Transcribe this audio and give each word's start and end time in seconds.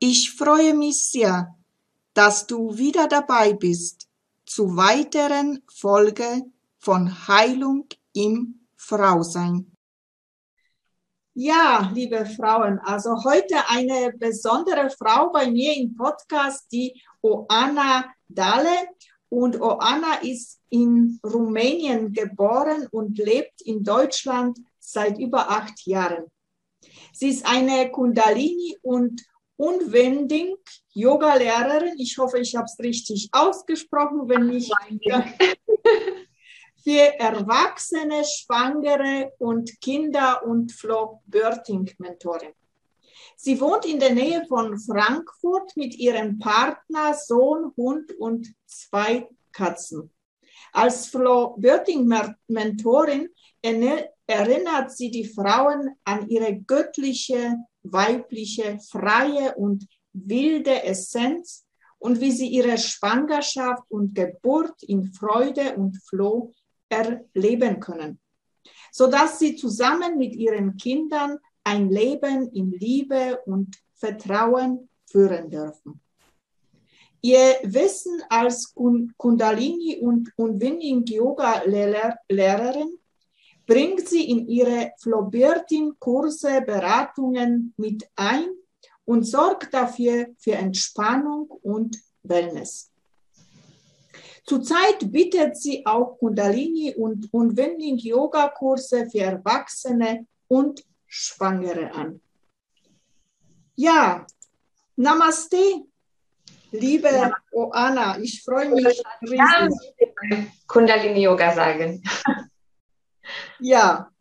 Ich 0.00 0.30
freue 0.36 0.74
mich 0.74 1.02
sehr, 1.10 1.56
dass 2.14 2.46
du 2.46 2.76
wieder 2.78 3.08
dabei 3.08 3.52
bist 3.52 4.08
zu 4.46 4.76
weiteren 4.76 5.60
Folge 5.68 6.44
von 6.78 7.26
Heilung 7.26 7.88
im 8.12 8.60
Frausein. 8.76 9.74
Ja, 11.34 11.90
liebe 11.92 12.26
Frauen, 12.26 12.78
also 12.78 13.24
heute 13.24 13.56
eine 13.68 14.12
besondere 14.12 14.88
Frau 14.90 15.30
bei 15.32 15.50
mir 15.50 15.76
im 15.76 15.96
Podcast, 15.96 16.70
die 16.70 17.02
Oana 17.20 18.04
Dale. 18.28 18.88
Und 19.28 19.60
Oana 19.60 20.22
ist 20.22 20.60
in 20.70 21.18
Rumänien 21.24 22.12
geboren 22.12 22.86
und 22.92 23.18
lebt 23.18 23.62
in 23.62 23.82
Deutschland 23.82 24.60
seit 24.78 25.18
über 25.18 25.50
acht 25.50 25.84
Jahren. 25.86 26.30
Sie 27.12 27.30
ist 27.30 27.44
eine 27.44 27.90
Kundalini- 27.90 28.76
und 28.82 29.26
Unwending 29.58 30.56
Yoga-Lehrerin. 30.94 31.98
Ich 31.98 32.16
hoffe, 32.16 32.38
ich 32.38 32.56
habe 32.56 32.66
es 32.66 32.78
richtig 32.78 33.28
ausgesprochen, 33.32 34.28
wenn 34.28 34.46
nicht. 34.46 34.72
für 36.88 37.18
Erwachsene, 37.18 38.24
Schwangere 38.24 39.32
und 39.38 39.80
Kinder 39.80 40.42
und 40.46 40.72
Flo 40.72 41.20
Birthing 41.26 41.90
Mentorin. 41.98 42.54
Sie 43.36 43.60
wohnt 43.60 43.84
in 43.84 44.00
der 44.00 44.14
Nähe 44.14 44.46
von 44.48 44.78
Frankfurt 44.78 45.76
mit 45.76 45.94
ihrem 45.96 46.38
Partner, 46.38 47.14
Sohn, 47.14 47.72
Hund 47.76 48.12
und 48.18 48.54
zwei 48.64 49.28
Katzen. 49.52 50.10
Als 50.72 51.08
Flo 51.08 51.56
Birthing 51.58 52.10
Mentorin 52.46 53.28
erinnert 53.60 54.90
sie 54.92 55.10
die 55.10 55.26
Frauen 55.26 55.90
an 56.04 56.28
ihre 56.28 56.56
göttliche 56.56 57.56
weibliche, 57.82 58.78
freie 58.80 59.54
und 59.54 59.86
wilde 60.12 60.82
Essenz 60.84 61.66
und 61.98 62.20
wie 62.20 62.32
sie 62.32 62.48
ihre 62.48 62.78
Schwangerschaft 62.78 63.84
und 63.88 64.14
Geburt 64.14 64.82
in 64.82 65.12
Freude 65.12 65.76
und 65.76 65.96
Floh 66.08 66.52
erleben 66.88 67.80
können, 67.80 68.20
sodass 68.92 69.38
sie 69.38 69.56
zusammen 69.56 70.16
mit 70.16 70.34
ihren 70.34 70.76
Kindern 70.76 71.38
ein 71.64 71.90
Leben 71.90 72.50
in 72.52 72.70
Liebe 72.70 73.40
und 73.44 73.76
Vertrauen 73.94 74.88
führen 75.06 75.50
dürfen. 75.50 76.00
Ihr 77.20 77.56
Wissen 77.64 78.22
als 78.28 78.74
Kundalini 79.16 79.98
und 80.00 80.32
Unwinding 80.36 81.04
Yoga 81.04 81.62
Lehrerin 81.64 82.98
bringt 83.68 84.08
sie 84.08 84.30
in 84.30 84.48
ihre 84.48 84.92
Flobirtin-Kurse, 84.98 86.62
Beratungen 86.62 87.74
mit 87.76 88.08
ein 88.16 88.48
und 89.04 89.24
sorgt 89.24 89.74
dafür 89.74 90.28
für 90.38 90.52
Entspannung 90.52 91.50
und 91.62 91.98
Wellness. 92.22 92.90
Zurzeit 94.46 95.12
bietet 95.12 95.58
sie 95.58 95.84
auch 95.84 96.18
Kundalini- 96.18 96.94
und 96.96 97.28
Unwinding-Yoga-Kurse 97.30 99.10
für 99.10 99.20
Erwachsene 99.20 100.26
und 100.48 100.82
Schwangere 101.06 101.92
an. 101.92 102.22
Ja, 103.74 104.26
Namaste, 104.96 105.84
liebe 106.70 107.08
ja. 107.08 107.32
Oana, 107.52 108.18
ich 108.18 108.42
freue 108.42 108.70
mich 108.70 109.02
riesig. 109.20 110.56
Kundalini-Yoga 110.66 111.54
sagen. 111.54 112.02
Ja, 113.60 114.12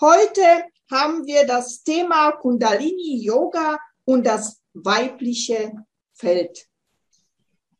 heute 0.00 0.42
haben 0.88 1.26
wir 1.26 1.44
das 1.44 1.82
Thema 1.82 2.30
Kundalini 2.30 3.20
Yoga 3.20 3.80
und 4.04 4.24
das 4.24 4.62
weibliche 4.74 5.72
Feld. 6.14 6.68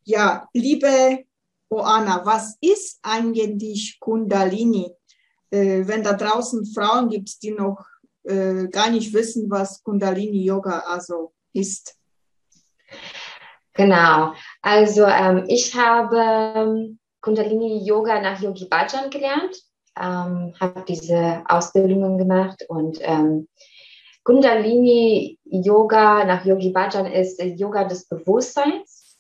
Ja, 0.03 0.49
liebe 0.53 1.27
Oana, 1.69 2.27
was 2.27 2.57
ist 2.61 2.99
eigentlich 3.03 3.99
Kundalini? 4.01 4.93
Äh, 5.51 5.87
wenn 5.87 6.03
da 6.03 6.15
draußen 6.15 6.67
Frauen 6.67 7.09
gibt, 7.09 7.41
die 7.45 7.53
noch 7.53 7.85
äh, 8.25 8.67
gar 8.67 8.91
nicht 8.91 9.15
wissen, 9.15 9.49
was 9.49 9.85
Kundalini 9.85 10.45
Yoga 10.45 10.81
also 10.81 11.35
ist. 11.53 11.97
Genau, 13.75 14.35
also 14.61 15.05
ähm, 15.05 15.45
ich 15.47 15.73
habe 15.77 16.17
ähm, 16.19 16.99
Kundalini 17.21 17.87
Yoga 17.87 18.21
nach 18.21 18.41
Yogi 18.41 18.67
Bhajan 18.69 19.09
gelernt 19.09 19.70
ähm, 19.99 20.55
habe 20.61 20.85
diese 20.87 21.43
Ausbildungen 21.47 22.19
gemacht 22.19 22.65
und 22.69 22.99
ähm, 23.03 23.49
Kundalini 24.23 25.39
Yoga 25.45 26.25
nach 26.25 26.45
Yogi 26.45 26.71
Bhajan 26.71 27.07
ist 27.07 27.43
Yoga 27.43 27.85
des 27.85 28.07
Bewusstseins. 28.07 29.19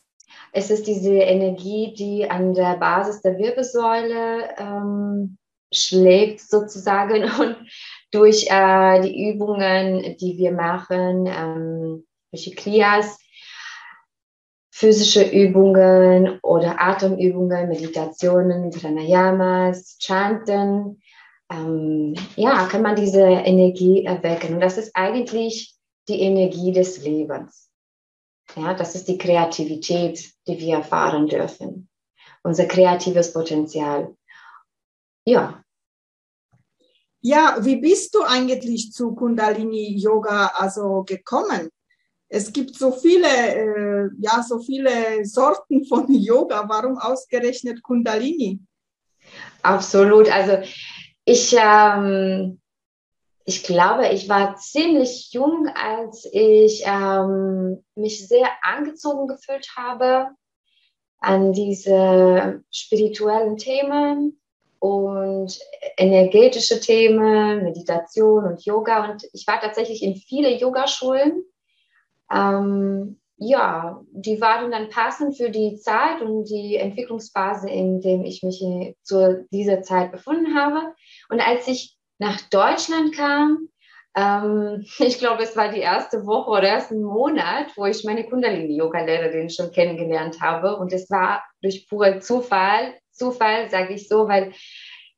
Es 0.52 0.70
ist 0.70 0.86
diese 0.86 1.14
Energie, 1.14 1.94
die 1.96 2.28
an 2.28 2.54
der 2.54 2.76
Basis 2.76 3.22
der 3.22 3.38
Wirbelsäule 3.38 4.50
ähm, 4.58 5.38
schlägt 5.72 6.40
sozusagen 6.40 7.24
und 7.40 7.56
durch 8.10 8.46
äh, 8.50 9.00
die 9.02 9.30
Übungen, 9.30 10.16
die 10.18 10.36
wir 10.36 10.52
machen, 10.52 11.26
ähm, 11.26 12.06
durch 12.30 12.44
die 12.44 12.54
Kriyas, 12.54 13.18
physische 14.70 15.24
Übungen 15.24 16.38
oder 16.42 16.80
Atemübungen, 16.80 17.68
Meditationen, 17.68 18.70
Pranayamas, 18.70 19.96
Chanten, 20.00 21.00
ähm, 21.50 22.14
ja, 22.36 22.66
kann 22.66 22.82
man 22.82 22.96
diese 22.96 23.22
Energie 23.22 24.04
erwecken. 24.04 24.54
Und 24.54 24.60
das 24.60 24.78
ist 24.78 24.94
eigentlich 24.94 25.76
die 26.08 26.20
Energie 26.20 26.72
des 26.72 27.02
Lebens. 27.02 27.68
Ja, 28.56 28.74
das 28.74 28.94
ist 28.94 29.08
die 29.08 29.18
Kreativität, 29.18 30.32
die 30.46 30.58
wir 30.58 30.76
erfahren 30.76 31.26
dürfen. 31.26 31.88
Unser 32.42 32.66
kreatives 32.66 33.32
Potenzial. 33.32 34.16
Ja. 35.24 35.62
Ja, 37.20 37.58
wie 37.60 37.76
bist 37.76 38.14
du 38.14 38.22
eigentlich 38.22 38.92
zu 38.92 39.14
Kundalini 39.14 39.94
Yoga 39.98 40.52
also 40.54 41.04
gekommen? 41.04 41.70
Es 42.32 42.52
gibt 42.52 42.76
so 42.76 42.92
viele, 42.92 43.26
äh, 43.26 44.08
ja, 44.20 44.42
so 44.42 44.60
viele 44.60 45.24
Sorten 45.24 45.84
von 45.88 46.10
Yoga. 46.12 46.64
Warum 46.68 46.96
ausgerechnet 46.96 47.82
Kundalini? 47.82 48.60
Absolut. 49.62 50.32
Also 50.32 50.58
ich, 51.24 51.54
ähm, 51.60 52.60
ich 53.44 53.64
glaube, 53.64 54.08
ich 54.08 54.28
war 54.28 54.56
ziemlich 54.56 55.32
jung, 55.32 55.68
als 55.74 56.26
ich 56.32 56.84
ähm, 56.86 57.84
mich 57.96 58.26
sehr 58.28 58.48
angezogen 58.62 59.26
gefühlt 59.26 59.68
habe 59.76 60.28
an 61.18 61.52
diese 61.52 62.62
spirituellen 62.70 63.56
Themen 63.56 64.40
und 64.78 65.58
energetische 65.98 66.80
Themen, 66.80 67.64
Meditation 67.64 68.44
und 68.44 68.64
Yoga. 68.64 69.10
Und 69.10 69.28
ich 69.32 69.46
war 69.46 69.60
tatsächlich 69.60 70.02
in 70.02 70.14
viele 70.14 70.56
Yogaschulen. 70.56 71.44
Ähm, 72.32 73.20
ja, 73.36 74.02
die 74.12 74.40
waren 74.40 74.70
dann 74.70 74.90
passend 74.90 75.36
für 75.36 75.50
die 75.50 75.76
Zeit 75.76 76.20
und 76.20 76.44
die 76.44 76.76
Entwicklungsphase, 76.76 77.70
in 77.70 78.00
der 78.00 78.20
ich 78.20 78.42
mich 78.42 78.62
zu 79.02 79.46
dieser 79.50 79.80
Zeit 79.82 80.12
befunden 80.12 80.54
habe. 80.54 80.94
Und 81.30 81.40
als 81.40 81.66
ich 81.66 81.96
nach 82.18 82.38
Deutschland 82.50 83.14
kam, 83.14 83.68
ähm, 84.14 84.84
ich 84.98 85.18
glaube, 85.18 85.42
es 85.42 85.56
war 85.56 85.70
die 85.70 85.80
erste 85.80 86.26
Woche 86.26 86.50
oder 86.50 86.68
ersten 86.68 87.02
Monat, 87.02 87.68
wo 87.76 87.86
ich 87.86 88.04
meine 88.04 88.28
Kundalini-Yoga-Lehrerin 88.28 89.48
schon 89.48 89.72
kennengelernt 89.72 90.40
habe. 90.40 90.76
Und 90.76 90.92
es 90.92 91.10
war 91.10 91.42
durch 91.62 91.88
pure 91.88 92.20
Zufall, 92.20 92.94
Zufall 93.12 93.70
sage 93.70 93.94
ich 93.94 94.08
so, 94.08 94.28
weil 94.28 94.52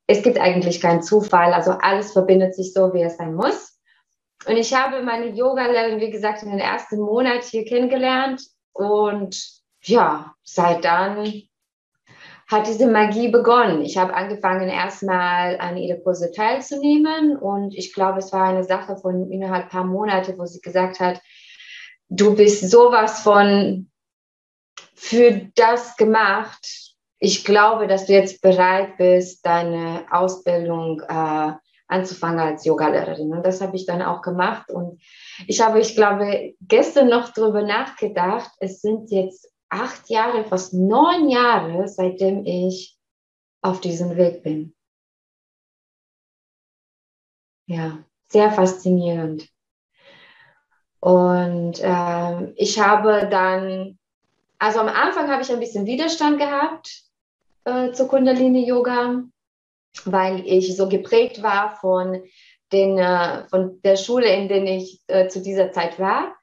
es 0.06 0.22
gibt 0.22 0.38
eigentlich 0.38 0.80
keinen 0.80 1.02
Zufall. 1.02 1.52
Also 1.52 1.72
alles 1.72 2.12
verbindet 2.12 2.54
sich 2.54 2.72
so, 2.72 2.92
wie 2.92 3.02
es 3.02 3.16
sein 3.16 3.34
muss. 3.34 3.71
Und 4.46 4.56
ich 4.56 4.74
habe 4.74 5.02
meine 5.02 5.28
Yoga-Lehrerin, 5.28 6.00
wie 6.00 6.10
gesagt, 6.10 6.42
in 6.42 6.50
den 6.50 6.58
ersten 6.58 6.98
Monat 6.98 7.44
hier 7.44 7.64
kennengelernt. 7.64 8.42
Und 8.72 9.62
ja, 9.82 10.34
seit 10.42 10.84
dann 10.84 11.42
hat 12.52 12.66
diese 12.66 12.86
Magie 12.86 13.28
begonnen. 13.28 13.82
Ich 13.82 13.96
habe 13.96 14.14
angefangen, 14.14 14.68
erstmal 14.68 15.58
an 15.58 15.76
ihre 15.76 16.00
Kurse 16.00 16.30
teilzunehmen 16.32 17.36
und 17.36 17.74
ich 17.74 17.94
glaube, 17.94 18.18
es 18.18 18.32
war 18.32 18.44
eine 18.44 18.64
Sache 18.64 18.96
von 18.96 19.30
innerhalb 19.30 19.70
paar 19.70 19.84
Monate, 19.84 20.36
wo 20.38 20.44
sie 20.44 20.60
gesagt 20.60 21.00
hat, 21.00 21.20
du 22.10 22.34
bist 22.34 22.70
sowas 22.70 23.22
von 23.22 23.90
für 24.94 25.50
das 25.54 25.96
gemacht. 25.96 26.94
Ich 27.18 27.44
glaube, 27.44 27.86
dass 27.86 28.06
du 28.06 28.12
jetzt 28.12 28.42
bereit 28.42 28.98
bist, 28.98 29.46
deine 29.46 30.04
Ausbildung 30.10 31.00
äh, 31.08 31.52
anzufangen 31.92 32.40
als 32.40 32.64
Yogalehrerin. 32.64 33.32
Und 33.32 33.46
das 33.46 33.60
habe 33.60 33.76
ich 33.76 33.86
dann 33.86 34.02
auch 34.02 34.22
gemacht. 34.22 34.70
Und 34.70 35.00
ich 35.46 35.60
habe, 35.60 35.80
ich 35.80 35.94
glaube, 35.94 36.54
gestern 36.60 37.08
noch 37.08 37.30
darüber 37.32 37.62
nachgedacht. 37.62 38.50
Es 38.58 38.80
sind 38.80 39.10
jetzt 39.10 39.52
acht 39.68 40.10
Jahre, 40.10 40.44
fast 40.44 40.74
neun 40.74 41.28
Jahre, 41.28 41.86
seitdem 41.88 42.44
ich 42.44 42.98
auf 43.62 43.80
diesem 43.80 44.16
Weg 44.16 44.42
bin. 44.42 44.74
Ja, 47.66 47.98
sehr 48.28 48.50
faszinierend. 48.50 49.48
Und 51.00 51.80
äh, 51.80 52.52
ich 52.52 52.78
habe 52.80 53.28
dann, 53.30 53.98
also 54.58 54.80
am 54.80 54.88
Anfang 54.88 55.30
habe 55.30 55.42
ich 55.42 55.50
ein 55.50 55.60
bisschen 55.60 55.86
Widerstand 55.86 56.38
gehabt 56.38 57.02
äh, 57.64 57.92
zu 57.92 58.06
Kundalini 58.08 58.66
Yoga, 58.66 59.24
weil 60.04 60.42
ich 60.46 60.76
so 60.76 60.88
geprägt 60.88 61.42
war 61.42 61.76
von, 61.76 62.22
den, 62.72 62.98
äh, 62.98 63.46
von 63.48 63.80
der 63.82 63.96
Schule, 63.96 64.34
in 64.34 64.48
der 64.48 64.64
ich 64.64 65.02
äh, 65.06 65.28
zu 65.28 65.42
dieser 65.42 65.72
Zeit 65.72 65.98
war. 65.98 66.34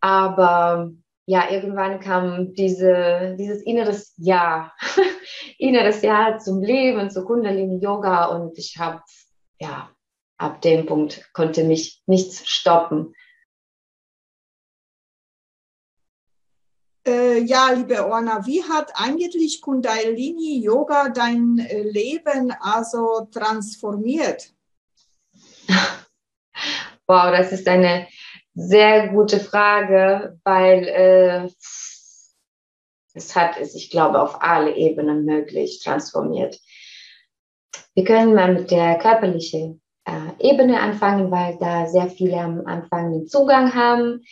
Aber 0.00 0.90
ja, 1.26 1.50
irgendwann 1.50 2.00
kam 2.00 2.54
diese, 2.54 3.36
dieses 3.38 3.62
inneres 3.62 4.14
Ja, 4.16 4.72
inneres 5.58 6.02
Ja 6.02 6.38
zum 6.38 6.62
Leben, 6.62 7.10
zu 7.10 7.24
Kundalini 7.24 7.82
Yoga 7.82 8.26
und 8.26 8.56
ich 8.58 8.76
habe, 8.78 9.02
ja, 9.60 9.90
ab 10.38 10.62
dem 10.62 10.86
Punkt 10.86 11.28
konnte 11.32 11.64
mich 11.64 12.02
nichts 12.06 12.48
stoppen. 12.48 13.14
Äh, 17.08 17.38
ja, 17.44 17.70
liebe 17.70 18.06
Orna, 18.06 18.44
wie 18.44 18.62
hat 18.62 18.92
eigentlich 18.94 19.62
Kundalini 19.62 20.60
Yoga 20.62 21.08
dein 21.08 21.58
äh, 21.58 21.80
Leben 21.82 22.52
also 22.60 23.26
transformiert? 23.32 24.52
Wow, 27.10 27.30
das 27.30 27.52
ist 27.52 27.66
eine 27.66 28.06
sehr 28.52 29.08
gute 29.08 29.40
Frage, 29.40 30.38
weil 30.44 30.84
äh, 30.84 31.48
es 33.14 33.34
hat 33.34 33.58
es, 33.58 33.74
ich 33.74 33.88
glaube, 33.88 34.20
auf 34.20 34.42
alle 34.42 34.76
Ebenen 34.76 35.24
möglich 35.24 35.80
transformiert. 35.82 36.60
Wir 37.94 38.04
können 38.04 38.34
mal 38.34 38.52
mit 38.52 38.70
der 38.70 38.98
körperlichen 38.98 39.80
äh, 40.04 40.50
Ebene 40.50 40.80
anfangen, 40.80 41.30
weil 41.30 41.56
da 41.58 41.86
sehr 41.86 42.10
viele 42.10 42.36
am 42.40 42.66
Anfang 42.66 43.10
den 43.12 43.26
Zugang 43.26 43.74
haben. 43.74 44.22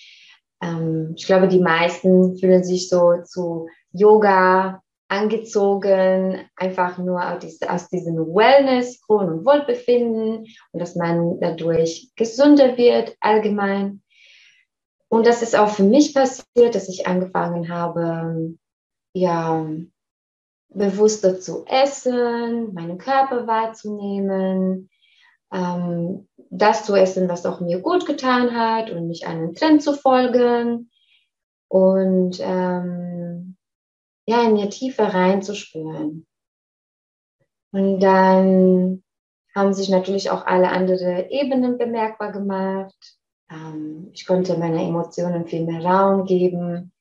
Ähm, 0.67 1.15
ich 1.17 1.27
glaube, 1.27 1.49
die 1.49 1.61
meisten 1.61 2.37
fühlen 2.37 2.65
sich 2.65 2.89
so 2.89 3.23
zu 3.25 3.69
Yoga 3.93 4.83
angezogen, 5.09 6.41
einfach 6.57 6.99
nur 6.99 7.23
aus 7.25 7.89
diesem 7.89 8.17
Wellness, 8.17 9.01
Grund 9.03 9.31
und 9.31 9.47
Wohlbefinden 9.47 10.47
und 10.73 10.81
dass 10.81 10.97
man 10.97 11.39
dadurch 11.41 12.11
gesünder 12.17 12.77
wird 12.77 13.17
allgemein. 13.21 14.03
Und 15.09 15.27
das 15.27 15.43
ist 15.43 15.57
auch 15.57 15.69
für 15.69 15.85
mich 15.85 16.13
passiert, 16.13 16.75
dass 16.75 16.89
ich 16.89 17.07
angefangen 17.07 17.69
habe, 17.69 18.57
ja, 19.15 19.67
bewusster 20.69 21.39
zu 21.39 21.65
essen, 21.67 22.75
meinen 22.75 22.99
Körper 22.99 23.47
wahrzunehmen, 23.47 24.91
ähm, 25.53 26.29
das 26.51 26.85
zu 26.85 26.95
essen, 26.95 27.29
was 27.29 27.47
auch 27.47 27.61
mir 27.61 27.81
gut 27.81 28.07
getan 28.07 28.55
hat 28.57 28.91
und 28.91 29.09
nicht 29.09 29.27
einen 29.27 29.55
Trend 29.55 29.83
zu 29.83 29.95
folgen 29.95 30.91
und 31.69 32.39
ähm, 32.41 33.57
ja, 34.27 34.43
in 34.43 34.55
mir 34.55 34.71
tiefer 34.71 35.15
reinzuspüren. 35.15 36.27
Und 37.73 38.01
dann 38.01 39.03
haben 39.55 39.73
sich 39.73 39.89
natürlich 39.89 40.31
auch 40.31 40.47
alle 40.47 40.71
anderen 40.71 41.29
Ebenen 41.31 41.79
bemerkbar 41.79 42.33
gemacht. 42.33 43.17
Ähm, 43.51 44.11
ich 44.13 44.27
konnte 44.27 44.57
meine 44.59 44.83
Emotionen 44.83 45.47
viel 45.47 45.65
mehr 45.65 45.85
Raum 45.85 46.25
geben, 46.25 46.93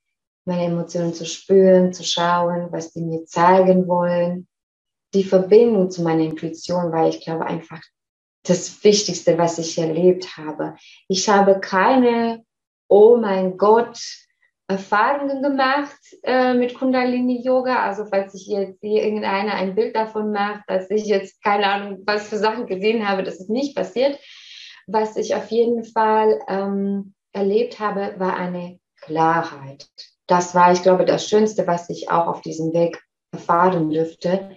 meine 0.46 0.66
Emotionen 0.66 1.14
zu 1.14 1.26
spüren, 1.26 1.94
zu 1.94 2.04
schauen, 2.04 2.72
was 2.72 2.94
die 2.94 3.02
mir 3.02 3.26
zeigen 3.26 3.88
wollen. 3.88 4.48
Die 5.14 5.24
Verbindung 5.24 5.90
zu 5.90 6.04
meiner 6.04 6.24
Intuition 6.24 6.92
war, 6.92 7.08
ich 7.08 7.22
glaube, 7.22 7.46
einfach 7.46 7.82
das 8.46 8.84
Wichtigste, 8.84 9.38
was 9.38 9.58
ich 9.58 9.78
erlebt 9.78 10.38
habe. 10.38 10.76
Ich 11.08 11.30
habe 11.30 11.60
keine, 11.60 12.44
oh 12.88 13.18
mein 13.18 13.58
Gott, 13.58 14.00
Erfahrungen 14.68 15.44
gemacht 15.44 16.00
äh, 16.24 16.54
mit 16.54 16.74
Kundalini 16.74 17.42
Yoga. 17.44 17.84
Also 17.84 18.06
falls 18.06 18.34
ich 18.34 18.48
jetzt 18.48 18.84
irgendeiner 18.84 19.54
ein 19.54 19.76
Bild 19.76 19.96
davon 19.96 20.32
macht, 20.32 20.64
dass 20.68 20.90
ich 20.90 21.06
jetzt 21.06 21.44
keine 21.44 21.68
Ahnung, 21.68 22.00
was 22.06 22.30
für 22.30 22.38
Sachen 22.38 22.66
gesehen 22.66 23.08
habe, 23.08 23.24
das 23.24 23.40
ist 23.40 23.50
nicht 23.50 23.76
passiert. 23.76 24.20
Was 24.88 25.18
ich 25.18 25.36
auf 25.36 25.52
jeden 25.52 25.84
Fall 25.84 26.40
ähm, 26.48 27.14
erlebt 27.32 27.80
habe, 27.80 28.16
war 28.18 28.36
eine 28.38 28.80
Klarheit. 29.02 29.88
Das 30.28 30.56
war, 30.56 30.72
ich 30.72 30.82
glaube, 30.82 31.06
das 31.06 31.28
Schönste, 31.28 31.68
was 31.68 31.90
ich 31.90 32.10
auch 32.10 32.28
auf 32.28 32.42
diesem 32.42 32.74
Weg 32.74 33.00
erfahren 33.32 33.90
dürfte. 33.90 34.56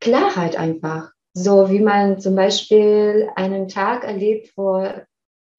Klarheit 0.00 0.56
einfach. 0.56 1.13
So 1.34 1.68
wie 1.70 1.80
man 1.80 2.20
zum 2.20 2.36
Beispiel 2.36 3.28
einen 3.34 3.68
Tag 3.68 4.04
erlebt, 4.04 4.52
wo 4.56 4.88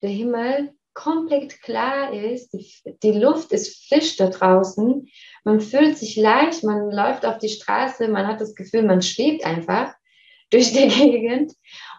der 0.02 0.10
Himmel 0.10 0.72
komplett 0.94 1.60
klar 1.60 2.14
ist, 2.14 2.54
die, 2.54 2.66
die, 3.02 3.12
Luft 3.12 3.52
ist 3.52 3.86
frisch 3.86 4.16
da 4.16 4.28
draußen, 4.28 5.06
man 5.44 5.60
fühlt 5.60 5.98
sich 5.98 6.16
leicht, 6.16 6.64
man 6.64 6.90
läuft 6.90 7.26
auf 7.26 7.36
die 7.36 7.50
Straße, 7.50 8.08
man 8.08 8.26
hat 8.26 8.40
das 8.40 8.54
Gefühl, 8.54 8.82
man 8.82 9.02
schwebt 9.02 9.44
einfach 9.44 9.92
durch 10.50 10.72
die 10.72 10.88
Gegend. 10.88 11.52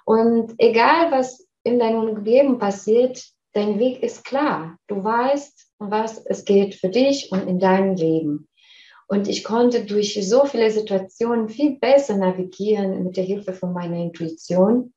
Und 0.05 0.55
egal, 0.57 1.11
was 1.11 1.47
in 1.63 1.77
deinem 1.77 2.23
Leben 2.23 2.57
passiert, 2.57 3.23
dein 3.53 3.77
Weg 3.77 4.01
ist 4.01 4.25
klar. 4.25 4.77
Du 4.87 5.03
weißt, 5.03 5.73
was 5.77 6.17
es 6.25 6.45
geht 6.45 6.73
für 6.73 6.89
dich 6.89 7.31
und 7.31 7.47
in 7.47 7.59
deinem 7.59 7.95
Leben. 7.95 8.47
Und 9.07 9.29
ich 9.29 9.43
konnte 9.43 9.85
durch 9.85 10.19
so 10.27 10.45
viele 10.45 10.69
Situationen 10.69 11.47
viel 11.47 11.79
besser 11.79 12.17
navigieren 12.17 13.03
mit 13.05 13.15
der 13.15 13.23
Hilfe 13.23 13.53
von 13.53 13.73
meiner 13.73 13.97
Intuition, 13.97 14.93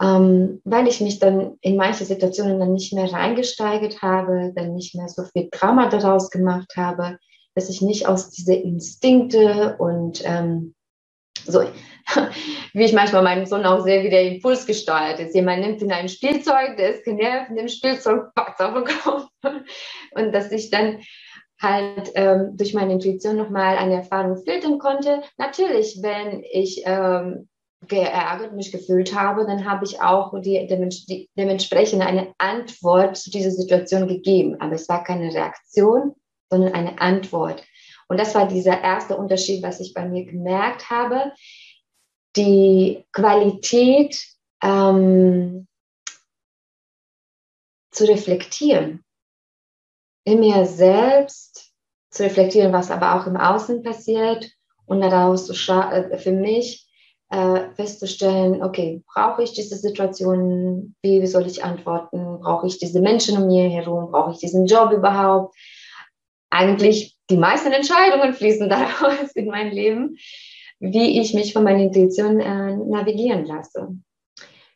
ähm, 0.00 0.62
weil 0.64 0.88
ich 0.88 1.00
mich 1.00 1.18
dann 1.18 1.58
in 1.60 1.76
manche 1.76 2.04
Situationen 2.04 2.58
dann 2.58 2.72
nicht 2.72 2.94
mehr 2.94 3.12
reingesteigert 3.12 4.00
habe, 4.00 4.52
dann 4.56 4.74
nicht 4.74 4.94
mehr 4.94 5.08
so 5.08 5.24
viel 5.24 5.48
Drama 5.50 5.88
daraus 5.88 6.30
gemacht 6.30 6.72
habe, 6.76 7.18
dass 7.54 7.68
ich 7.68 7.82
nicht 7.82 8.08
aus 8.08 8.30
diese 8.30 8.54
Instinkte 8.54 9.76
und 9.78 10.22
ähm, 10.24 10.74
so, 11.44 11.60
wie 12.72 12.84
ich 12.84 12.92
manchmal 12.92 13.22
meinen 13.22 13.46
Sohn 13.46 13.66
auch 13.66 13.84
sehe, 13.84 14.02
wie 14.02 14.10
der 14.10 14.24
Impuls 14.24 14.66
gesteuert 14.66 15.20
ist. 15.20 15.34
Jemand 15.34 15.60
nimmt 15.60 15.82
in 15.82 15.92
ein 15.92 16.08
Spielzeug, 16.08 16.76
der 16.78 16.94
ist 16.94 17.04
genervt, 17.04 17.50
nimmt 17.50 17.70
Spielzeug, 17.70 18.34
packt 18.34 18.60
auf 18.60 18.74
den 18.74 18.84
Kopf. 18.84 19.28
Und 20.12 20.32
dass 20.32 20.52
ich 20.52 20.70
dann 20.70 21.00
halt 21.62 22.12
ähm, 22.14 22.56
durch 22.56 22.74
meine 22.74 22.92
Intuition 22.92 23.36
nochmal 23.36 23.76
eine 23.78 23.94
Erfahrung 23.94 24.36
filtern 24.42 24.78
konnte. 24.78 25.22
Natürlich, 25.38 26.00
wenn 26.02 26.42
ich 26.50 26.82
ähm, 26.84 27.48
geärgert 27.88 28.54
mich 28.54 28.70
gefühlt 28.70 29.14
habe, 29.14 29.44
dann 29.46 29.68
habe 29.68 29.84
ich 29.84 30.00
auch 30.00 30.32
die, 30.40 30.66
die, 30.66 31.30
dementsprechend 31.36 32.02
eine 32.02 32.32
Antwort 32.38 33.16
zu 33.16 33.30
dieser 33.30 33.50
Situation 33.50 34.06
gegeben. 34.06 34.56
Aber 34.60 34.74
es 34.74 34.88
war 34.88 35.02
keine 35.02 35.32
Reaktion, 35.32 36.14
sondern 36.50 36.74
eine 36.74 37.00
Antwort. 37.00 37.64
Und 38.08 38.20
das 38.20 38.34
war 38.34 38.46
dieser 38.46 38.82
erste 38.82 39.16
Unterschied, 39.16 39.62
was 39.62 39.80
ich 39.80 39.94
bei 39.94 40.06
mir 40.06 40.24
gemerkt 40.24 40.90
habe. 40.90 41.32
Die 42.36 43.04
Qualität 43.12 44.22
ähm, 44.62 45.66
zu 47.90 48.04
reflektieren, 48.04 49.04
in 50.24 50.40
mir 50.40 50.66
selbst 50.66 51.72
zu 52.10 52.24
reflektieren, 52.24 52.72
was 52.72 52.90
aber 52.90 53.14
auch 53.14 53.26
im 53.26 53.36
Außen 53.36 53.82
passiert 53.82 54.50
und 54.86 55.00
daraus 55.00 55.48
äh, 55.48 56.18
für 56.18 56.32
mich 56.32 56.88
äh, 57.30 57.70
festzustellen, 57.74 58.62
okay, 58.62 59.02
brauche 59.12 59.42
ich 59.42 59.54
diese 59.54 59.76
Situation, 59.76 60.94
wie 61.02 61.26
soll 61.26 61.46
ich 61.46 61.64
antworten, 61.64 62.40
brauche 62.40 62.66
ich 62.66 62.78
diese 62.78 63.00
Menschen 63.00 63.38
um 63.38 63.46
mir 63.46 63.70
herum, 63.70 64.10
brauche 64.10 64.32
ich 64.32 64.38
diesen 64.38 64.66
Job 64.66 64.92
überhaupt. 64.92 65.56
Eigentlich 66.50 67.16
die 67.30 67.38
meisten 67.38 67.72
Entscheidungen 67.72 68.34
fließen 68.34 68.68
daraus 68.70 69.32
in 69.34 69.46
mein 69.46 69.72
Leben, 69.72 70.18
wie 70.78 71.20
ich 71.20 71.32
mich 71.32 71.54
von 71.54 71.64
meiner 71.64 71.84
Intuition 71.84 72.40
äh, 72.40 72.76
navigieren 72.76 73.46
lasse. 73.46 73.88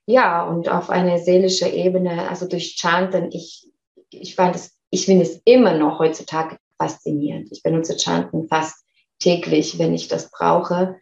Ja, 0.07 0.49
und 0.49 0.69
auf 0.69 0.89
eine 0.89 1.19
seelische 1.19 1.69
Ebene, 1.69 2.29
also 2.29 2.49
durch 2.49 2.77
Chanten, 2.79 3.33
ich, 3.33 3.69
ich 4.11 4.37
fand 4.37 4.55
es, 4.55 4.76
ich 4.91 5.07
finde 5.07 5.25
es 5.25 5.41
immer 5.45 5.77
noch 5.77 5.99
heutzutage 5.99 6.59
faszinierend. 6.79 7.49
Ich 7.51 7.63
benutze 7.63 7.99
Chanten 7.99 8.49
fast 8.49 8.85
täglich, 9.19 9.79
wenn 9.79 9.95
ich 9.95 10.09
das 10.09 10.31
brauche. 10.31 10.97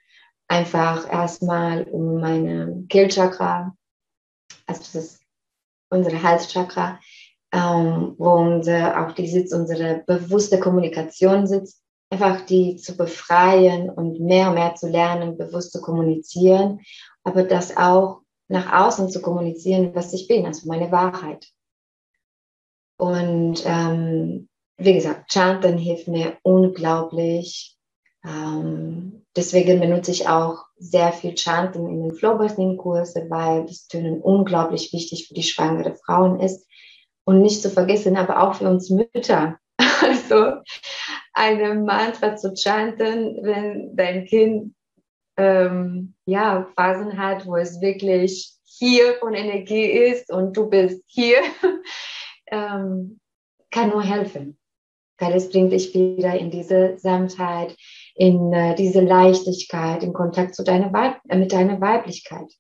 Einfach 0.49 1.11
erstmal 1.11 1.85
um 1.85 2.21
meine 2.21 2.85
Kehlchakra, 2.89 3.75
also 4.67 4.81
das 4.81 4.95
ist 4.95 5.21
unsere 5.91 6.23
Halschakra, 6.23 6.99
ähm, 7.53 8.15
wo 8.19 8.33
unser, 8.33 9.01
auch 9.01 9.13
die 9.13 9.29
Sitz, 9.29 9.53
unsere 9.53 10.03
bewusste 10.07 10.59
Kommunikation 10.59 11.47
sitzt, 11.47 11.83
einfach 12.11 12.43
die 12.43 12.77
zu 12.77 12.97
befreien 12.97 13.91
und 13.91 14.21
mehr 14.21 14.49
und 14.49 14.55
mehr 14.55 14.75
zu 14.75 14.89
lernen, 14.89 15.37
bewusst 15.37 15.73
zu 15.73 15.81
kommunizieren, 15.81 16.81
aber 17.23 17.45
das 17.45 17.77
auch 17.77 18.21
nach 18.49 18.73
außen 18.73 19.09
zu 19.09 19.23
kommunizieren, 19.23 19.95
was 19.95 20.13
ich 20.13 20.29
bin, 20.29 20.45
also 20.47 20.69
meine 20.69 20.93
Wahrheit. 20.93 21.49
Und 22.97 23.63
ähm, 23.65 24.49
wie 24.77 24.95
gesagt, 24.95 25.33
Chanten 25.33 25.79
hilft 25.79 26.09
mir 26.09 26.39
unglaublich. 26.43 27.77
Ähm, 28.25 29.25
deswegen 29.37 29.81
benutze 29.81 30.11
ich 30.11 30.29
auch 30.29 30.65
sehr 30.77 31.13
viel 31.13 31.37
Chanten 31.37 31.89
in 31.89 32.03
den 32.03 32.15
Flowbirthing-Kurse, 32.15 33.27
weil 33.29 33.67
das 33.67 33.87
Tönen 33.87 34.21
unglaublich 34.21 34.93
wichtig 34.93 35.29
für 35.29 35.35
die 35.35 35.43
schwangere 35.43 35.95
Frauen 35.95 36.41
ist. 36.41 36.67
Und 37.25 37.41
nicht 37.41 37.63
zu 37.63 37.71
vergessen, 37.71 38.17
aber 38.17 38.43
auch 38.43 38.55
für 38.55 38.69
uns 38.69 38.91
Mütter. 38.91 39.59
Also 40.03 40.61
eine 41.33 41.75
Mantra 41.75 42.37
zu 42.37 42.55
chanten, 42.55 43.39
wenn 43.43 43.97
dein 43.97 44.27
Kind 44.27 44.75
ähm, 45.37 46.15
ja, 46.27 46.69
Phasen 46.77 47.19
hat, 47.19 47.47
wo 47.47 47.57
es 47.57 47.81
wirklich 47.81 48.55
hier 48.65 49.15
von 49.15 49.35
Energie 49.35 49.85
ist 49.85 50.33
und 50.33 50.57
du 50.57 50.69
bist 50.69 51.03
hier, 51.07 51.39
ähm, 52.47 53.21
kann 53.71 53.91
nur 53.91 54.03
helfen. 54.03 54.59
Weil 55.19 55.35
es 55.35 55.51
bringt 55.51 55.73
dich 55.73 55.95
wieder 55.95 56.37
in 56.39 56.51
diese 56.51 56.99
Sanftheit, 56.99 57.77
in 58.15 58.53
äh, 58.53 58.75
diese 58.75 59.01
Leichtigkeit, 59.01 60.03
in 60.03 60.13
Kontakt 60.13 60.55
zu 60.55 60.65
deiner 60.65 60.93
Weib 60.93 61.19
äh, 61.29 61.37
mit 61.37 61.53
deiner 61.53 61.81
Weiblichkeit. 61.81 62.53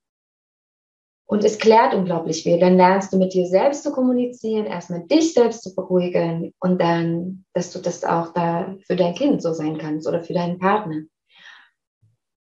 Und 1.26 1.42
es 1.42 1.58
klärt 1.58 1.94
unglaublich 1.94 2.42
viel. 2.42 2.58
Dann 2.58 2.76
lernst 2.76 3.12
du 3.12 3.18
mit 3.18 3.32
dir 3.32 3.46
selbst 3.46 3.82
zu 3.82 3.92
kommunizieren, 3.92 4.66
erstmal 4.66 5.06
dich 5.06 5.32
selbst 5.32 5.62
zu 5.62 5.74
beruhigen 5.74 6.52
und 6.60 6.80
dann, 6.80 7.44
dass 7.54 7.72
du 7.72 7.80
das 7.80 8.04
auch 8.04 8.32
da 8.34 8.76
für 8.86 8.94
dein 8.94 9.14
Kind 9.14 9.42
so 9.42 9.52
sein 9.52 9.78
kannst 9.78 10.06
oder 10.06 10.22
für 10.22 10.34
deinen 10.34 10.58
Partner. 10.58 11.02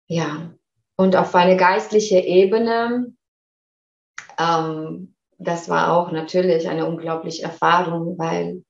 Ja, 0.07 0.53
und 0.95 1.15
auf 1.15 1.33
eine 1.33 1.57
geistliche 1.57 2.19
Ebene, 2.19 3.13
ähm, 4.37 5.12
das 5.37 5.69
war 5.69 5.93
auch 5.95 6.11
natürlich 6.11 6.67
eine 6.67 6.85
unglaubliche 6.85 7.43
Erfahrung, 7.43 8.17
weil 8.17 8.63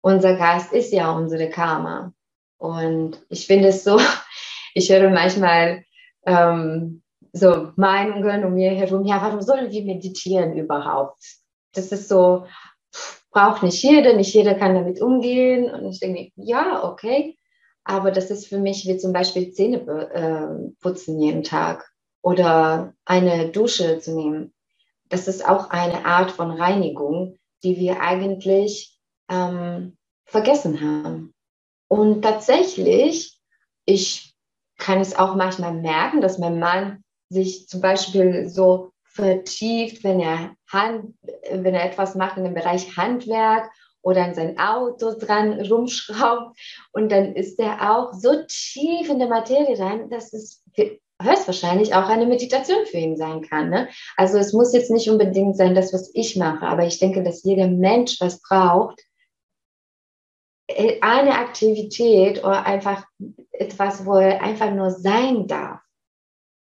unser 0.00 0.36
Geist 0.36 0.72
ist 0.72 0.92
ja 0.92 1.10
unsere 1.12 1.50
Karma. 1.50 2.12
Und 2.58 3.24
ich 3.28 3.46
finde 3.46 3.68
es 3.68 3.84
so, 3.84 3.98
ich 4.74 4.90
höre 4.90 5.10
manchmal 5.10 5.84
ähm, 6.26 7.02
so 7.32 7.72
Meinungen 7.76 8.44
um 8.44 8.54
mir 8.54 8.70
herum, 8.70 9.04
ja, 9.04 9.20
warum 9.22 9.40
sollen 9.40 9.70
wir 9.70 9.84
meditieren 9.84 10.56
überhaupt? 10.56 11.22
Das 11.72 11.92
ist 11.92 12.08
so, 12.08 12.46
braucht 13.30 13.62
nicht 13.62 13.82
jeder, 13.82 14.14
nicht 14.14 14.34
jeder 14.34 14.54
kann 14.54 14.74
damit 14.74 15.00
umgehen. 15.00 15.70
Und 15.70 15.86
ich 15.90 16.00
denke, 16.00 16.30
ja, 16.36 16.84
okay, 16.84 17.36
aber 17.84 18.10
das 18.10 18.30
ist 18.30 18.46
für 18.46 18.58
mich 18.58 18.86
wie 18.86 18.98
zum 18.98 19.12
Beispiel 19.12 19.52
Zähne 19.52 19.78
äh, 19.78 20.72
putzen 20.80 21.20
jeden 21.20 21.42
Tag 21.42 21.90
oder 22.22 22.94
eine 23.04 23.48
Dusche 23.48 23.98
zu 23.98 24.14
nehmen. 24.14 24.52
Das 25.08 25.28
ist 25.28 25.46
auch 25.46 25.70
eine 25.70 26.04
Art 26.04 26.30
von 26.30 26.50
Reinigung, 26.50 27.38
die 27.62 27.78
wir 27.78 28.00
eigentlich 28.00 28.98
ähm, 29.28 29.96
vergessen 30.24 30.80
haben. 30.80 31.34
Und 31.88 32.22
tatsächlich, 32.22 33.38
ich 33.84 34.34
kann 34.76 35.00
es 35.00 35.16
auch 35.16 35.34
manchmal 35.34 35.72
merken, 35.72 36.20
dass 36.20 36.38
mein 36.38 36.58
Mann 36.58 37.02
sich 37.30 37.68
zum 37.68 37.80
Beispiel 37.80 38.48
so 38.48 38.92
vertieft, 39.04 40.04
wenn 40.04 40.20
er, 40.20 40.54
Hand, 40.70 41.14
wenn 41.50 41.74
er 41.74 41.84
etwas 41.84 42.14
macht 42.14 42.36
in 42.36 42.44
dem 42.44 42.54
Bereich 42.54 42.96
Handwerk 42.96 43.70
oder 44.02 44.24
an 44.24 44.34
sein 44.34 44.58
Auto 44.58 45.18
dran 45.18 45.60
rumschraubt. 45.60 46.56
Und 46.92 47.10
dann 47.10 47.34
ist 47.34 47.58
er 47.58 47.90
auch 47.90 48.12
so 48.12 48.44
tief 48.46 49.08
in 49.08 49.18
der 49.18 49.28
Materie 49.28 49.78
rein, 49.78 50.08
dass 50.10 50.32
es 50.32 50.62
höchstwahrscheinlich 51.20 51.94
auch 51.94 52.08
eine 52.08 52.26
Meditation 52.26 52.86
für 52.86 52.98
ihn 52.98 53.16
sein 53.16 53.42
kann. 53.42 53.70
Ne? 53.70 53.88
Also 54.16 54.38
es 54.38 54.52
muss 54.52 54.72
jetzt 54.72 54.90
nicht 54.90 55.10
unbedingt 55.10 55.56
sein, 55.56 55.74
das, 55.74 55.92
was 55.92 56.10
ich 56.14 56.36
mache, 56.36 56.66
aber 56.66 56.86
ich 56.86 56.98
denke, 56.98 57.22
dass 57.22 57.42
jeder 57.42 57.66
Mensch 57.66 58.20
was 58.20 58.40
braucht, 58.40 59.02
äh, 60.68 61.00
eine 61.00 61.34
Aktivität 61.34 62.44
oder 62.44 62.64
einfach 62.64 63.04
etwas, 63.50 64.06
wo 64.06 64.14
er 64.14 64.42
einfach 64.42 64.70
nur 64.72 64.90
sein 64.90 65.46
darf 65.46 65.80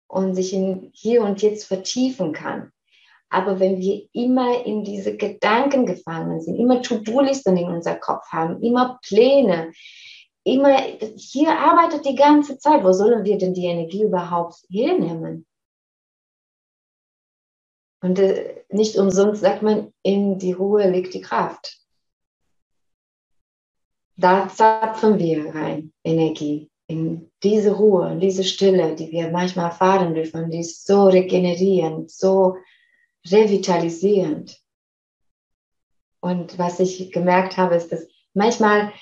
und 0.07 0.35
sich 0.35 0.53
in 0.53 0.91
hier 0.95 1.23
und 1.23 1.43
jetzt 1.43 1.65
vertiefen 1.65 2.33
kann. 2.33 2.73
Aber 3.31 3.61
wenn 3.61 3.79
wir 3.79 4.09
immer 4.13 4.65
in 4.65 4.85
diese 4.85 5.17
Gedanken 5.17 5.85
gefangen 5.85 6.41
sind, 6.41 6.57
immer 6.57 6.81
To-Do-Listen 6.81 7.57
in 7.57 7.69
unser 7.69 7.97
Kopf 7.97 8.27
haben, 8.29 8.63
immer 8.63 8.99
Pläne, 9.07 9.73
immer 10.55 10.77
hier 11.17 11.59
arbeitet 11.59 12.05
die 12.07 12.15
ganze 12.15 12.59
Zeit, 12.59 12.85
wo 12.85 12.93
sollen 12.93 13.25
wir 13.25 13.39
denn 13.39 13.55
die 13.55 13.67
Energie 13.67 14.05
überhaupt 14.05 14.65
hernehmen? 14.71 15.47
Und 18.01 18.19
äh, 18.19 18.65
nicht 18.69 18.97
umsonst 18.97 19.41
sagt 19.41 19.63
man, 19.63 19.93
in 20.03 20.39
die 20.39 20.53
Ruhe 20.53 20.89
liegt 20.89 21.15
die 21.15 21.21
Kraft. 21.21 21.79
Da 24.17 24.49
zapfen 24.49 25.19
wir 25.19 25.55
rein 25.55 25.93
Energie 26.05 26.71
in 26.89 27.31
diese 27.43 27.73
Ruhe, 27.73 28.11
in 28.13 28.21
diese 28.21 28.45
Stille, 28.45 28.97
die 28.97 29.13
wir 29.13 29.31
manchmal 29.31 29.67
erfahren 29.67 30.15
dürfen, 30.15 30.51
die 30.51 30.61
ist 30.61 30.87
so 30.87 31.07
regenerierend, 31.09 32.11
so 32.11 32.57
revitalisierend. 33.31 34.59
Und 36.21 36.59
was 36.59 36.81
ich 36.81 37.13
gemerkt 37.13 37.57
habe, 37.59 37.77
ist, 37.77 37.93
dass 37.93 38.09
manchmal 38.33 38.93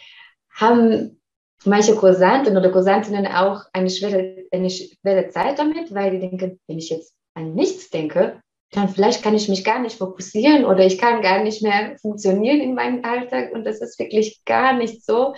haben 0.50 1.20
manche 1.64 1.94
Kursanten 1.94 2.56
oder 2.56 2.70
Kursantinnen 2.70 3.26
auch 3.26 3.62
eine 3.72 3.90
schwere, 3.90 4.44
eine 4.50 4.70
schwere 4.70 5.28
Zeit 5.28 5.58
damit, 5.58 5.94
weil 5.94 6.12
die 6.12 6.20
denken, 6.20 6.60
wenn 6.66 6.78
ich 6.78 6.90
jetzt 6.90 7.12
an 7.34 7.54
nichts 7.54 7.90
denke, 7.90 8.40
dann 8.72 8.88
vielleicht 8.88 9.22
kann 9.22 9.34
ich 9.34 9.48
mich 9.48 9.64
gar 9.64 9.78
nicht 9.78 9.96
fokussieren 9.96 10.64
oder 10.64 10.84
ich 10.84 10.98
kann 10.98 11.22
gar 11.22 11.42
nicht 11.42 11.62
mehr 11.62 11.96
funktionieren 12.00 12.60
in 12.60 12.74
meinem 12.74 13.04
Alltag. 13.04 13.52
Und 13.52 13.64
das 13.64 13.80
ist 13.80 13.98
wirklich 13.98 14.44
gar 14.44 14.72
nicht 14.72 15.04
so, 15.04 15.34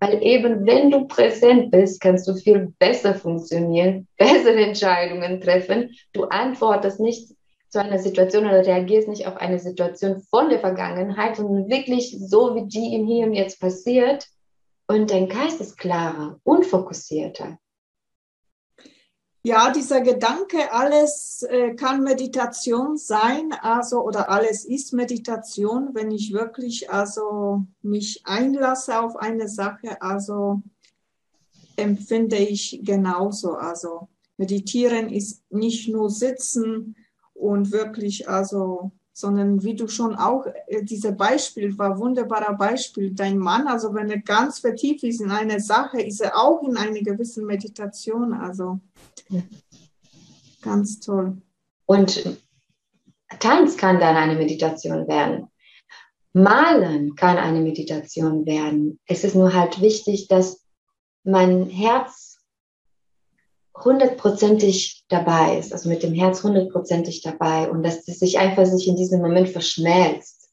weil 0.00 0.22
eben 0.22 0.66
wenn 0.66 0.90
du 0.90 1.06
präsent 1.06 1.70
bist, 1.70 2.00
kannst 2.00 2.26
du 2.26 2.34
viel 2.34 2.72
besser 2.78 3.14
funktionieren, 3.14 4.08
bessere 4.18 4.64
Entscheidungen 4.64 5.40
treffen. 5.40 5.90
Du 6.12 6.24
antwortest 6.24 7.00
nicht 7.00 7.32
zu 7.68 7.80
einer 7.80 7.98
Situation 7.98 8.44
oder 8.44 8.66
reagierst 8.66 9.08
nicht 9.08 9.26
auf 9.26 9.36
eine 9.36 9.58
Situation 9.58 10.20
von 10.28 10.50
der 10.50 10.58
Vergangenheit, 10.58 11.36
sondern 11.36 11.70
wirklich 11.70 12.14
so, 12.18 12.54
wie 12.54 12.66
die 12.66 12.94
im 12.94 13.06
Hier 13.06 13.26
und 13.26 13.32
Jetzt 13.32 13.60
passiert. 13.60 14.26
Und 14.86 15.10
dein 15.10 15.28
Geist 15.28 15.60
ist 15.60 15.78
klarer, 15.78 16.38
unfokussierter. 16.44 17.58
Ja, 19.44 19.72
dieser 19.72 20.02
Gedanke, 20.02 20.72
alles 20.72 21.42
äh, 21.42 21.74
kann 21.74 22.04
Meditation 22.04 22.96
sein, 22.96 23.52
also 23.60 24.00
oder 24.02 24.30
alles 24.30 24.64
ist 24.64 24.92
Meditation, 24.92 25.90
wenn 25.94 26.12
ich 26.12 26.32
wirklich 26.32 26.90
also 26.90 27.64
mich 27.82 28.22
einlasse 28.24 29.00
auf 29.00 29.16
eine 29.16 29.48
Sache, 29.48 30.00
also 30.00 30.62
empfinde 31.76 32.36
ich 32.36 32.82
genauso. 32.84 33.54
Also 33.54 34.08
meditieren 34.36 35.10
ist 35.10 35.42
nicht 35.50 35.88
nur 35.88 36.10
sitzen 36.10 36.94
und 37.34 37.72
wirklich, 37.72 38.28
also, 38.28 38.92
sondern 39.12 39.62
wie 39.62 39.74
du 39.74 39.88
schon 39.88 40.14
auch, 40.16 40.46
äh, 40.66 40.82
dieses 40.82 41.16
Beispiel 41.16 41.76
war 41.78 41.98
wunderbarer 41.98 42.54
Beispiel. 42.54 43.12
Dein 43.12 43.38
Mann, 43.38 43.66
also 43.66 43.94
wenn 43.94 44.10
er 44.10 44.20
ganz 44.20 44.60
vertieft 44.60 45.04
ist 45.04 45.20
in 45.20 45.30
eine 45.30 45.60
Sache, 45.60 46.00
ist 46.00 46.20
er 46.20 46.38
auch 46.38 46.62
in 46.62 46.76
einer 46.76 47.00
gewissen 47.00 47.44
Meditation, 47.46 48.32
also 48.32 48.80
ja. 49.28 49.42
ganz 50.62 51.00
toll. 51.00 51.36
Und 51.86 52.38
Tanz 53.38 53.76
kann 53.76 54.00
dann 54.00 54.16
eine 54.16 54.36
Meditation 54.36 55.06
werden. 55.08 55.48
Malen 56.32 57.14
kann 57.14 57.36
eine 57.36 57.60
Meditation 57.60 58.46
werden. 58.46 58.98
Es 59.06 59.24
ist 59.24 59.34
nur 59.34 59.52
halt 59.52 59.80
wichtig, 59.82 60.28
dass 60.28 60.64
mein 61.24 61.66
Herz 61.68 62.31
hundertprozentig 63.74 65.04
dabei 65.08 65.58
ist, 65.58 65.72
also 65.72 65.88
mit 65.88 66.02
dem 66.02 66.14
Herz 66.14 66.42
hundertprozentig 66.42 67.22
dabei 67.22 67.70
und 67.70 67.82
dass 67.82 68.06
es 68.06 68.18
sich 68.18 68.38
einfach 68.38 68.66
sich 68.66 68.86
in 68.86 68.96
diesem 68.96 69.20
Moment 69.20 69.48
verschmelzt, 69.48 70.50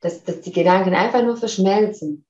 dass, 0.00 0.24
dass 0.24 0.40
die 0.40 0.52
Gedanken 0.52 0.94
einfach 0.94 1.22
nur 1.22 1.36
verschmelzen. 1.36 2.24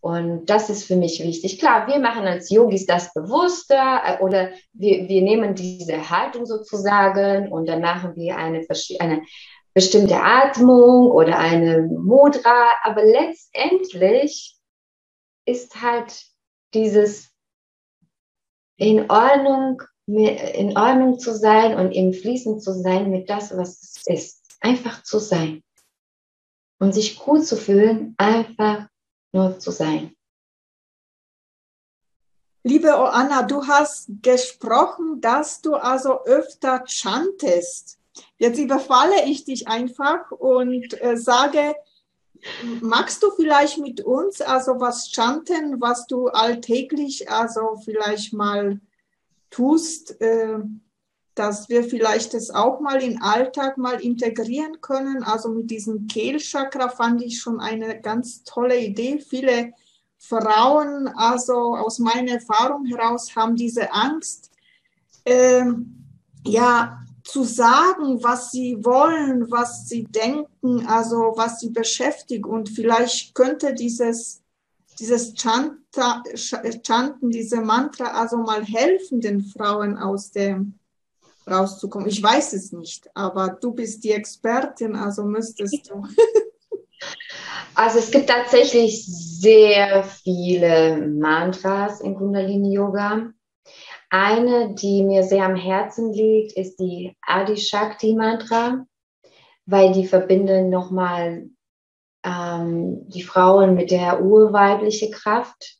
Und 0.00 0.46
das 0.46 0.68
ist 0.68 0.84
für 0.84 0.96
mich 0.96 1.22
wichtig. 1.22 1.60
Klar, 1.60 1.86
wir 1.86 2.00
machen 2.00 2.24
als 2.24 2.50
Yogis 2.50 2.86
das 2.86 3.14
bewusster 3.14 4.02
äh, 4.04 4.20
oder 4.20 4.50
wir, 4.72 5.08
wir 5.08 5.22
nehmen 5.22 5.54
diese 5.54 6.10
Haltung 6.10 6.44
sozusagen 6.44 7.52
und 7.52 7.68
dann 7.68 7.80
machen 7.80 8.16
wir 8.16 8.36
eine, 8.36 8.66
eine 8.98 9.22
bestimmte 9.74 10.16
Atmung 10.20 11.08
oder 11.08 11.38
eine 11.38 11.82
Mudra. 11.82 12.66
Aber 12.82 13.04
letztendlich 13.04 14.56
ist 15.44 15.80
halt 15.80 16.24
dieses 16.74 17.31
in 18.82 19.08
Ordnung, 19.08 19.80
in 20.06 20.76
Ordnung 20.76 21.20
zu 21.20 21.32
sein 21.36 21.78
und 21.78 21.92
im 21.92 22.12
Fließen 22.12 22.58
zu 22.58 22.72
sein 22.74 23.10
mit 23.10 23.30
das, 23.30 23.56
was 23.56 23.80
es 23.80 24.06
ist. 24.06 24.42
Einfach 24.60 25.04
zu 25.04 25.20
sein. 25.20 25.62
Und 26.80 26.92
sich 26.92 27.16
gut 27.16 27.46
zu 27.46 27.56
fühlen, 27.56 28.14
einfach 28.18 28.88
nur 29.32 29.60
zu 29.60 29.70
sein. 29.70 30.16
Liebe 32.64 32.92
Anna, 32.96 33.42
du 33.42 33.66
hast 33.68 34.08
gesprochen, 34.20 35.20
dass 35.20 35.60
du 35.60 35.74
also 35.74 36.24
öfter 36.24 36.84
chantest. 36.86 37.98
Jetzt 38.38 38.58
überfalle 38.58 39.26
ich 39.26 39.44
dich 39.44 39.68
einfach 39.68 40.30
und 40.32 41.00
äh, 41.00 41.16
sage, 41.16 41.76
magst 42.80 43.22
du 43.22 43.30
vielleicht 43.30 43.78
mit 43.78 44.00
uns 44.00 44.40
also 44.40 44.80
was 44.80 45.10
chanten, 45.10 45.80
was 45.80 46.06
du 46.06 46.28
alltäglich 46.28 47.30
also 47.30 47.80
vielleicht 47.84 48.32
mal 48.32 48.80
tust, 49.50 50.20
äh, 50.20 50.58
dass 51.34 51.68
wir 51.68 51.84
vielleicht 51.84 52.34
das 52.34 52.50
auch 52.50 52.80
mal 52.80 53.02
in 53.02 53.22
Alltag 53.22 53.78
mal 53.78 54.00
integrieren 54.00 54.80
können. 54.80 55.22
Also 55.22 55.48
mit 55.48 55.70
diesem 55.70 56.06
Kehlchakra 56.06 56.88
fand 56.88 57.22
ich 57.22 57.40
schon 57.40 57.60
eine 57.60 58.00
ganz 58.00 58.44
tolle 58.44 58.78
Idee. 58.78 59.18
Viele 59.18 59.72
Frauen, 60.18 61.08
also 61.08 61.76
aus 61.76 61.98
meiner 61.98 62.32
Erfahrung 62.32 62.84
heraus, 62.86 63.34
haben 63.34 63.56
diese 63.56 63.92
Angst, 63.92 64.50
äh, 65.24 65.64
ja, 66.44 67.01
zu 67.24 67.44
sagen, 67.44 68.22
was 68.22 68.50
sie 68.50 68.84
wollen, 68.84 69.50
was 69.50 69.88
sie 69.88 70.04
denken, 70.04 70.86
also 70.86 71.34
was 71.36 71.60
sie 71.60 71.70
beschäftigt. 71.70 72.46
Und 72.46 72.68
vielleicht 72.68 73.34
könnte 73.34 73.74
dieses, 73.74 74.42
dieses 74.98 75.34
Chanta, 75.34 76.22
Chanten, 76.34 77.30
diese 77.30 77.60
Mantra 77.60 78.06
also 78.20 78.38
mal 78.38 78.64
helfen, 78.64 79.20
den 79.20 79.42
Frauen 79.42 79.96
aus 79.96 80.30
dem 80.30 80.74
rauszukommen. 81.48 82.08
Ich 82.08 82.22
weiß 82.22 82.52
es 82.52 82.72
nicht, 82.72 83.08
aber 83.14 83.56
du 83.60 83.72
bist 83.72 84.04
die 84.04 84.12
Expertin, 84.12 84.96
also 84.96 85.24
müsstest 85.24 85.90
du. 85.90 86.06
Also 87.74 87.98
es 87.98 88.10
gibt 88.10 88.28
tatsächlich 88.28 89.04
sehr 89.06 90.04
viele 90.04 91.06
Mantras 91.08 92.00
in 92.00 92.14
Kundalini 92.14 92.74
Yoga. 92.74 93.32
Eine, 94.14 94.74
die 94.74 95.04
mir 95.04 95.22
sehr 95.22 95.46
am 95.46 95.56
Herzen 95.56 96.12
liegt, 96.12 96.52
ist 96.52 96.78
die 96.78 97.16
Adi 97.22 97.56
Shakti 97.56 98.14
Mantra, 98.14 98.84
weil 99.64 99.94
die 99.94 100.06
verbinden 100.06 100.68
nochmal 100.68 101.48
ähm, 102.22 103.08
die 103.08 103.22
Frauen 103.22 103.74
mit 103.74 103.90
der 103.90 104.20
urweiblichen 104.20 105.12
Kraft. 105.12 105.78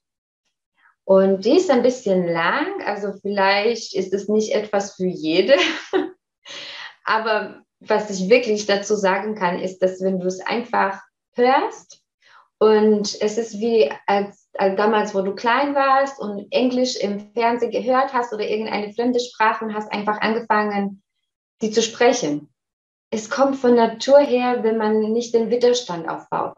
Und 1.05 1.45
die 1.45 1.59
ist 1.59 1.71
ein 1.71 1.83
bisschen 1.83 2.27
lang, 2.27 2.83
also 2.87 3.13
vielleicht 3.21 3.95
ist 3.95 4.15
es 4.15 4.31
nicht 4.31 4.55
etwas 4.55 4.95
für 4.95 5.09
jede. 5.09 5.57
Aber 7.05 7.63
was 7.81 8.09
ich 8.09 8.31
wirklich 8.31 8.65
dazu 8.65 8.97
sagen 8.97 9.35
kann, 9.35 9.61
ist, 9.61 9.81
dass 9.81 10.01
wenn 10.01 10.21
du 10.21 10.27
es 10.27 10.41
einfach 10.41 11.03
hörst 11.35 12.03
und 12.59 13.21
es 13.21 13.37
ist 13.37 13.61
wie 13.61 13.93
als 14.07 14.42
also 14.55 14.77
damals, 14.77 15.15
wo 15.15 15.23
du 15.23 15.35
klein 15.35 15.75
warst 15.75 16.21
und 16.21 16.47
Englisch 16.51 16.97
im 16.97 17.33
Fernsehen 17.33 17.71
gehört 17.71 18.13
hast 18.13 18.33
oder 18.33 18.47
irgendeine 18.47 18.93
fremde 18.93 19.21
Sprache 19.21 19.65
und 19.65 19.75
hast 19.75 19.91
einfach 19.91 20.21
angefangen, 20.21 21.03
die 21.63 21.71
zu 21.71 21.83
sprechen. 21.83 22.53
Es 23.11 23.31
kommt 23.31 23.57
von 23.57 23.75
Natur 23.75 24.19
her, 24.19 24.63
wenn 24.63 24.79
man 24.79 25.01
nicht 25.13 25.35
den 25.35 25.51
Widerstand 25.51 26.09
aufbaut. 26.09 26.57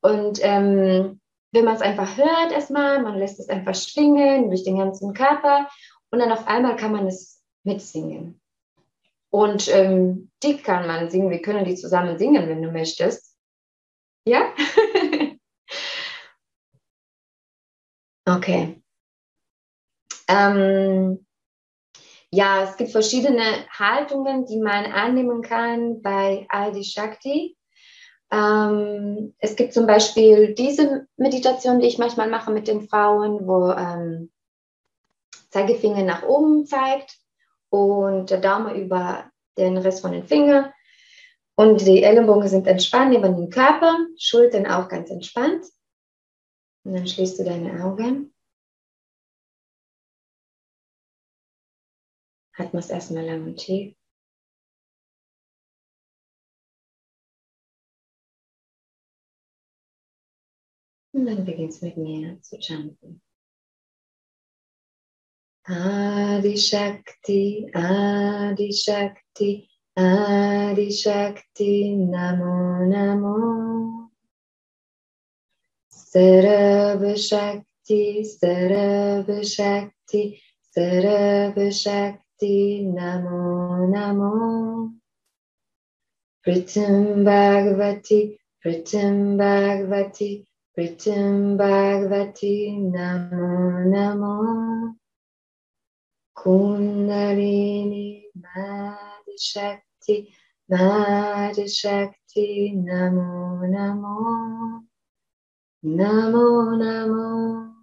Und 0.00 0.38
ähm, 0.42 1.20
wenn 1.52 1.64
man 1.64 1.74
es 1.74 1.82
einfach 1.82 2.16
hört 2.16 2.52
erstmal, 2.52 3.02
man 3.02 3.18
lässt 3.18 3.40
es 3.40 3.48
einfach 3.48 3.74
schwingen 3.74 4.48
durch 4.48 4.64
den 4.64 4.78
ganzen 4.78 5.14
Körper 5.14 5.68
und 6.10 6.18
dann 6.18 6.32
auf 6.32 6.46
einmal 6.46 6.76
kann 6.76 6.92
man 6.92 7.06
es 7.06 7.42
mitsingen. 7.64 8.40
Und 9.30 9.68
ähm, 9.74 10.30
die 10.42 10.56
kann 10.58 10.86
man 10.86 11.10
singen, 11.10 11.30
wir 11.30 11.42
können 11.42 11.64
die 11.64 11.74
zusammen 11.74 12.18
singen, 12.18 12.48
wenn 12.48 12.62
du 12.62 12.70
möchtest. 12.70 13.36
Ja? 14.24 14.52
Okay. 18.26 18.82
Ähm, 20.28 21.26
ja, 22.30 22.64
es 22.64 22.76
gibt 22.76 22.90
verschiedene 22.90 23.42
Haltungen, 23.70 24.46
die 24.46 24.58
man 24.58 24.86
annehmen 24.86 25.42
kann 25.42 26.02
bei 26.02 26.46
Adi 26.48 26.82
Shakti. 26.82 27.56
Ähm, 28.32 29.34
es 29.38 29.54
gibt 29.54 29.72
zum 29.72 29.86
Beispiel 29.86 30.54
diese 30.54 31.06
Meditation, 31.16 31.78
die 31.78 31.86
ich 31.86 31.98
manchmal 31.98 32.28
mache 32.28 32.50
mit 32.50 32.66
den 32.66 32.88
Frauen, 32.88 33.46
wo 33.46 33.70
ähm, 33.70 34.32
Zeigefinger 35.50 36.02
nach 36.02 36.24
oben 36.24 36.66
zeigt 36.66 37.16
und 37.70 38.30
der 38.30 38.40
Daumen 38.40 38.74
über 38.74 39.30
den 39.56 39.76
Rest 39.76 40.02
von 40.02 40.10
den 40.10 40.26
Fingern. 40.26 40.72
Und 41.54 41.80
die 41.86 42.02
Ellenbogen 42.02 42.48
sind 42.48 42.66
entspannt 42.66 43.12
neben 43.12 43.36
dem 43.36 43.48
Körper, 43.48 43.96
Schultern 44.18 44.66
auch 44.66 44.88
ganz 44.88 45.10
entspannt. 45.10 45.64
Und 46.86 46.94
dann 46.94 47.08
schließt 47.08 47.40
du 47.40 47.44
deine 47.44 47.84
Augen. 47.84 48.32
Atmest 52.56 52.92
erstmal 52.92 53.26
lang 53.26 53.42
und 53.42 53.56
tief. 53.56 53.96
Und 61.12 61.26
dann 61.26 61.44
beginnst 61.44 61.82
mit 61.82 61.96
mir 61.96 62.40
zu 62.40 62.56
chanten. 62.60 63.20
Adi 65.64 66.56
Shakti, 66.56 67.68
Adi 67.74 68.72
Shakti, 68.72 69.68
Adi 69.96 70.92
Shakti, 70.92 71.96
Namo 71.96 72.86
Namo. 72.86 73.95
Sarva 76.16 77.14
Shakti, 77.14 78.24
Sarva 78.24 79.44
Shakti, 79.44 80.40
Sarva 80.74 81.70
Shakti, 81.70 82.86
Namo 82.86 83.86
Namo. 83.92 84.94
Pritam 86.42 87.22
Bhagavati, 87.22 88.34
Pritam 88.64 89.36
Bhagavati, 89.36 90.42
Pritam 90.74 91.58
Bhagavati, 91.58 92.80
Namo 92.80 93.84
Namo. 93.84 94.96
Kundalini 96.34 98.22
Madhi 98.40 99.36
Shakti, 99.36 100.32
Madhi 100.70 101.68
Shakti, 101.68 102.72
Namo 102.74 103.68
Namo. 103.68 104.85
Namo 105.82 106.76
Namo 106.76 107.74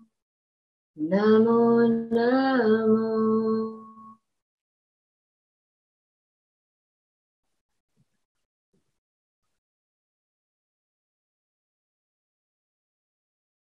Namo 0.96 1.88
Namo 2.12 3.24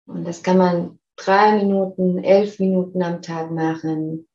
Und 0.08 0.26
das 0.26 0.44
kann 0.44 0.58
man 0.58 1.00
drei 1.16 1.58
Minuten, 1.58 2.24
elf 2.24 2.60
Minuten 2.60 3.02
am 3.02 3.22
Tag 3.22 3.52
machen. 3.52 4.28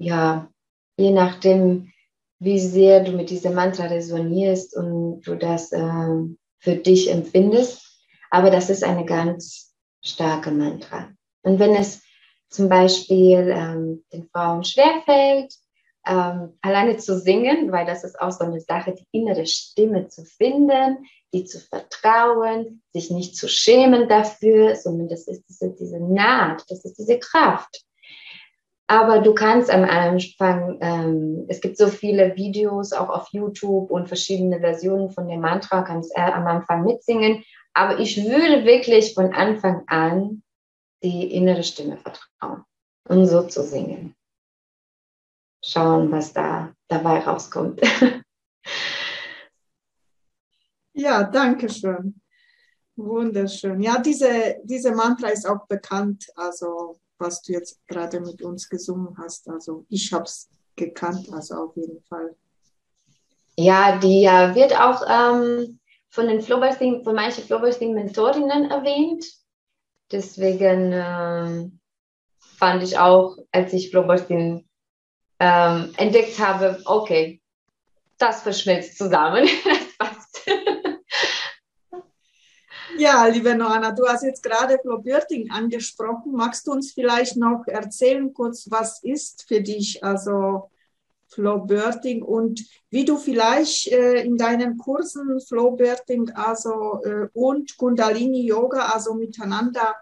ja, 0.00 0.50
je 0.96 1.10
nachdem, 1.10 1.92
wie 2.38 2.58
sehr 2.58 3.04
du 3.04 3.12
mit 3.12 3.28
diesem 3.30 3.54
Mantra 3.54 3.84
resonierst 3.84 4.74
und 4.74 5.20
du 5.22 5.34
das 5.36 5.72
äh, 5.72 6.24
für 6.58 6.76
dich 6.76 7.10
empfindest. 7.10 7.89
Aber 8.30 8.50
das 8.50 8.70
ist 8.70 8.84
eine 8.84 9.04
ganz 9.04 9.74
starke 10.02 10.50
Mantra. 10.50 11.08
Und 11.42 11.58
wenn 11.58 11.74
es 11.74 12.02
zum 12.48 12.68
Beispiel 12.68 13.52
ähm, 13.54 14.04
den 14.12 14.28
Frauen 14.32 14.64
schwerfällt, 14.64 15.54
ähm, 16.06 16.56
alleine 16.62 16.96
zu 16.96 17.18
singen, 17.18 17.70
weil 17.72 17.86
das 17.86 18.04
ist 18.04 18.20
auch 18.20 18.32
so 18.32 18.44
eine 18.44 18.60
Sache, 18.60 18.94
die 18.94 19.06
innere 19.12 19.46
Stimme 19.46 20.08
zu 20.08 20.24
finden, 20.24 21.06
die 21.32 21.44
zu 21.44 21.60
vertrauen, 21.60 22.82
sich 22.92 23.10
nicht 23.10 23.36
zu 23.36 23.48
schämen 23.48 24.08
dafür, 24.08 24.76
sondern 24.76 25.08
das 25.08 25.28
ist 25.28 25.44
diese, 25.48 25.70
diese 25.70 26.00
Naht, 26.00 26.64
das 26.68 26.84
ist 26.84 26.98
diese 26.98 27.18
Kraft. 27.18 27.84
Aber 28.88 29.20
du 29.20 29.34
kannst 29.34 29.70
am 29.70 29.84
Anfang, 29.84 30.78
ähm, 30.80 31.44
es 31.48 31.60
gibt 31.60 31.76
so 31.76 31.86
viele 31.86 32.34
Videos 32.34 32.92
auch 32.92 33.08
auf 33.08 33.28
YouTube 33.30 33.88
und 33.88 34.08
verschiedene 34.08 34.58
Versionen 34.58 35.10
von 35.10 35.28
dem 35.28 35.40
Mantra, 35.40 35.82
kannst 35.82 36.10
äh, 36.16 36.20
am 36.20 36.46
Anfang 36.48 36.84
mitsingen. 36.84 37.44
Aber 37.72 37.98
ich 37.98 38.16
würde 38.16 38.64
wirklich 38.64 39.14
von 39.14 39.32
Anfang 39.32 39.84
an 39.86 40.42
die 41.02 41.32
innere 41.34 41.62
Stimme 41.62 41.96
vertrauen 41.96 42.64
und 43.08 43.26
so 43.26 43.42
zu 43.46 43.62
singen. 43.62 44.14
Schauen, 45.62 46.10
was 46.10 46.32
da 46.32 46.74
dabei 46.88 47.20
rauskommt. 47.20 47.80
ja, 50.92 51.22
danke 51.24 51.68
schön. 51.68 52.20
Wunderschön. 52.96 53.80
Ja, 53.80 53.98
diese, 53.98 54.60
diese 54.64 54.92
Mantra 54.92 55.28
ist 55.28 55.46
auch 55.46 55.66
bekannt, 55.66 56.26
also 56.34 57.00
was 57.18 57.42
du 57.42 57.52
jetzt 57.52 57.86
gerade 57.86 58.20
mit 58.20 58.42
uns 58.42 58.68
gesungen 58.68 59.16
hast. 59.18 59.48
Also 59.48 59.84
ich 59.88 60.12
habe 60.12 60.24
es 60.24 60.48
gekannt, 60.76 61.30
also 61.32 61.54
auf 61.54 61.76
jeden 61.76 62.02
Fall. 62.04 62.34
Ja, 63.56 63.98
die 63.98 64.24
äh, 64.24 64.54
wird 64.54 64.78
auch 64.78 65.02
ähm, 65.06 65.79
von 66.10 66.28
den 66.28 66.42
Flowbirthing, 66.42 67.04
von 67.04 67.14
manchen 67.14 67.44
Flowbirthing-Mentorinnen 67.44 68.70
erwähnt. 68.70 69.24
Deswegen 70.10 70.92
äh, 70.92 71.70
fand 72.56 72.82
ich 72.82 72.98
auch, 72.98 73.38
als 73.52 73.72
ich 73.72 73.90
Flowbirthing 73.90 74.68
ähm, 75.38 75.94
entdeckt 75.96 76.38
habe, 76.38 76.82
okay, 76.84 77.40
das 78.18 78.42
verschmilzt 78.42 78.98
zusammen. 78.98 79.48
Ja, 83.00 83.24
liebe 83.26 83.54
Noana, 83.54 83.92
du 83.92 84.06
hast 84.06 84.24
jetzt 84.24 84.42
gerade 84.42 84.78
Flo 84.78 84.98
Börting 84.98 85.50
angesprochen. 85.50 86.32
Magst 86.32 86.66
du 86.66 86.72
uns 86.72 86.92
vielleicht 86.92 87.34
noch 87.36 87.62
erzählen 87.66 88.30
kurz, 88.34 88.70
was 88.70 89.02
ist 89.02 89.46
für 89.48 89.62
dich 89.62 90.04
also 90.04 90.69
Flo 91.32 91.58
Börting 91.58 92.22
und 92.22 92.64
wie 92.90 93.04
du 93.04 93.16
vielleicht 93.16 93.88
äh, 93.88 94.22
in 94.22 94.36
deinen 94.36 94.76
Kursen 94.78 95.40
Flo 95.40 95.72
Börting 95.72 96.30
also 96.34 97.00
äh, 97.04 97.28
und 97.32 97.76
Kundalini 97.76 98.44
Yoga 98.46 98.86
also 98.86 99.14
miteinander 99.14 99.94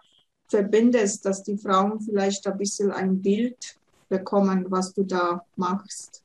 verbindest, 0.49 1.27
dass 1.27 1.43
die 1.43 1.59
Frauen 1.59 2.01
vielleicht 2.01 2.47
ein 2.47 2.57
bisschen 2.57 2.91
ein 2.91 3.21
Bild 3.21 3.77
bekommen, 4.09 4.67
was 4.71 4.95
du 4.95 5.05
da 5.05 5.45
machst. 5.57 6.23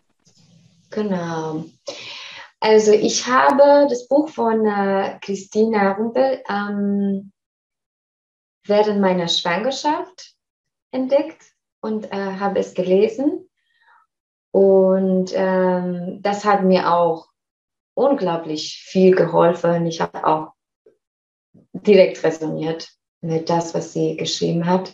Genau. 0.89 1.65
Also 2.59 2.93
ich 2.93 3.27
habe 3.27 3.87
das 3.89 4.07
Buch 4.07 4.29
von 4.29 4.65
äh, 4.65 5.19
Christina 5.21 5.91
Rumpel 5.91 6.41
ähm, 6.47 7.31
während 8.65 9.01
meiner 9.01 9.27
Schwangerschaft 9.27 10.35
entdeckt 10.91 11.43
und 11.81 12.05
äh, 12.13 12.15
habe 12.39 12.59
es 12.59 12.73
gelesen. 12.73 13.49
Und 14.53 15.31
ähm, 15.33 16.19
das 16.21 16.45
hat 16.45 16.63
mir 16.63 16.93
auch 16.93 17.25
unglaublich 17.95 18.83
viel 18.85 19.15
geholfen. 19.15 19.87
Ich 19.87 19.99
habe 19.99 20.27
auch 20.27 20.51
direkt 21.73 22.23
resoniert 22.23 22.89
mit 23.21 23.49
das, 23.49 23.73
was 23.73 23.93
sie 23.93 24.15
geschrieben 24.15 24.67
hat. 24.67 24.93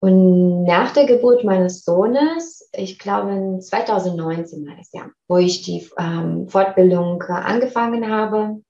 Und 0.00 0.64
nach 0.64 0.94
der 0.94 1.04
Geburt 1.04 1.44
meines 1.44 1.84
Sohnes, 1.84 2.66
ich 2.72 2.98
glaube 2.98 3.58
2019 3.60 4.66
war 4.66 4.76
das 4.76 4.90
ja, 4.92 5.10
wo 5.28 5.36
ich 5.36 5.60
die 5.62 5.86
ähm, 5.98 6.48
Fortbildung 6.48 7.22
äh, 7.28 7.32
angefangen 7.32 8.10
habe 8.10 8.62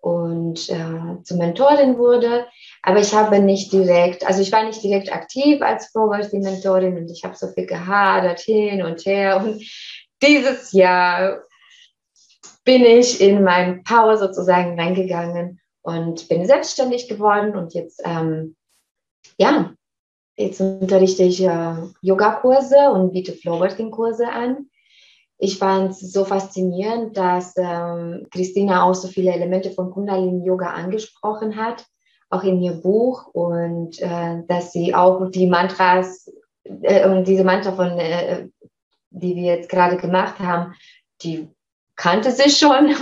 und 0.00 0.68
äh, 0.68 1.22
zur 1.22 1.36
Mentorin 1.36 1.98
wurde. 1.98 2.46
Aber 2.82 3.00
ich 3.00 3.14
habe 3.14 3.40
nicht 3.40 3.72
direkt, 3.72 4.26
also 4.26 4.40
ich 4.40 4.52
war 4.52 4.64
nicht 4.64 4.82
direkt 4.82 5.12
aktiv 5.12 5.60
als 5.62 5.92
die 5.92 6.38
mentorin 6.38 6.96
und 6.96 7.10
ich 7.10 7.24
habe 7.24 7.36
so 7.36 7.48
viel 7.48 7.66
gehadert 7.66 8.40
hin 8.40 8.82
und 8.82 9.04
her. 9.04 9.42
Und 9.42 9.62
dieses 10.22 10.72
Jahr 10.72 11.42
bin 12.64 12.84
ich 12.84 13.20
in 13.20 13.42
mein 13.42 13.82
Power 13.82 14.16
sozusagen 14.16 14.78
reingegangen 14.78 15.60
und 15.82 16.28
bin 16.28 16.46
selbstständig 16.46 17.08
geworden 17.08 17.56
und 17.56 17.74
jetzt, 17.74 18.02
ähm, 18.04 18.56
ja, 19.38 19.72
Jetzt 20.38 20.60
unterrichte 20.60 21.24
ich 21.24 21.42
äh, 21.42 21.74
Yogakurse 22.00 22.92
und 22.92 23.12
biete 23.12 23.32
Flowworking-Kurse 23.32 24.28
an. 24.28 24.70
Ich 25.38 25.58
fand 25.58 25.92
es 25.92 26.12
so 26.12 26.24
faszinierend, 26.24 27.16
dass 27.16 27.54
ähm, 27.56 28.26
Christina 28.30 28.84
auch 28.84 28.94
so 28.94 29.08
viele 29.08 29.32
Elemente 29.32 29.70
von 29.70 29.90
Kundalini 29.90 30.44
Yoga 30.44 30.70
angesprochen 30.70 31.56
hat, 31.56 31.86
auch 32.28 32.42
in 32.42 32.60
ihr 32.60 32.72
Buch 32.72 33.28
und 33.32 34.00
äh, 34.00 34.42
dass 34.48 34.72
sie 34.72 34.94
auch 34.94 35.30
die 35.30 35.46
Mantras 35.46 36.30
äh, 36.64 37.08
und 37.08 37.26
diese 37.26 37.44
Mantra 37.44 37.72
von, 37.72 37.98
äh, 37.98 38.48
die 39.10 39.36
wir 39.36 39.54
jetzt 39.54 39.68
gerade 39.68 39.96
gemacht 39.96 40.38
haben, 40.40 40.74
die 41.22 41.48
kannte 41.94 42.32
sie 42.32 42.50
schon. 42.50 42.94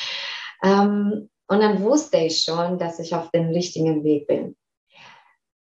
ähm, 0.64 1.28
und 1.46 1.60
dann 1.60 1.82
wusste 1.82 2.16
ich 2.16 2.42
schon, 2.42 2.78
dass 2.78 2.98
ich 2.98 3.14
auf 3.14 3.30
dem 3.30 3.50
richtigen 3.50 4.02
Weg 4.02 4.26
bin 4.26 4.56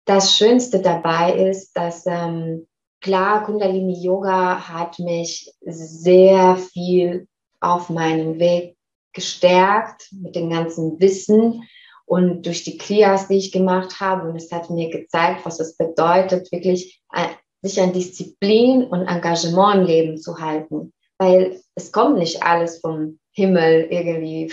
das 0.04 0.36
Schönste 0.36 0.80
dabei 0.80 1.32
ist, 1.32 1.76
dass 1.76 2.06
ähm, 2.06 2.66
klar, 3.04 3.44
Kundalini 3.44 4.02
Yoga 4.02 4.66
hat 4.66 4.98
mich 4.98 5.52
sehr 5.60 6.56
viel 6.56 7.28
auf 7.60 7.90
meinem 7.90 8.38
Weg 8.38 8.76
gestärkt 9.12 10.08
mit 10.10 10.34
dem 10.34 10.48
ganzen 10.48 10.98
Wissen 10.98 11.68
und 12.06 12.46
durch 12.46 12.64
die 12.64 12.78
Kriyas, 12.78 13.28
die 13.28 13.36
ich 13.36 13.52
gemacht 13.52 14.00
habe. 14.00 14.28
Und 14.28 14.36
es 14.36 14.50
hat 14.50 14.70
mir 14.70 14.88
gezeigt, 14.88 15.44
was 15.44 15.60
es 15.60 15.76
bedeutet, 15.76 16.50
wirklich 16.50 17.02
äh, 17.12 17.28
sich 17.60 17.80
an 17.80 17.92
Disziplin 17.92 18.84
und 18.84 19.06
Engagement 19.06 19.80
im 19.80 19.86
Leben 19.86 20.18
zu 20.18 20.38
halten. 20.38 20.94
Weil 21.18 21.60
es 21.74 21.92
kommt 21.92 22.18
nicht 22.18 22.42
alles 22.42 22.80
vom 22.80 23.18
Himmel 23.32 23.86
irgendwie 23.90 24.50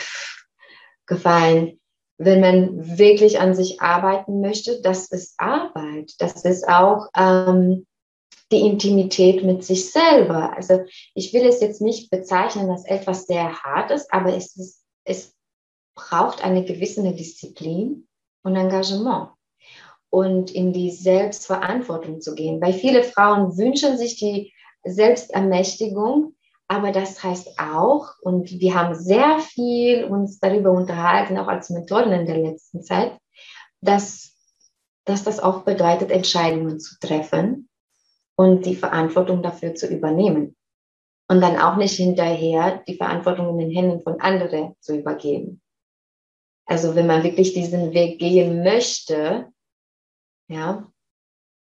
gefallen 1.05 1.79
wenn 2.23 2.39
man 2.39 2.99
wirklich 2.99 3.39
an 3.39 3.55
sich 3.55 3.81
arbeiten 3.81 4.41
möchte, 4.41 4.79
das 4.83 5.09
ist 5.09 5.33
Arbeit. 5.39 6.13
Das 6.19 6.45
ist 6.45 6.69
auch 6.69 7.07
ähm, 7.17 7.87
die 8.51 8.61
Intimität 8.61 9.43
mit 9.43 9.63
sich 9.63 9.91
selber. 9.91 10.55
Also 10.55 10.81
ich 11.13 11.33
will 11.33 11.45
es 11.45 11.61
jetzt 11.61 11.81
nicht 11.81 12.09
bezeichnen 12.11 12.69
als 12.69 12.85
etwas 12.85 13.25
sehr 13.25 13.53
hart 13.63 13.91
ist, 13.91 14.11
aber 14.13 14.35
es, 14.35 14.55
ist, 14.57 14.83
es 15.05 15.33
braucht 15.95 16.43
eine 16.43 16.65
gewisse 16.65 17.01
Disziplin 17.13 18.07
und 18.43 18.55
Engagement 18.55 19.29
und 20.09 20.51
in 20.51 20.73
die 20.73 20.91
Selbstverantwortung 20.91 22.21
zu 22.21 22.35
gehen. 22.35 22.61
Weil 22.61 22.73
viele 22.73 23.03
Frauen 23.03 23.57
wünschen 23.57 23.97
sich 23.97 24.17
die 24.17 24.53
Selbstermächtigung, 24.83 26.35
aber 26.67 26.91
das 26.91 27.23
heißt 27.23 27.59
auch, 27.59 28.13
und 28.21 28.59
wir 28.59 28.75
haben 28.75 28.95
sehr 28.95 29.39
viel 29.39 30.05
uns 30.05 30.39
darüber 30.39 30.71
unterhalten, 30.71 31.37
auch 31.37 31.47
als 31.47 31.69
Mentoren 31.69 32.11
in 32.11 32.25
der 32.25 32.37
letzten 32.37 32.83
Zeit, 32.83 33.17
dass, 33.81 34.37
dass 35.05 35.23
das 35.23 35.39
auch 35.39 35.63
bedeutet, 35.63 36.11
Entscheidungen 36.11 36.79
zu 36.79 36.95
treffen 36.99 37.69
und 38.41 38.65
die 38.65 38.75
Verantwortung 38.75 39.43
dafür 39.43 39.75
zu 39.75 39.86
übernehmen. 39.86 40.56
Und 41.30 41.41
dann 41.41 41.60
auch 41.60 41.77
nicht 41.77 41.95
hinterher 41.95 42.82
die 42.88 42.95
Verantwortung 42.95 43.49
in 43.49 43.60
den 43.60 43.69
Händen 43.69 44.01
von 44.01 44.19
anderen 44.19 44.75
zu 44.80 44.97
übergeben. 44.97 45.62
Also 46.65 46.95
wenn 46.95 47.06
man 47.06 47.23
wirklich 47.23 47.54
diesen 47.54 47.93
Weg 47.93 48.17
gehen 48.17 48.63
möchte, 48.63 49.51
ja, 50.47 50.88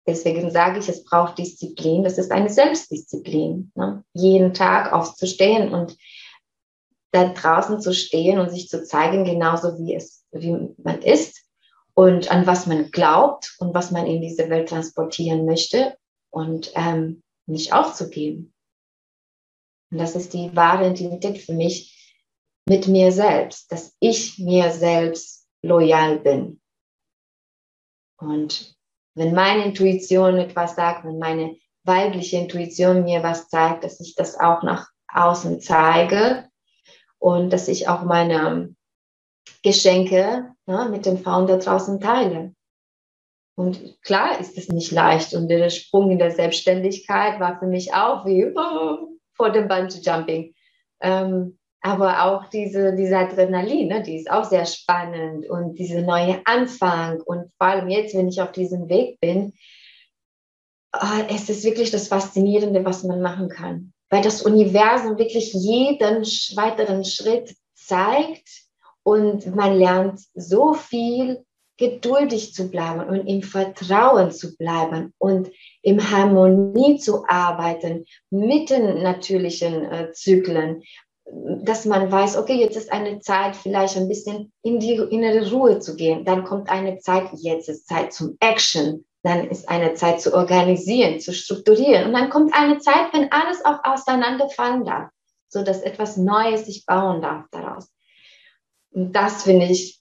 Deswegen 0.08 0.50
sage 0.50 0.80
ich, 0.80 0.90
es 0.90 1.04
braucht 1.04 1.38
Disziplin. 1.38 2.04
Das 2.04 2.18
ist 2.18 2.32
eine 2.32 2.50
Selbstdisziplin. 2.50 3.72
Ne? 3.76 4.04
Jeden 4.14 4.52
Tag 4.56 4.92
aufzustehen 4.92 5.72
und 5.72 5.96
da 7.12 7.30
draußen 7.30 7.80
zu 7.80 7.94
stehen 7.94 8.40
und 8.40 8.50
sich 8.50 8.68
zu 8.68 8.84
zeigen, 8.84 9.26
genauso 9.26 9.78
wie 9.78 9.94
es, 9.94 10.26
wie 10.32 10.74
man 10.84 11.04
ist 11.04 11.46
und 11.94 12.32
an 12.32 12.48
was 12.48 12.66
man 12.66 12.90
glaubt 12.90 13.56
und 13.60 13.76
was 13.76 13.92
man 13.92 14.08
in 14.08 14.22
diese 14.22 14.50
Welt 14.50 14.70
transportieren 14.70 15.46
möchte 15.46 15.96
und 16.32 16.72
ähm, 16.76 17.22
nicht 17.46 17.74
aufzugeben. 17.74 18.54
Und 19.92 20.00
das 20.00 20.16
ist 20.16 20.34
die 20.34 20.56
wahre 20.56 20.90
Identität 20.90 21.38
für 21.38 21.54
mich 21.54 22.16
mit 22.68 22.88
mir 22.88 23.12
selbst, 23.12 23.72
dass 23.72 23.96
ich 24.00 24.40
mir 24.40 24.72
selbst 24.72 25.48
loyal 25.62 26.20
bin. 26.20 26.62
Und 28.18 28.76
wenn 29.16 29.34
meine 29.34 29.66
Intuition 29.66 30.38
etwas 30.38 30.76
sagt, 30.76 31.06
wenn 31.06 31.20
meine 31.20 31.58
weibliche 31.84 32.38
Intuition 32.38 33.04
mir 33.04 33.24
was 33.24 33.50
zeigt, 33.50 33.84
dass 33.84 34.00
ich 34.00 34.16
das 34.16 34.40
auch 34.40 34.64
nach 34.64 34.90
außen 35.14 35.60
zeige 35.60 36.50
und 37.20 37.52
dass 37.52 37.68
ich 37.68 37.88
auch 37.88 38.04
meine 38.04 38.74
Geschenke 39.64 40.54
ne, 40.66 40.88
mit 40.90 41.06
den 41.06 41.18
Frauen 41.22 41.48
da 41.48 41.58
draußen 41.58 42.00
teile. 42.00 42.56
Und 43.62 44.02
klar 44.02 44.40
ist 44.40 44.58
es 44.58 44.70
nicht 44.70 44.92
leicht. 44.92 45.36
Und 45.36 45.48
der 45.48 45.70
Sprung 45.70 46.10
in 46.10 46.18
der 46.18 46.32
Selbstständigkeit 46.32 47.40
war 47.40 47.60
für 47.60 47.68
mich 47.68 47.94
auch 47.94 48.26
wie 48.26 48.52
oh, 48.56 49.20
vor 49.36 49.52
dem 49.52 49.68
Bungee 49.68 50.00
Jumping. 50.02 50.56
Ähm, 51.00 51.60
aber 51.80 52.26
auch 52.26 52.50
diese, 52.50 52.96
diese 52.96 53.18
Adrenalin, 53.18 53.88
ne, 53.88 54.02
die 54.02 54.16
ist 54.16 54.32
auch 54.32 54.46
sehr 54.46 54.66
spannend. 54.66 55.48
Und 55.48 55.78
diese 55.78 56.02
neue 56.02 56.42
Anfang. 56.46 57.22
Und 57.22 57.52
vor 57.60 57.68
allem 57.68 57.90
jetzt, 57.90 58.16
wenn 58.16 58.30
ich 58.30 58.42
auf 58.42 58.52
diesem 58.52 58.90
Weg 58.90 59.20
bin, 59.20 59.54
oh, 60.94 61.24
es 61.30 61.48
ist 61.48 61.64
wirklich 61.64 61.92
das 61.92 62.08
Faszinierende, 62.08 62.84
was 62.84 63.04
man 63.04 63.22
machen 63.22 63.48
kann, 63.48 63.94
weil 64.10 64.24
das 64.24 64.42
Universum 64.42 65.20
wirklich 65.20 65.54
jeden 65.54 66.24
weiteren 66.56 67.06
Schritt 67.06 67.56
zeigt. 67.76 68.50
Und 69.04 69.56
man 69.56 69.78
lernt 69.78 70.20
so 70.34 70.74
viel 70.74 71.46
geduldig 71.82 72.54
zu 72.54 72.70
bleiben 72.70 73.02
und 73.10 73.28
im 73.28 73.42
Vertrauen 73.42 74.32
zu 74.32 74.56
bleiben 74.56 75.14
und 75.18 75.50
im 75.82 76.12
Harmonie 76.12 77.00
zu 77.00 77.26
arbeiten 77.28 78.06
mit 78.30 78.70
den 78.70 79.02
natürlichen 79.02 79.92
äh, 79.92 80.12
Zyklen, 80.12 80.84
dass 81.64 81.86
man 81.86 82.12
weiß, 82.12 82.38
okay, 82.38 82.54
jetzt 82.54 82.78
ist 82.78 82.92
eine 82.92 83.20
Zeit, 83.20 83.56
vielleicht 83.56 83.98
ein 83.98 84.08
bisschen 84.08 84.52
in 84.62 84.80
die 84.80 84.94
innere 84.94 85.50
Ruhe 85.50 85.80
zu 85.80 85.96
gehen. 85.96 86.24
Dann 86.24 86.44
kommt 86.44 86.70
eine 86.70 87.00
Zeit, 87.00 87.30
jetzt 87.34 87.68
ist 87.68 87.88
Zeit 87.88 88.14
zum 88.14 88.38
Action. 88.40 89.06
Dann 89.24 89.48
ist 89.48 89.68
eine 89.68 89.96
Zeit 89.96 90.22
zu 90.22 90.36
organisieren, 90.36 91.20
zu 91.20 91.34
strukturieren. 91.34 92.08
Und 92.08 92.14
dann 92.14 92.30
kommt 92.30 92.54
eine 92.54 92.78
Zeit, 92.78 93.12
wenn 93.14 93.32
alles 93.32 93.64
auch 93.66 93.80
auseinanderfallen 93.84 94.86
darf, 94.86 95.10
so 95.48 95.64
dass 95.64 95.82
etwas 95.82 96.18
Neues 96.18 96.66
sich 96.66 96.86
bauen 96.86 97.22
darf 97.22 97.46
daraus. 97.52 97.92
Und 98.92 99.14
das 99.14 99.44
finde 99.44 99.66
ich 99.66 100.01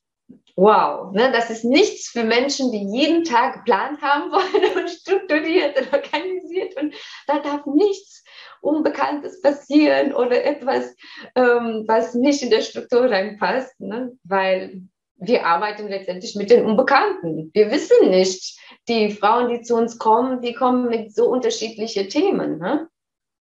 wow. 0.56 1.12
Ne? 1.12 1.30
Das 1.32 1.50
ist 1.50 1.64
nichts 1.64 2.08
für 2.08 2.24
Menschen, 2.24 2.72
die 2.72 2.86
jeden 2.98 3.24
Tag 3.24 3.54
geplant 3.54 4.00
haben 4.02 4.30
wollen 4.32 4.84
und 4.84 4.90
strukturiert 4.90 5.76
und 5.78 5.92
organisiert. 5.92 6.76
Und 6.80 6.94
da 7.26 7.38
darf 7.38 7.66
nichts 7.66 8.24
Unbekanntes 8.60 9.40
passieren 9.40 10.14
oder 10.14 10.44
etwas, 10.44 10.94
ähm, 11.34 11.84
was 11.86 12.14
nicht 12.14 12.42
in 12.42 12.50
der 12.50 12.62
Struktur 12.62 13.10
reinpasst. 13.10 13.80
Ne? 13.80 14.12
Weil 14.24 14.82
wir 15.16 15.46
arbeiten 15.46 15.88
letztendlich 15.88 16.34
mit 16.34 16.50
den 16.50 16.64
Unbekannten. 16.64 17.50
Wir 17.52 17.70
wissen 17.70 18.10
nicht, 18.10 18.58
die 18.88 19.10
Frauen, 19.10 19.50
die 19.50 19.60
zu 19.60 19.76
uns 19.76 19.98
kommen, 19.98 20.40
die 20.40 20.54
kommen 20.54 20.88
mit 20.88 21.14
so 21.14 21.28
unterschiedlichen 21.28 22.08
Themen. 22.08 22.58
Ne? 22.58 22.88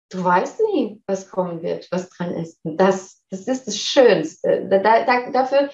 Du 0.10 0.24
weißt 0.24 0.62
nie, 0.74 1.02
was 1.08 1.30
kommen 1.30 1.62
wird, 1.62 1.88
was 1.92 2.10
dran 2.10 2.34
ist. 2.34 2.60
Das, 2.64 3.24
das 3.30 3.48
ist 3.48 3.68
das 3.68 3.78
Schönste. 3.78 4.68
Da, 4.70 4.80
da, 4.80 5.32
dafür 5.32 5.70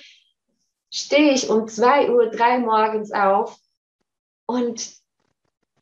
stehe 0.91 1.33
ich 1.33 1.49
um 1.49 1.67
2 1.67 2.11
Uhr, 2.11 2.29
3 2.29 2.59
morgens 2.59 3.11
auf 3.11 3.57
und 4.45 4.93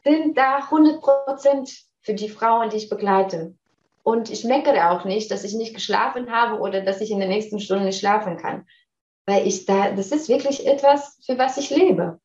bin 0.04 0.34
da 0.34 0.58
100 0.58 1.02
Prozent 1.02 1.72
für 2.02 2.14
die 2.14 2.30
Frauen, 2.30 2.70
die 2.70 2.78
ich 2.78 2.90
begleite. 2.90 3.56
Und 4.04 4.30
ich 4.30 4.44
meckere 4.44 4.92
auch 4.92 5.04
nicht, 5.06 5.30
dass 5.30 5.44
ich 5.44 5.54
nicht 5.54 5.74
geschlafen 5.74 6.32
habe 6.32 6.60
oder 6.60 6.82
dass 6.82 7.02
ich 7.02 7.12
in 7.12 7.20
den 7.20 7.30
nächsten 7.30 7.60
Stunden 7.60 7.86
nicht 7.86 8.00
schlafen 8.00 8.38
kann. 8.38 8.66
Weil 9.26 9.46
ich 9.46 9.66
da, 9.66 9.92
das 9.92 10.12
ist 10.12 10.30
wirklich 10.30 10.66
etwas, 10.66 11.20
für 11.26 11.38
was 11.38 11.58
ich 11.58 11.70
lebe. 11.70 12.20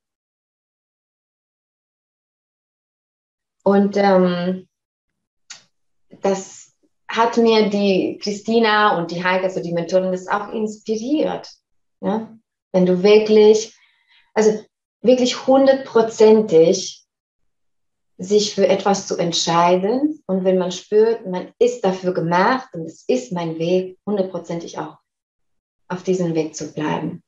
Und 3.64 3.97
ähm, 3.97 4.68
das 6.20 6.75
hat 7.09 7.37
mir 7.38 7.70
die 7.70 8.18
Christina 8.23 8.99
und 8.99 9.11
die 9.11 9.25
Heike, 9.25 9.44
also 9.44 9.62
die 9.62 9.73
Mentorin, 9.73 10.12
das 10.12 10.29
auch 10.29 10.53
inspiriert. 10.53 11.51
Ja? 12.01 12.38
Wenn 12.75 12.87
du 12.87 13.05
wirklich, 13.05 13.79
also 14.35 14.65
wirklich 15.01 15.47
hundertprozentig 15.47 17.07
sich 18.19 18.53
für 18.53 18.67
etwas 18.67 19.07
zu 19.07 19.17
entscheiden 19.17 20.21
und 20.27 20.43
wenn 20.45 20.59
man 20.59 20.73
spürt, 20.73 21.25
man 21.25 21.53
ist 21.61 21.85
dafür 21.85 22.13
gemacht 22.13 22.69
und 22.73 22.85
es 22.85 23.05
ist 23.07 23.31
mein 23.31 23.61
Weg, 23.61 23.97
hundertprozentig 24.05 24.77
auch 24.81 24.99
auf 25.87 26.03
diesem 26.03 26.35
Weg 26.35 26.57
zu 26.57 26.73
bleiben. 26.73 27.23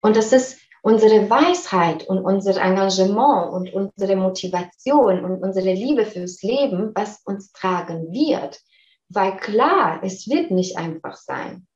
Und 0.00 0.16
das 0.16 0.32
ist 0.32 0.58
unsere 0.80 1.28
Weisheit 1.28 2.08
und 2.08 2.24
unser 2.24 2.58
Engagement 2.58 3.52
und 3.52 3.74
unsere 3.74 4.16
Motivation 4.16 5.26
und 5.26 5.42
unsere 5.42 5.74
Liebe 5.74 6.06
fürs 6.06 6.40
Leben, 6.42 6.92
was 6.94 7.20
uns 7.26 7.52
tragen 7.52 8.12
wird. 8.12 8.62
Weil 9.10 9.36
klar, 9.36 10.00
es 10.02 10.26
wird 10.26 10.50
nicht 10.50 10.78
einfach 10.78 11.16
sein. 11.16 11.67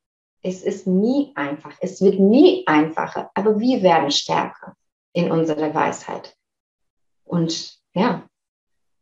Es 0.43 0.63
ist 0.63 0.87
nie 0.87 1.33
einfach. 1.37 1.77
Es 1.81 2.01
wird 2.01 2.19
nie 2.19 2.67
einfacher. 2.67 3.31
Aber 3.35 3.59
wir 3.61 3.83
werden 3.83 4.11
stärker 4.11 4.77
in 5.13 5.31
unserer 5.31 5.73
Weisheit. 5.75 6.37
Und 7.25 7.79
ja, 7.95 8.29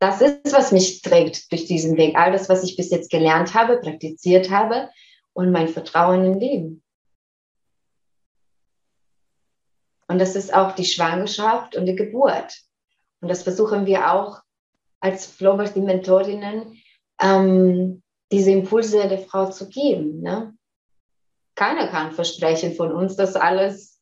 das 0.00 0.20
ist, 0.20 0.52
was 0.52 0.72
mich 0.72 1.02
trägt 1.02 1.50
durch 1.52 1.66
diesen 1.66 1.96
Weg. 1.96 2.16
All 2.16 2.32
das, 2.32 2.48
was 2.48 2.64
ich 2.64 2.76
bis 2.76 2.90
jetzt 2.90 3.10
gelernt 3.10 3.54
habe, 3.54 3.78
praktiziert 3.78 4.50
habe 4.50 4.90
und 5.32 5.52
mein 5.52 5.68
Vertrauen 5.68 6.24
im 6.24 6.38
Leben. 6.38 6.82
Und 10.08 10.18
das 10.18 10.34
ist 10.34 10.52
auch 10.52 10.72
die 10.72 10.84
Schwangerschaft 10.84 11.76
und 11.76 11.86
die 11.86 11.94
Geburt. 11.94 12.60
Und 13.20 13.28
das 13.28 13.44
versuchen 13.44 13.86
wir 13.86 14.12
auch 14.12 14.40
als 15.00 15.26
Flowbirth, 15.26 15.76
die 15.76 15.80
Mentorinnen, 15.80 16.82
ähm, 17.20 18.02
diese 18.32 18.50
Impulse 18.50 19.08
der 19.08 19.20
Frau 19.20 19.50
zu 19.50 19.68
geben. 19.68 20.20
Ne? 20.20 20.56
Keiner 21.60 21.88
kann 21.88 22.12
versprechen 22.12 22.74
von 22.74 22.90
uns, 22.90 23.16
dass 23.16 23.36
alles 23.36 24.00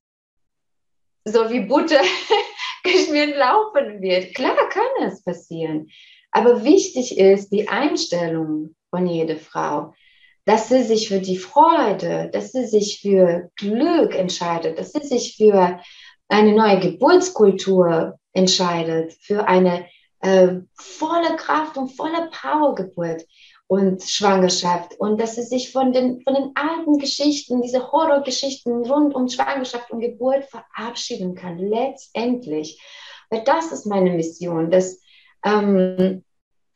so 1.24 1.50
wie 1.50 1.58
Butter 1.58 2.00
geschmiert 2.84 3.36
laufen 3.36 4.00
wird. 4.00 4.32
Klar 4.36 4.54
kann 4.70 5.08
es 5.08 5.24
passieren. 5.24 5.88
Aber 6.30 6.62
wichtig 6.62 7.18
ist 7.18 7.50
die 7.50 7.68
Einstellung 7.68 8.76
von 8.90 9.08
jeder 9.08 9.36
Frau, 9.36 9.92
dass 10.44 10.68
sie 10.68 10.84
sich 10.84 11.08
für 11.08 11.18
die 11.18 11.36
Freude, 11.36 12.30
dass 12.32 12.52
sie 12.52 12.64
sich 12.64 13.00
für 13.02 13.50
Glück 13.56 14.14
entscheidet, 14.14 14.78
dass 14.78 14.92
sie 14.92 15.04
sich 15.04 15.36
für 15.36 15.80
eine 16.28 16.52
neue 16.52 16.78
Geburtskultur 16.78 18.20
entscheidet, 18.34 19.14
für 19.20 19.48
eine 19.48 19.86
äh, 20.20 20.60
volle 20.74 21.34
Kraft 21.36 21.76
und 21.76 21.88
volle 21.88 22.30
Power-Geburt 22.30 23.24
und 23.68 24.02
Schwangerschaft. 24.02 24.98
Und 24.98 25.20
dass 25.20 25.36
sie 25.36 25.42
sich 25.42 25.70
von 25.70 25.92
den, 25.92 26.22
von 26.22 26.34
den 26.34 26.52
alten 26.56 26.98
Geschichten, 26.98 27.62
diese 27.62 27.92
Horrorgeschichten 27.92 28.84
rund 28.84 29.14
um 29.14 29.28
Schwangerschaft 29.28 29.90
und 29.90 30.00
Geburt 30.00 30.46
verabschieden 30.46 31.34
kann, 31.34 31.58
letztendlich. 31.58 32.82
Weil 33.30 33.44
das 33.44 33.70
ist 33.70 33.86
meine 33.86 34.10
Mission, 34.10 34.70
dass 34.70 34.98
ähm, 35.44 36.24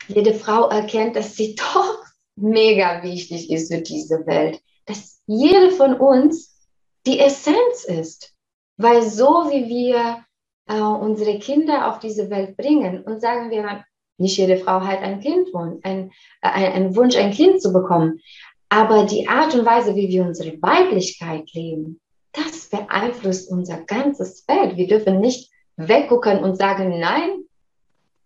jede 0.06 0.34
Frau 0.34 0.68
erkennt, 0.68 1.16
dass 1.16 1.34
sie 1.34 1.54
doch 1.74 1.98
mega 2.36 3.02
wichtig 3.02 3.50
ist 3.50 3.72
für 3.72 3.80
diese 3.80 4.26
Welt, 4.26 4.60
dass 4.84 5.20
jede 5.26 5.70
von 5.70 5.94
uns 5.94 6.58
die 7.06 7.18
Essenz 7.18 7.84
ist, 7.84 8.34
weil 8.76 9.02
so 9.02 9.50
wie 9.50 9.68
wir 9.68 10.24
äh, 10.66 10.80
unsere 10.80 11.38
Kinder 11.38 11.90
auf 11.90 11.98
diese 11.98 12.30
Welt 12.30 12.56
bringen 12.56 13.02
und 13.02 13.20
sagen 13.20 13.50
wir, 13.50 13.84
nicht 14.22 14.38
jede 14.38 14.56
Frau 14.56 14.80
hat 14.80 15.02
ein 15.02 15.20
Kind 15.20 15.52
wünscht, 15.52 15.84
ein, 15.84 16.10
äh, 16.40 16.48
ein, 16.48 16.72
ein 16.72 16.96
Wunsch, 16.96 17.16
ein 17.16 17.32
Kind 17.32 17.60
zu 17.60 17.72
bekommen. 17.72 18.20
Aber 18.68 19.04
die 19.04 19.28
Art 19.28 19.54
und 19.54 19.66
Weise, 19.66 19.94
wie 19.94 20.08
wir 20.08 20.24
unsere 20.24 20.60
Weiblichkeit 20.62 21.52
leben, 21.52 22.00
das 22.32 22.70
beeinflusst 22.70 23.50
unser 23.50 23.82
ganzes 23.82 24.44
Feld. 24.46 24.76
Wir 24.78 24.86
dürfen 24.86 25.20
nicht 25.20 25.50
weggucken 25.76 26.42
und 26.42 26.56
sagen, 26.56 26.98
nein, 26.98 27.44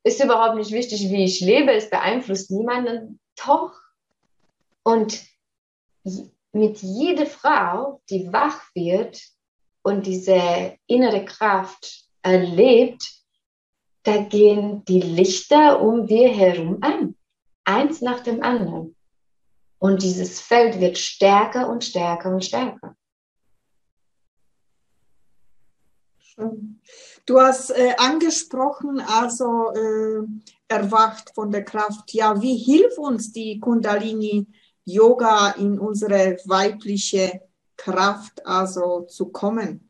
ist 0.05 0.23
überhaupt 0.23 0.57
nicht 0.57 0.71
wichtig, 0.71 1.11
wie 1.11 1.25
ich 1.25 1.41
lebe, 1.41 1.73
es 1.73 1.91
beeinflusst 1.91 2.53
niemanden. 2.53 3.19
Doch. 3.45 3.73
Und 4.85 5.21
mit 6.53 6.79
jeder 6.79 7.27
Frau, 7.27 8.01
die 8.09 8.33
wach 8.33 8.61
wird 8.75 9.21
und 9.83 10.07
diese 10.07 10.77
innere 10.87 11.25
Kraft 11.25 12.05
erlebt, 12.23 13.17
da 14.07 14.19
gehen 14.19 14.85
die 14.85 15.01
Lichter 15.01 15.83
um 15.83 16.09
wir 16.09 16.29
herum 16.29 16.79
an, 16.81 17.17
eins 17.65 18.01
nach 18.01 18.21
dem 18.21 18.41
anderen. 18.43 18.95
Und 19.79 20.03
dieses 20.03 20.41
Feld 20.41 20.81
wird 20.81 20.97
stärker 20.97 21.69
und 21.69 21.83
stärker 21.85 22.31
und 22.31 22.45
stärker. 22.45 22.97
Du 27.27 27.41
hast 27.41 27.71
äh, 27.71 27.95
angesprochen, 27.97 29.01
also 29.01 29.73
äh, 29.73 30.23
erwacht 30.69 31.33
von 31.35 31.51
der 31.51 31.65
Kraft. 31.65 32.13
Ja, 32.13 32.41
wie 32.41 32.57
hilft 32.57 32.99
uns 32.99 33.33
die 33.33 33.59
Kundalini 33.59 34.47
Yoga 34.85 35.51
in 35.53 35.81
unsere 35.81 36.37
weibliche 36.45 37.41
Kraft 37.77 38.47
also 38.47 39.03
zu 39.03 39.31
kommen? 39.31 39.86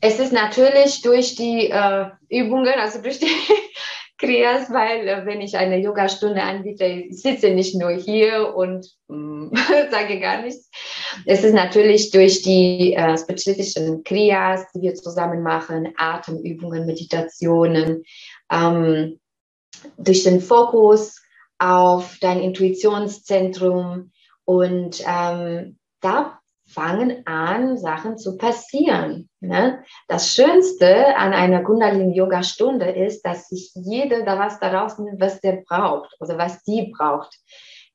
Es 0.00 0.20
ist 0.20 0.32
natürlich 0.32 1.02
durch 1.02 1.34
die 1.34 1.70
äh, 1.70 2.06
Übungen, 2.28 2.74
also 2.78 3.02
durch 3.02 3.18
die 3.18 3.26
Kriyas, 4.18 4.72
weil 4.72 5.08
äh, 5.08 5.26
wenn 5.26 5.40
ich 5.40 5.56
eine 5.56 5.78
Yogastunde 5.78 6.42
anbiete, 6.42 6.84
ich 6.84 7.22
sitze 7.22 7.50
nicht 7.50 7.74
nur 7.74 7.90
hier 7.90 8.54
und 8.54 8.86
mm, 9.08 9.54
sage 9.90 10.20
gar 10.20 10.42
nichts. 10.42 10.70
Es 11.24 11.42
ist 11.42 11.54
natürlich 11.54 12.10
durch 12.10 12.42
die 12.42 12.94
äh, 12.94 13.16
spezifischen 13.16 14.04
Kriyas, 14.04 14.66
die 14.72 14.82
wir 14.82 14.94
zusammen 14.94 15.42
machen, 15.42 15.92
Atemübungen, 15.96 16.86
Meditationen, 16.86 18.04
ähm, 18.50 19.18
durch 19.96 20.24
den 20.24 20.40
Fokus 20.40 21.20
auf 21.58 22.18
dein 22.20 22.40
Intuitionszentrum 22.40 24.12
und 24.44 25.04
ähm, 25.06 25.76
da 26.00 26.37
fangen 26.68 27.26
an, 27.26 27.78
Sachen 27.78 28.18
zu 28.18 28.36
passieren. 28.36 29.28
Ne? 29.40 29.82
Das 30.06 30.34
Schönste 30.34 31.16
an 31.16 31.32
einer 31.32 31.62
Kundalini-Yoga-Stunde 31.62 32.90
ist, 32.90 33.22
dass 33.22 33.48
sich 33.48 33.70
jeder 33.74 34.24
da 34.24 34.38
was 34.38 34.60
daraus 34.60 34.98
nimmt, 34.98 35.20
was 35.20 35.40
der 35.40 35.62
braucht 35.66 36.14
oder 36.20 36.36
was 36.36 36.62
die 36.64 36.92
braucht. 36.96 37.34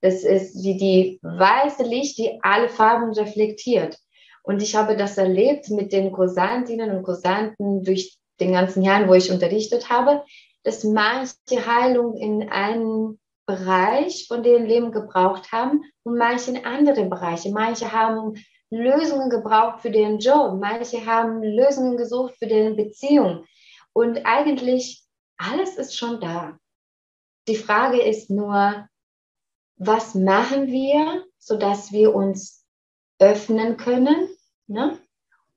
Das 0.02 0.24
ist 0.24 0.64
wie 0.64 0.78
die 0.78 1.20
weiße 1.22 1.84
Licht, 1.84 2.18
die 2.18 2.40
alle 2.42 2.68
Farben 2.68 3.14
reflektiert. 3.14 3.98
Und 4.42 4.62
ich 4.62 4.76
habe 4.76 4.98
das 4.98 5.18
erlebt 5.18 5.70
mit 5.70 5.94
den 5.94 6.12
Kursantinnen 6.12 6.92
und 6.92 7.04
Kursanten 7.04 7.84
durch 7.84 8.18
den 8.40 8.52
ganzen 8.52 8.82
Jahren, 8.82 9.08
wo 9.08 9.14
ich 9.14 9.32
unterrichtet 9.32 9.90
habe, 9.90 10.24
dass 10.64 10.84
manche 10.84 11.66
Heilung 11.66 12.18
in 12.18 12.50
einem 12.50 13.20
Bereich 13.46 14.26
von 14.28 14.42
denen 14.42 14.66
Leben 14.66 14.92
gebraucht 14.92 15.52
haben 15.52 15.84
und 16.04 16.18
manche 16.18 16.52
in 16.52 16.66
andere 16.66 17.06
Bereiche. 17.06 17.52
Manche 17.52 17.92
haben 17.92 18.34
Lösungen 18.76 19.30
gebraucht 19.30 19.82
für 19.82 19.92
den 19.92 20.20
Job, 20.20 20.60
manche 20.60 21.06
haben 21.06 21.42
Lösungen 21.44 21.98
gesucht 21.98 22.36
für 22.38 22.48
deren 22.48 22.76
Beziehung. 22.76 23.46
Und 23.94 24.26
eigentlich 24.26 25.04
alles 25.38 25.78
ist 25.78 25.98
schon 25.98 26.20
da. 26.20 26.58
Die 27.48 27.56
Frage 27.56 28.02
ist 28.02 28.30
nur, 28.30 28.88
was 29.78 30.16
machen 30.16 30.68
wir, 30.68 31.26
sodass 31.38 31.92
wir 31.92 32.16
uns 32.16 32.66
öffnen 33.20 33.78
können 33.78 34.30
ne? 34.68 34.98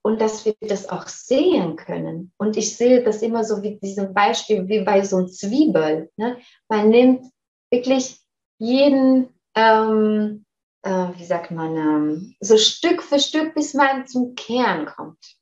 und 0.03 0.21
dass 0.21 0.45
wir 0.45 0.55
das 0.61 0.89
auch 0.89 1.07
sehen 1.07 1.77
können. 1.77 2.33
Und 2.37 2.57
ich 2.57 2.77
sehe 2.77 3.03
das 3.03 3.23
immer 3.23 3.45
so 3.45 3.63
wie 3.63 3.79
diesem 3.79 4.15
Beispiel, 4.15 4.69
wie 4.69 4.81
bei 4.81 5.03
so 5.03 5.17
einem 5.17 5.29
Zwiebel. 5.29 6.11
Ne? 6.17 6.39
Man 6.69 6.89
nimmt 6.89 7.27
wirklich 7.71 8.21
jeden 8.59 9.29
ähm, 9.55 10.46
äh, 10.87 11.19
wie 11.19 11.25
sagt 11.25 11.51
man, 11.51 11.77
ähm, 11.77 12.37
so 12.39 12.57
Stück 12.57 13.03
für 13.03 13.19
Stück, 13.19 13.55
bis 13.55 13.75
man 13.75 14.07
zum 14.07 14.37
Kern 14.37 14.87
kommt. 14.87 15.37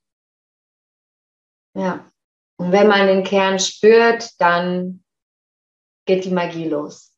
Ja. 1.75 2.11
Und 2.57 2.71
wenn 2.71 2.87
man 2.87 3.05
den 3.05 3.23
Kern 3.23 3.59
spürt, 3.59 4.31
dann 4.39 5.03
geht 6.05 6.25
die 6.25 6.31
Magie 6.31 6.67
los. 6.67 7.13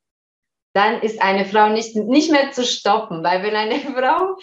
Dann 0.74 1.02
ist 1.02 1.22
eine 1.22 1.46
Frau 1.46 1.70
nicht, 1.70 1.96
nicht 1.96 2.32
mehr 2.32 2.52
zu 2.52 2.66
stoppen, 2.66 3.24
weil 3.24 3.44
wenn 3.44 3.56
eine 3.56 3.80
Frau 3.80 4.36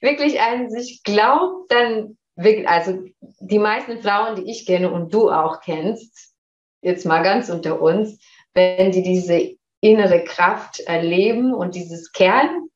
wirklich 0.00 0.40
an 0.40 0.70
sich 0.70 1.02
glaubt, 1.02 1.70
dann 1.70 2.16
wirklich, 2.34 2.68
also 2.68 3.02
die 3.40 3.58
meisten 3.58 4.00
Frauen, 4.00 4.36
die 4.36 4.50
ich 4.50 4.64
kenne 4.64 4.90
und 4.90 5.12
du 5.12 5.30
auch 5.30 5.60
kennst, 5.60 6.32
jetzt 6.80 7.04
mal 7.04 7.22
ganz 7.22 7.50
unter 7.50 7.82
uns, 7.82 8.18
wenn 8.54 8.92
die 8.92 9.02
diese 9.02 9.56
innere 9.80 10.24
Kraft 10.24 10.80
erleben 10.80 11.52
und 11.52 11.74
dieses 11.74 12.12
Kern, 12.12 12.68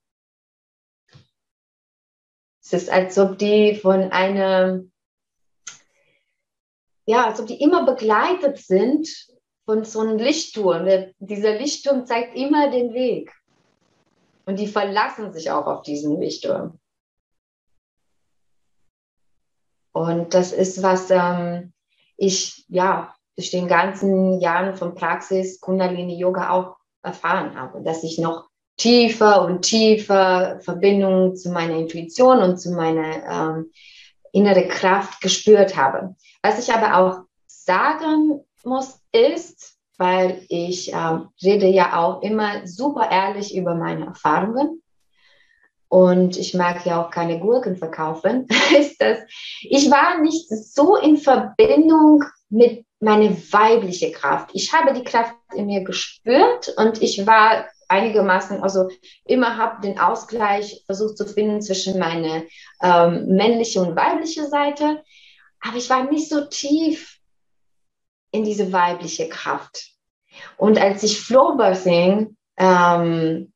es 2.73 2.85
ist, 2.85 2.91
als 2.91 3.19
ob 3.19 3.39
die 3.39 3.75
von 3.75 4.11
einem, 4.13 4.93
ja, 7.07 7.27
als 7.27 7.41
ob 7.41 7.47
die 7.47 7.61
immer 7.61 7.85
begleitet 7.85 8.59
sind 8.59 9.09
von 9.65 9.85
so 9.85 10.01
einem 10.01 10.19
Lichtturm. 10.19 10.87
Dieser 11.19 11.59
Lichtturm 11.59 12.07
zeigt 12.07 12.37
immer 12.37 12.71
den 12.71 12.95
Weg. 12.95 13.33
Und 14.45 14.59
die 14.59 14.67
verlassen 14.67 15.33
sich 15.33 15.51
auch 15.51 15.67
auf 15.67 15.83
diesen 15.83 16.21
Lichtturm. 16.21 16.81
Und 19.93 20.35
das 20.35 20.53
ist, 20.53 20.83
was 20.83 21.11
ähm, 21.11 21.73
ich 22.17 22.65
ja 22.69 23.15
durch 23.37 23.51
den 23.51 23.69
ganzen 23.69 24.41
Jahren 24.41 24.75
von 24.75 24.95
Praxis 24.95 25.61
Kundalini 25.61 26.19
Yoga 26.19 26.51
auch 26.51 26.77
erfahren 27.03 27.55
habe, 27.55 27.83
dass 27.83 28.03
ich 28.03 28.19
noch 28.19 28.49
tiefer 28.77 29.45
und 29.45 29.63
tiefer 29.63 30.61
Verbindung 30.61 31.37
zu 31.37 31.51
meiner 31.51 31.77
Intuition 31.77 32.39
und 32.39 32.59
zu 32.59 32.73
meiner 32.73 33.57
ähm, 33.57 33.71
innere 34.33 34.67
Kraft 34.67 35.21
gespürt 35.21 35.77
habe. 35.77 36.17
Was 36.43 36.59
ich 36.59 36.75
aber 36.75 36.97
auch 36.97 37.25
sagen 37.47 38.45
muss, 38.65 39.01
ist, 39.13 39.77
weil 39.99 40.45
ich 40.49 40.93
ähm, 40.93 41.29
rede 41.43 41.69
ja 41.69 41.99
auch 41.99 42.23
immer 42.23 42.67
super 42.67 43.11
ehrlich 43.11 43.55
über 43.55 43.75
meine 43.75 44.07
Erfahrungen 44.07 44.83
und 45.93 46.39
ich 46.39 46.55
mag 46.55 46.87
ja 46.87 47.05
auch 47.05 47.11
keine 47.11 47.39
Gurken 47.39 47.77
verkaufen, 47.77 48.49
ist 48.79 48.99
das, 48.99 49.19
ich 49.61 49.91
war 49.91 50.21
nicht 50.23 50.49
so 50.49 50.97
in 50.97 51.19
Verbindung 51.19 52.25
mit 52.49 52.87
meiner 52.99 53.31
weiblichen 53.31 54.11
Kraft. 54.13 54.51
Ich 54.55 54.73
habe 54.73 54.95
die 54.95 55.05
Kraft 55.05 55.35
in 55.55 55.67
mir 55.67 55.85
gespürt 55.85 56.73
und 56.79 57.03
ich 57.03 57.27
war 57.27 57.67
einigermaßen, 57.93 58.63
also 58.63 58.89
immer 59.25 59.59
habe 59.59 59.83
den 59.83 59.99
Ausgleich 59.99 60.83
versucht 60.87 61.19
zu 61.19 61.27
finden 61.27 61.61
zwischen 61.61 61.99
meine 61.99 62.47
ähm, 62.83 63.27
männliche 63.27 63.81
und 63.81 63.95
weibliche 63.95 64.47
Seite. 64.47 65.03
Aber 65.61 65.77
ich 65.77 65.91
war 65.91 66.05
nicht 66.05 66.29
so 66.29 66.47
tief 66.47 67.19
in 68.31 68.45
diese 68.45 68.73
weibliche 68.73 69.29
Kraft. 69.29 69.91
Und 70.57 70.81
als 70.81 71.03
ich 71.03 71.21
Flowbirthing 71.21 72.37
ähm, 72.57 73.53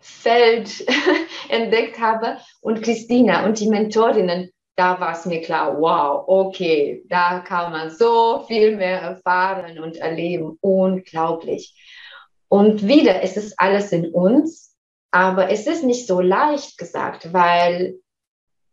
Feld 0.00 0.86
entdeckt 1.50 2.00
habe 2.00 2.38
und 2.62 2.82
Christina 2.82 3.44
und 3.44 3.60
die 3.60 3.68
Mentorinnen, 3.68 4.50
da 4.76 4.98
war 4.98 5.12
es 5.12 5.26
mir 5.26 5.42
klar, 5.42 5.78
wow, 5.78 6.24
okay, 6.26 7.04
da 7.08 7.40
kann 7.40 7.70
man 7.72 7.90
so 7.90 8.44
viel 8.48 8.76
mehr 8.76 9.00
erfahren 9.02 9.78
und 9.78 9.96
erleben. 9.96 10.56
Unglaublich. 10.62 11.74
Und 12.52 12.86
wieder 12.86 13.22
ist 13.22 13.38
es 13.38 13.56
alles 13.56 13.92
in 13.92 14.12
uns, 14.12 14.76
aber 15.10 15.48
es 15.48 15.66
ist 15.66 15.84
nicht 15.84 16.06
so 16.06 16.20
leicht 16.20 16.76
gesagt, 16.76 17.32
weil 17.32 17.98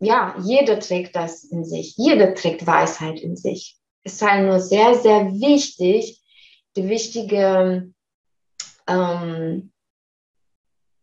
ja, 0.02 0.36
jeder 0.44 0.82
trägt 0.82 1.16
das 1.16 1.46
in 1.46 1.64
sich, 1.64 1.96
jeder 1.96 2.36
trägt 2.36 2.68
Weisheit 2.68 3.22
in 3.22 3.38
sich. 3.38 3.78
Es 4.04 4.16
ist 4.16 4.22
halt 4.22 4.46
nur 4.46 4.60
sehr, 4.60 4.96
sehr 4.96 5.32
wichtig, 5.32 6.22
die 6.76 6.90
wichtige 6.90 7.94
ähm, 8.86 9.72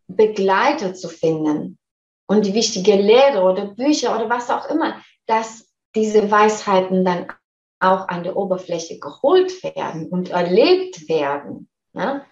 Begleiter 0.06 0.92
zu 0.92 1.08
finden 1.08 1.78
und 2.26 2.44
die 2.44 2.52
wichtige 2.52 2.96
Lehre 2.96 3.40
oder 3.40 3.68
Bücher 3.68 4.14
oder 4.14 4.28
was 4.28 4.50
auch 4.50 4.68
immer, 4.68 5.02
dass 5.24 5.72
diese 5.94 6.30
Weisheiten 6.30 7.06
dann 7.06 7.32
auch 7.80 8.06
an 8.08 8.22
der 8.22 8.36
Oberfläche 8.36 8.98
geholt 8.98 9.62
werden 9.62 10.10
und 10.10 10.28
erlebt 10.28 11.08
werden. 11.08 11.70
Ne? 11.94 12.22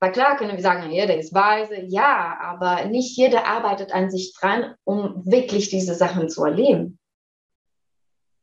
Weil 0.00 0.12
klar 0.12 0.36
können 0.36 0.56
wir 0.56 0.62
sagen, 0.62 0.90
jeder 0.90 1.16
ist 1.16 1.34
weise, 1.34 1.78
ja, 1.82 2.38
aber 2.40 2.86
nicht 2.86 3.18
jeder 3.18 3.46
arbeitet 3.46 3.92
an 3.92 4.10
sich 4.10 4.34
dran, 4.34 4.74
um 4.84 5.22
wirklich 5.26 5.68
diese 5.68 5.94
Sachen 5.94 6.30
zu 6.30 6.42
erleben. 6.42 6.98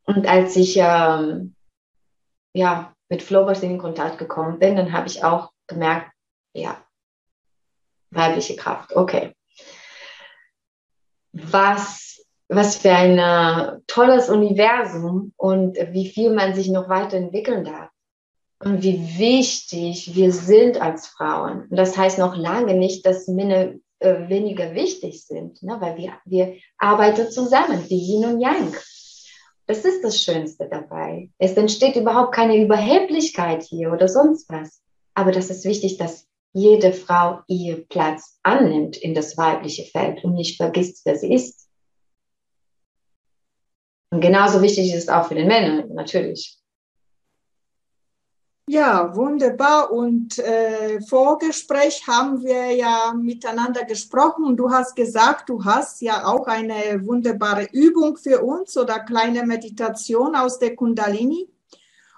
Und 0.05 0.27
als 0.27 0.55
ich 0.55 0.77
ähm, 0.77 1.55
ja, 2.53 2.93
mit 3.09 3.23
Flowbirds 3.23 3.63
in 3.63 3.79
Kontakt 3.79 4.19
gekommen 4.19 4.59
bin, 4.59 4.75
dann 4.75 4.93
habe 4.93 5.07
ich 5.07 5.23
auch 5.23 5.51
gemerkt, 5.65 6.11
ja, 6.53 6.77
weibliche 8.11 8.55
Kraft, 8.55 8.95
okay. 8.95 9.33
Was, 11.33 12.23
was 12.49 12.77
für 12.77 12.91
ein 12.91 13.17
äh, 13.17 13.79
tolles 13.87 14.29
Universum 14.29 15.33
und 15.37 15.75
wie 15.91 16.09
viel 16.09 16.33
man 16.33 16.53
sich 16.53 16.69
noch 16.69 16.87
weiterentwickeln 16.87 17.65
darf 17.65 17.89
und 18.59 18.81
wie 18.83 19.17
wichtig 19.17 20.15
wir 20.15 20.31
sind 20.31 20.81
als 20.81 21.07
Frauen. 21.07 21.67
Und 21.69 21.75
das 21.77 21.97
heißt 21.97 22.17
noch 22.17 22.35
lange 22.35 22.73
nicht, 22.73 23.05
dass 23.05 23.27
Männer 23.27 23.73
äh, 23.99 24.29
weniger 24.29 24.73
wichtig 24.73 25.25
sind, 25.25 25.61
ne? 25.61 25.77
weil 25.79 25.97
wir, 25.97 26.13
wir 26.25 26.55
arbeiten 26.77 27.29
zusammen, 27.31 27.83
wie 27.87 28.13
Yin 28.13 28.25
und 28.25 28.41
Yang. 28.41 28.75
Das 29.67 29.83
ist 29.83 30.03
das 30.03 30.21
Schönste 30.21 30.67
dabei. 30.69 31.29
Es 31.37 31.53
entsteht 31.53 31.95
überhaupt 31.95 32.33
keine 32.33 32.57
Überheblichkeit 32.57 33.63
hier 33.63 33.91
oder 33.91 34.07
sonst 34.07 34.49
was. 34.49 34.81
Aber 35.13 35.31
das 35.31 35.49
ist 35.49 35.65
wichtig, 35.65 35.97
dass 35.97 36.27
jede 36.53 36.93
Frau 36.93 37.39
ihr 37.47 37.85
Platz 37.87 38.39
annimmt 38.43 38.97
in 38.97 39.13
das 39.13 39.37
weibliche 39.37 39.83
Feld 39.83 40.23
und 40.23 40.33
nicht 40.33 40.57
vergisst, 40.57 41.01
wer 41.05 41.17
sie 41.17 41.33
ist. 41.33 41.67
Und 44.09 44.21
genauso 44.21 44.61
wichtig 44.61 44.93
ist 44.93 45.03
es 45.03 45.09
auch 45.09 45.27
für 45.27 45.35
den 45.35 45.47
Männer, 45.47 45.85
natürlich. 45.87 46.57
Ja, 48.69 49.15
wunderbar. 49.15 49.91
Und 49.93 50.39
äh, 50.39 50.99
Vorgespräch 51.01 52.05
haben 52.05 52.43
wir 52.43 52.75
ja 52.75 53.13
miteinander 53.13 53.85
gesprochen 53.85 54.43
und 54.43 54.57
du 54.57 54.69
hast 54.69 54.95
gesagt, 54.95 55.47
du 55.49 55.63
hast 55.63 56.01
ja 56.01 56.25
auch 56.25 56.47
eine 56.47 57.05
wunderbare 57.05 57.69
Übung 57.71 58.17
für 58.17 58.43
uns 58.43 58.77
oder 58.77 58.99
kleine 58.99 59.45
Meditation 59.45 60.35
aus 60.35 60.59
der 60.59 60.75
Kundalini. 60.75 61.49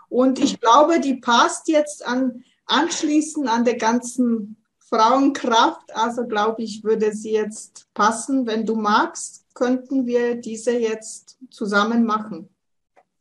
Und 0.09 0.39
ich 0.39 0.59
glaube, 0.59 0.99
die 0.99 1.15
passt 1.15 1.67
jetzt 1.67 2.05
an 2.05 2.43
anschließen 2.69 3.47
an 3.47 3.65
der 3.65 3.77
ganzen 3.77 4.57
Frauenkraft. 4.79 5.95
Also 5.95 6.25
glaube 6.25 6.63
ich, 6.63 6.83
würde 6.83 7.13
sie 7.13 7.31
jetzt 7.31 7.87
passen. 7.93 8.45
Wenn 8.45 8.65
du 8.65 8.75
magst, 8.75 9.45
könnten 9.53 10.05
wir 10.05 10.35
diese 10.35 10.71
jetzt 10.71 11.37
zusammen 11.49 12.05
machen. 12.05 12.49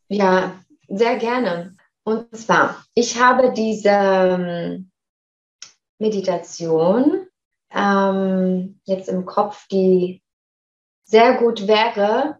Ja, 0.07 0.55
sehr 0.87 1.17
gerne. 1.17 1.75
Und 2.09 2.35
zwar, 2.35 2.83
ich 2.95 3.21
habe 3.21 3.53
diese 3.53 3.89
ähm, 3.91 4.89
Meditation 5.99 7.27
ähm, 7.71 8.81
jetzt 8.85 9.09
im 9.09 9.27
Kopf, 9.27 9.67
die 9.67 10.23
sehr 11.03 11.35
gut 11.35 11.67
wäre 11.67 12.39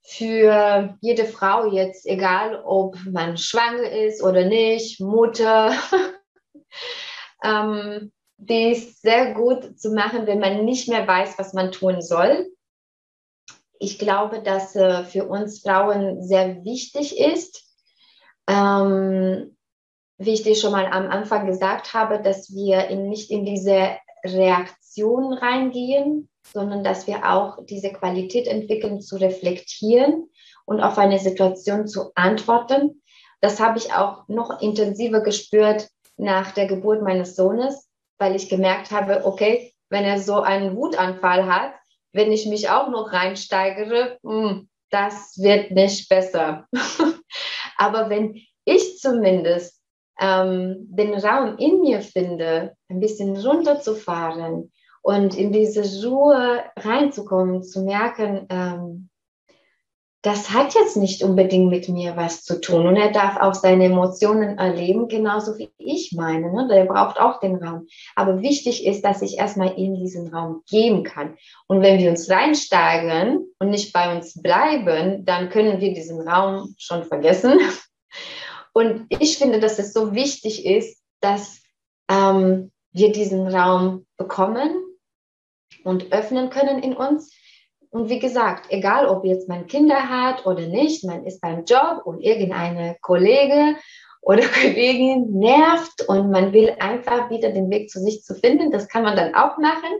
für 0.00 0.96
jede 1.02 1.26
Frau 1.26 1.70
jetzt, 1.70 2.06
egal 2.06 2.62
ob 2.64 2.96
man 3.04 3.36
schwanger 3.36 3.90
ist 3.90 4.22
oder 4.22 4.46
nicht, 4.46 4.98
Mutter. 4.98 5.74
ähm, 7.44 8.12
die 8.38 8.72
ist 8.72 9.02
sehr 9.02 9.34
gut 9.34 9.78
zu 9.78 9.90
machen, 9.90 10.26
wenn 10.26 10.38
man 10.38 10.64
nicht 10.64 10.88
mehr 10.88 11.06
weiß, 11.06 11.38
was 11.38 11.52
man 11.52 11.70
tun 11.70 12.00
soll. 12.00 12.50
Ich 13.78 13.98
glaube, 13.98 14.40
dass 14.40 14.74
äh, 14.74 15.04
für 15.04 15.26
uns 15.26 15.60
Frauen 15.60 16.22
sehr 16.22 16.64
wichtig 16.64 17.18
ist, 17.20 17.71
ähm, 18.48 19.56
wie 20.18 20.32
ich 20.32 20.42
dir 20.42 20.54
schon 20.54 20.72
mal 20.72 20.86
am 20.86 21.08
Anfang 21.08 21.46
gesagt 21.46 21.94
habe, 21.94 22.20
dass 22.20 22.52
wir 22.54 22.88
in, 22.88 23.08
nicht 23.08 23.30
in 23.30 23.44
diese 23.44 23.96
Reaktion 24.24 25.32
reingehen, 25.32 26.28
sondern 26.52 26.84
dass 26.84 27.06
wir 27.06 27.30
auch 27.30 27.64
diese 27.64 27.92
Qualität 27.92 28.46
entwickeln, 28.46 29.00
zu 29.00 29.16
reflektieren 29.16 30.28
und 30.64 30.80
auf 30.80 30.98
eine 30.98 31.18
Situation 31.18 31.86
zu 31.86 32.12
antworten. 32.14 33.02
Das 33.40 33.60
habe 33.60 33.78
ich 33.78 33.92
auch 33.92 34.28
noch 34.28 34.60
intensiver 34.60 35.20
gespürt 35.20 35.88
nach 36.16 36.52
der 36.52 36.66
Geburt 36.66 37.02
meines 37.02 37.34
Sohnes, 37.34 37.88
weil 38.18 38.36
ich 38.36 38.48
gemerkt 38.48 38.90
habe, 38.90 39.24
okay, 39.24 39.72
wenn 39.90 40.04
er 40.04 40.20
so 40.20 40.40
einen 40.40 40.76
Wutanfall 40.76 41.46
hat, 41.46 41.74
wenn 42.12 42.30
ich 42.30 42.46
mich 42.46 42.70
auch 42.70 42.88
noch 42.88 43.12
reinsteigere, 43.12 44.18
hm, 44.22 44.68
das 44.90 45.38
wird 45.38 45.70
nicht 45.70 46.08
besser. 46.08 46.66
Aber 47.82 48.10
wenn 48.10 48.36
ich 48.64 48.98
zumindest 48.98 49.82
ähm, 50.20 50.86
den 50.88 51.14
Raum 51.14 51.58
in 51.58 51.80
mir 51.80 52.00
finde, 52.00 52.76
ein 52.88 53.00
bisschen 53.00 53.36
runterzufahren 53.36 54.70
und 55.02 55.36
in 55.36 55.50
diese 55.50 56.06
Ruhe 56.06 56.62
reinzukommen, 56.76 57.64
zu 57.64 57.82
merken, 57.82 58.46
ähm, 58.50 59.08
das 60.22 60.50
hat 60.50 60.74
jetzt 60.74 60.96
nicht 60.96 61.24
unbedingt 61.24 61.68
mit 61.68 61.88
mir 61.88 62.16
was 62.16 62.44
zu 62.44 62.60
tun. 62.60 62.86
Und 62.86 62.96
er 62.96 63.10
darf 63.10 63.36
auch 63.38 63.54
seine 63.54 63.86
Emotionen 63.86 64.56
erleben, 64.56 65.08
genauso 65.08 65.58
wie 65.58 65.72
ich 65.78 66.12
meine. 66.12 66.52
Ne? 66.52 66.68
Der 66.70 66.84
braucht 66.84 67.18
auch 67.18 67.40
den 67.40 67.56
Raum. 67.56 67.88
Aber 68.14 68.40
wichtig 68.40 68.86
ist, 68.86 69.04
dass 69.04 69.20
ich 69.20 69.38
erstmal 69.38 69.74
in 69.76 69.96
diesen 69.96 70.32
Raum 70.32 70.62
geben 70.70 71.02
kann. 71.02 71.36
Und 71.66 71.82
wenn 71.82 71.98
wir 71.98 72.08
uns 72.08 72.30
reinsteigen 72.30 73.52
und 73.58 73.70
nicht 73.70 73.92
bei 73.92 74.16
uns 74.16 74.40
bleiben, 74.40 75.24
dann 75.24 75.50
können 75.50 75.80
wir 75.80 75.92
diesen 75.92 76.20
Raum 76.20 76.72
schon 76.78 77.04
vergessen. 77.04 77.58
Und 78.74 79.04
ich 79.10 79.36
finde, 79.36 79.60
dass 79.60 79.78
es 79.78 79.92
so 79.92 80.14
wichtig 80.14 80.64
ist, 80.64 81.02
dass 81.20 81.60
ähm, 82.08 82.72
wir 82.92 83.12
diesen 83.12 83.46
Raum 83.46 84.06
bekommen 84.16 84.82
und 85.84 86.10
öffnen 86.10 86.48
können 86.48 86.82
in 86.82 86.94
uns 86.94 87.34
und 87.92 88.08
wie 88.08 88.18
gesagt, 88.18 88.66
egal 88.70 89.06
ob 89.06 89.22
jetzt 89.26 89.50
man 89.50 89.66
Kinder 89.66 90.08
hat 90.08 90.46
oder 90.46 90.66
nicht, 90.66 91.04
man 91.04 91.26
ist 91.26 91.42
beim 91.42 91.66
Job 91.66 92.00
und 92.06 92.22
irgendeine 92.22 92.96
Kollege 93.02 93.76
oder 94.22 94.42
Kollegin 94.62 95.38
nervt 95.38 96.08
und 96.08 96.30
man 96.30 96.54
will 96.54 96.74
einfach 96.80 97.28
wieder 97.28 97.50
den 97.50 97.68
Weg 97.68 97.90
zu 97.90 98.00
sich 98.00 98.22
zu 98.22 98.34
finden, 98.34 98.70
das 98.70 98.88
kann 98.88 99.02
man 99.02 99.14
dann 99.14 99.34
auch 99.34 99.58
machen. 99.58 99.92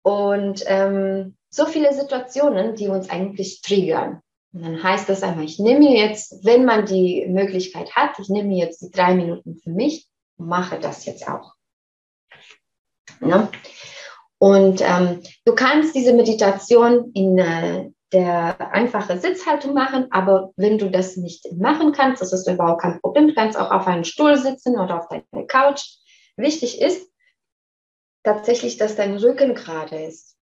Und 0.00 0.64
ähm, 0.66 1.36
so 1.50 1.66
viele 1.66 1.92
Situationen, 1.92 2.76
die 2.76 2.88
uns 2.88 3.10
eigentlich 3.10 3.60
triggern. 3.60 4.22
Und 4.54 4.64
dann 4.64 4.82
heißt 4.82 5.06
das 5.10 5.22
einmal, 5.22 5.44
ich 5.44 5.58
nehme 5.58 5.80
mir 5.80 5.98
jetzt, 5.98 6.46
wenn 6.46 6.64
man 6.64 6.86
die 6.86 7.26
Möglichkeit 7.28 7.94
hat, 7.94 8.18
ich 8.18 8.30
nehme 8.30 8.48
mir 8.48 8.64
jetzt 8.64 8.80
die 8.80 8.90
drei 8.90 9.14
Minuten 9.14 9.56
für 9.56 9.70
mich 9.70 10.08
und 10.38 10.48
mache 10.48 10.78
das 10.80 11.04
jetzt 11.04 11.28
auch. 11.28 11.52
Ne? 13.20 13.50
Und 14.38 14.82
ähm, 14.82 15.22
du 15.44 15.54
kannst 15.54 15.94
diese 15.94 16.12
Meditation 16.12 17.10
in 17.14 17.38
äh, 17.38 17.90
der 18.12 18.72
einfachen 18.72 19.20
Sitzhaltung 19.20 19.74
machen, 19.74 20.06
aber 20.10 20.52
wenn 20.56 20.78
du 20.78 20.90
das 20.90 21.16
nicht 21.16 21.50
machen 21.52 21.92
kannst, 21.92 22.22
das 22.22 22.32
ist 22.32 22.48
überhaupt 22.48 22.82
kein 22.82 23.00
Problem. 23.00 23.28
Du 23.28 23.34
kannst 23.34 23.58
auch 23.58 23.70
auf 23.70 23.86
einem 23.86 24.04
Stuhl 24.04 24.36
sitzen 24.36 24.78
oder 24.78 24.98
auf 24.98 25.08
deiner 25.08 25.46
Couch. 25.46 25.82
Wichtig 26.36 26.80
ist 26.80 27.10
tatsächlich, 28.22 28.76
dass 28.76 28.96
dein 28.96 29.16
Rücken 29.16 29.54
gerade 29.54 30.04
ist, 30.04 30.36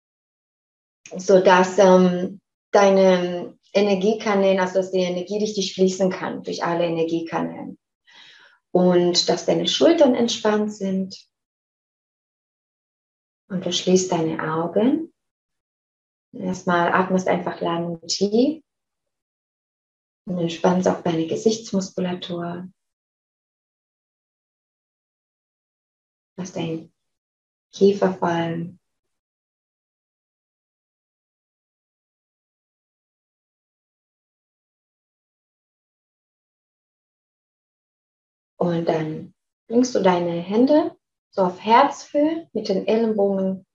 sodass 1.16 1.78
ähm, 1.78 2.40
deine 2.70 3.58
Energiekanäle, 3.72 4.60
also 4.60 4.74
dass 4.74 4.92
die 4.92 5.00
Energie 5.00 5.38
richtig 5.38 5.74
fließen 5.74 6.10
kann 6.10 6.42
durch 6.42 6.64
alle 6.64 6.84
Energiekanäle 6.84 7.76
und 8.72 9.28
dass 9.28 9.46
deine 9.46 9.66
Schultern 9.66 10.14
entspannt 10.14 10.72
sind 10.72 11.16
und 13.50 13.66
du 13.66 13.72
schließt 13.72 14.12
deine 14.12 14.40
Augen. 14.42 15.12
Erstmal 16.32 16.92
atmest 16.92 17.26
einfach 17.26 17.60
lang 17.60 17.86
und 17.86 18.06
tief. 18.06 18.62
Und 20.26 20.38
entspannst 20.38 20.86
auch 20.86 21.02
deine 21.02 21.26
Gesichtsmuskulatur. 21.26 22.70
Lass 26.36 26.52
deinen 26.52 26.94
Kiefer 27.72 28.14
fallen. 28.14 28.78
Und 38.58 38.84
dann 38.86 39.34
bringst 39.66 39.94
du 39.94 40.02
deine 40.02 40.38
Hände 40.40 40.99
so 41.30 41.42
auf 41.42 41.64
Herzhöhe 41.64 42.48
mit 42.52 42.68
den 42.68 42.86
Ellenbogen 42.86 43.66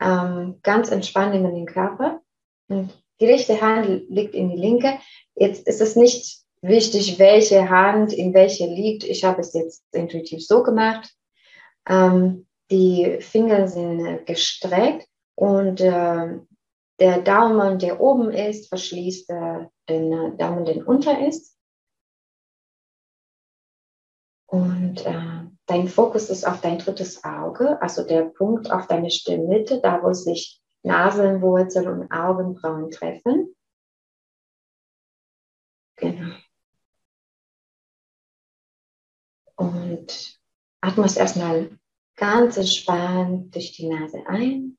ähm, 0.00 0.60
ganz 0.62 0.90
entspannt 0.90 1.34
in 1.34 1.44
den 1.44 1.66
Körper. 1.66 2.20
Und 2.68 2.90
die 3.20 3.26
rechte 3.26 3.60
Hand 3.60 4.08
liegt 4.08 4.34
in 4.34 4.50
die 4.50 4.56
linke. 4.56 4.98
Jetzt 5.34 5.66
ist 5.66 5.80
es 5.80 5.96
nicht 5.96 6.44
wichtig, 6.62 7.18
welche 7.18 7.68
Hand 7.68 8.12
in 8.12 8.34
welche 8.34 8.66
liegt. 8.66 9.04
Ich 9.04 9.24
habe 9.24 9.40
es 9.40 9.52
jetzt 9.54 9.84
intuitiv 9.92 10.44
so 10.44 10.62
gemacht. 10.62 11.14
Ähm, 11.88 12.46
die 12.70 13.18
Finger 13.20 13.68
sind 13.68 14.26
gestreckt 14.26 15.06
und 15.34 15.80
äh, 15.80 16.38
der 17.00 17.18
Daumen, 17.22 17.78
der 17.78 18.00
oben 18.00 18.30
ist, 18.30 18.68
verschließt 18.68 19.30
äh, 19.30 19.66
den 19.88 20.36
Daumen, 20.38 20.64
der 20.64 20.86
unter 20.86 21.26
ist. 21.26 21.58
Und 24.46 25.04
äh, 25.04 25.43
dein 25.66 25.88
Fokus 25.88 26.30
ist 26.30 26.46
auf 26.46 26.60
dein 26.60 26.78
drittes 26.78 27.24
Auge, 27.24 27.80
also 27.80 28.06
der 28.06 28.24
Punkt 28.24 28.70
auf 28.70 28.86
deine 28.86 29.10
Stimmmitte, 29.10 29.80
da 29.80 30.02
wo 30.02 30.12
sich 30.12 30.60
Nasenwurzel 30.82 31.88
und 31.88 32.10
Augenbrauen 32.12 32.90
treffen. 32.90 33.54
Genau. 35.96 36.34
Und 39.56 40.40
atmest 40.80 41.16
erstmal 41.16 41.78
ganz 42.16 42.56
entspannt 42.56 43.54
durch 43.54 43.72
die 43.72 43.88
Nase 43.88 44.22
ein, 44.26 44.76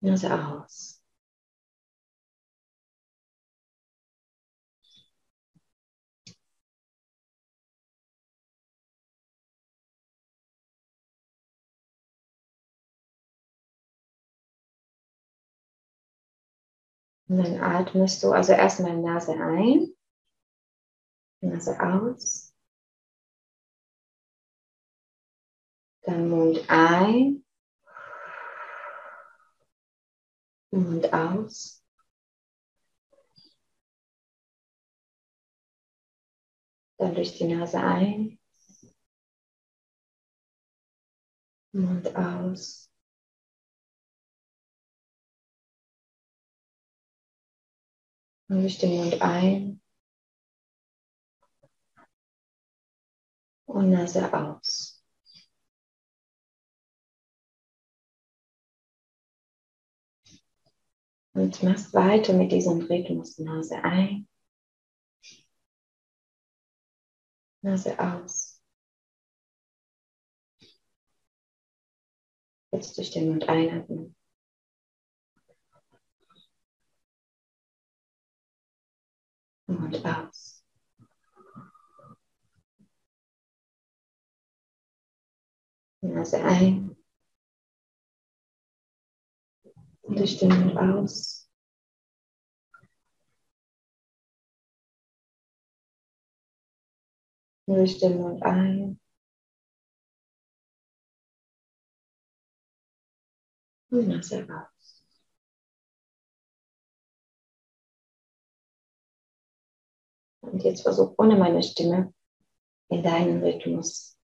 Nase 0.00 0.32
aus. 0.32 0.95
Und 17.28 17.38
dann 17.38 17.60
atmest 17.60 18.22
du 18.22 18.30
also 18.30 18.52
erstmal 18.52 18.96
Nase 18.96 19.32
ein, 19.32 19.94
Nase 21.40 21.78
aus, 21.80 22.54
dann 26.02 26.28
Mund 26.28 26.64
ein, 26.68 27.44
Mund 30.70 31.12
aus. 31.12 31.82
Dann 36.98 37.14
durch 37.14 37.36
die 37.36 37.44
Nase 37.52 37.78
ein, 37.80 38.38
Mund 41.72 42.14
aus. 42.14 42.85
Und 48.48 48.62
durch 48.62 48.78
den 48.78 48.96
Mund 48.96 49.20
ein. 49.20 49.80
Und 53.66 53.90
Nase 53.90 54.32
aus. 54.32 55.02
Und 61.34 61.62
machst 61.62 61.92
weiter 61.92 62.32
mit 62.32 62.50
diesem 62.50 62.80
Rhythmus. 62.80 63.38
Nase 63.38 63.76
ein. 63.84 64.26
Nase 67.62 67.98
aus. 67.98 68.62
Jetzt 72.72 72.96
durch 72.96 73.10
den 73.10 73.28
Mund 73.28 73.48
einatmen. 73.48 74.15
Und 79.78 80.04
aus. 80.04 80.64
Nase 86.00 86.42
ein. 86.42 86.96
Durch 90.02 90.38
den 90.38 90.50
aus. 90.78 91.50
Durch 97.66 97.98
den 97.98 98.18
Mund 98.18 98.42
ein. 98.42 99.00
Und 103.90 104.08
Nase 104.08 104.48
raus. 104.48 104.75
Und 110.46 110.62
jetzt 110.62 110.82
versuch 110.82 111.14
ohne 111.18 111.36
meine 111.36 111.62
Stimme 111.62 112.12
in 112.88 113.02
deinen 113.02 113.42
Rhythmus 113.42 114.16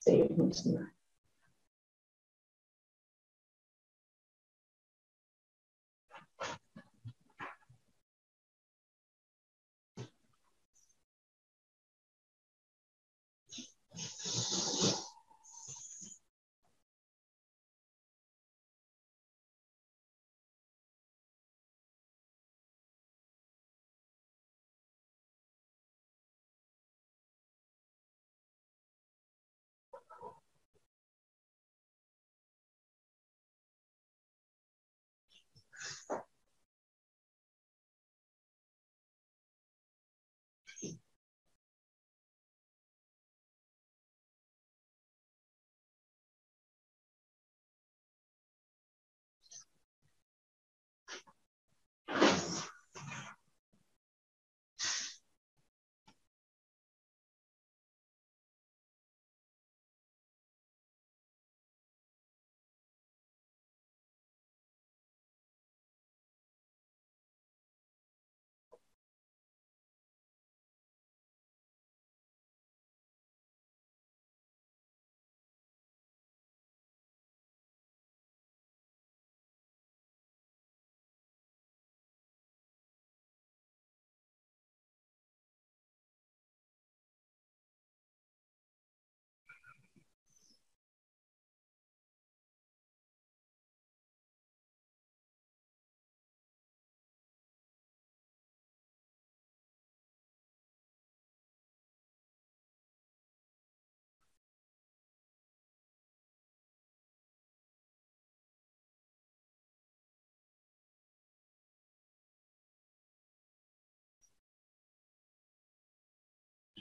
zu 0.00 0.16
üben 0.16 0.52
zu 0.52 0.70
machen. 0.70 0.97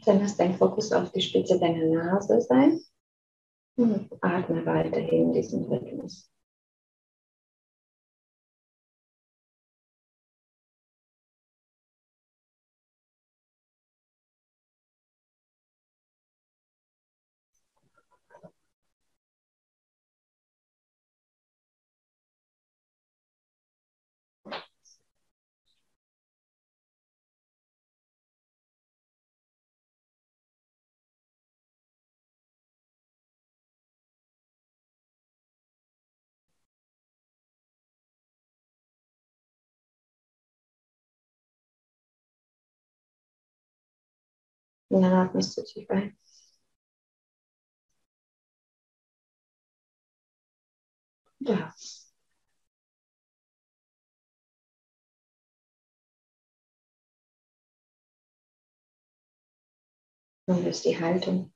Dann 0.07 0.21
lass 0.21 0.37
dein 0.37 0.55
Fokus 0.55 0.93
auf 0.93 1.11
die 1.11 1.21
Spitze 1.21 1.59
deiner 1.59 1.85
Nase 1.85 2.39
sein 2.39 2.79
und 3.75 4.09
atme 4.21 4.65
weiterhin 4.65 5.33
diesen 5.33 5.65
Rhythmus. 5.65 6.31
Und 44.89 45.01
dann 45.01 45.13
atmest 45.13 45.57
du 45.57 45.63
tief 45.63 45.89
ein. 45.89 46.17
Ja. 51.39 51.73
Und 60.47 60.65
das 60.65 60.77
ist 60.77 60.85
die 60.85 60.99
Haltung. 60.99 61.53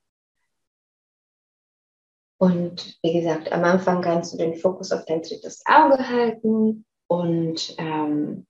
Und 2.38 2.98
wie 3.04 3.14
gesagt, 3.14 3.52
am 3.52 3.64
Anfang 3.64 4.02
kannst 4.02 4.34
du 4.34 4.38
den 4.38 4.56
Fokus 4.56 4.92
auf 4.92 5.06
dein 5.06 5.22
drittes 5.22 5.64
Auge 5.66 6.10
halten 6.10 6.86
und 7.08 7.76
ähm, 7.78 8.48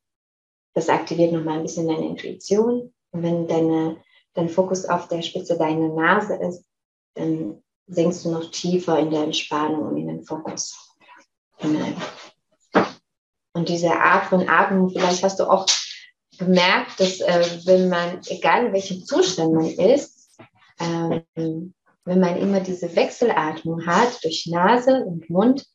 das 0.73 0.89
aktiviert 0.89 1.33
nochmal 1.33 1.57
ein 1.57 1.63
bisschen 1.63 1.87
deine 1.87 2.07
Intuition. 2.07 2.93
Und 3.11 3.23
wenn 3.23 3.47
deine 3.47 4.01
dein 4.33 4.49
Fokus 4.49 4.85
auf 4.85 5.07
der 5.07 5.21
Spitze 5.21 5.57
deiner 5.57 5.89
Nase 5.89 6.35
ist, 6.35 6.63
dann 7.15 7.61
sinkst 7.87 8.25
du 8.25 8.31
noch 8.31 8.49
tiefer 8.51 8.99
in 8.99 9.11
der 9.11 9.23
Entspannung 9.23 9.87
und 9.87 9.97
in 9.97 10.07
den 10.07 10.23
Fokus 10.23 10.97
hinein. 11.57 11.95
Und 13.53 13.67
diese 13.67 13.91
Art 13.91 14.25
von 14.25 14.47
Atmung, 14.47 14.89
vielleicht 14.89 15.23
hast 15.23 15.39
du 15.39 15.49
auch 15.49 15.65
gemerkt, 16.37 16.99
dass 16.99 17.19
äh, 17.19 17.45
wenn 17.65 17.89
man, 17.89 18.21
egal 18.27 18.67
in 18.67 18.73
welchem 18.73 19.03
Zustand 19.03 19.53
man 19.53 19.69
ist, 19.69 20.39
ähm, 20.79 21.73
wenn 22.05 22.19
man 22.19 22.37
immer 22.37 22.61
diese 22.61 22.95
Wechselatmung 22.95 23.85
hat 23.85 24.23
durch 24.23 24.47
Nase 24.47 25.03
und 25.05 25.29
Mund, 25.29 25.65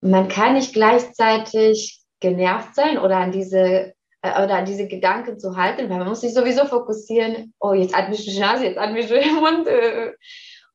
man 0.00 0.28
kann 0.28 0.54
nicht 0.54 0.74
gleichzeitig 0.74 2.02
genervt 2.20 2.74
sein 2.74 2.98
oder 2.98 3.16
an 3.16 3.32
diese 3.32 3.94
äh, 4.24 4.42
oder 4.42 4.62
diese 4.62 4.88
Gedanken 4.88 5.38
zu 5.38 5.56
halten, 5.56 5.90
weil 5.90 5.98
man 5.98 6.08
muss 6.08 6.22
sich 6.22 6.32
sowieso 6.32 6.64
fokussieren, 6.64 7.52
oh, 7.60 7.74
jetzt 7.74 7.94
atme 7.94 8.14
ich 8.14 8.24
die 8.24 8.40
Nase, 8.40 8.64
jetzt 8.64 8.78
atme 8.78 9.00
ich 9.00 9.08
den 9.08 9.34
Mund. 9.34 9.66
Äh. 9.66 10.12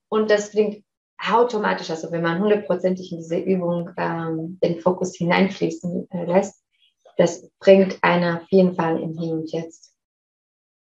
Und 0.08 0.30
das 0.30 0.52
klingt 0.52 0.84
automatisch, 1.18 1.90
also 1.90 2.12
wenn 2.12 2.22
man 2.22 2.40
hundertprozentig 2.40 3.12
in 3.12 3.18
diese 3.18 3.38
Übung 3.38 3.90
ähm, 3.98 4.60
den 4.64 4.80
Fokus 4.80 5.16
hineinfließen 5.16 6.08
äh, 6.12 6.26
lässt, 6.26 6.64
das 7.18 7.50
bringt 7.60 7.98
einer 8.02 8.42
auf 8.42 8.48
jeden 8.50 8.76
Fall 8.76 9.02
im 9.02 9.18
Hier 9.18 9.34
und 9.34 9.52
Jetzt. 9.52 9.94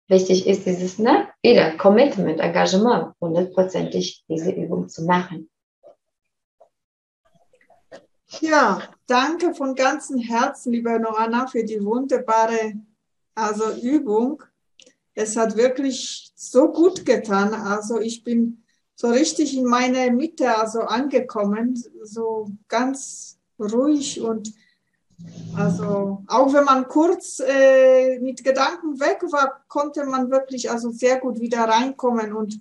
wichtig 0.08 0.46
ist 0.46 0.66
dieses, 0.66 0.98
ne, 0.98 1.28
wieder 1.42 1.72
Commitment, 1.78 2.38
Engagement, 2.38 3.14
hundertprozentig 3.20 4.24
diese 4.28 4.52
Übung 4.52 4.88
zu 4.88 5.04
machen. 5.04 5.50
Ja, 8.40 8.82
danke 9.06 9.54
von 9.54 9.74
ganzem 9.74 10.18
Herzen, 10.18 10.72
liebe 10.72 10.98
Noana, 10.98 11.46
für 11.46 11.64
die 11.64 11.84
wunderbare 11.84 12.74
also 13.34 13.72
Übung. 13.80 14.42
Es 15.14 15.36
hat 15.36 15.56
wirklich 15.56 16.32
so 16.34 16.72
gut 16.72 17.04
getan. 17.04 17.54
Also 17.54 18.00
ich 18.00 18.24
bin 18.24 18.62
so 18.94 19.08
richtig 19.08 19.56
in 19.56 19.64
meiner 19.64 20.10
Mitte 20.10 20.56
also 20.56 20.80
angekommen, 20.80 21.82
so 22.02 22.50
ganz 22.68 23.38
ruhig 23.58 24.20
und 24.20 24.52
also 25.56 26.24
auch 26.26 26.52
wenn 26.52 26.64
man 26.64 26.88
kurz 26.88 27.40
äh, 27.40 28.18
mit 28.18 28.42
Gedanken 28.42 28.98
weg 28.98 29.22
war, 29.30 29.64
konnte 29.68 30.04
man 30.04 30.30
wirklich 30.30 30.70
also 30.70 30.90
sehr 30.90 31.20
gut 31.20 31.38
wieder 31.38 31.64
reinkommen 31.64 32.32
und 32.32 32.60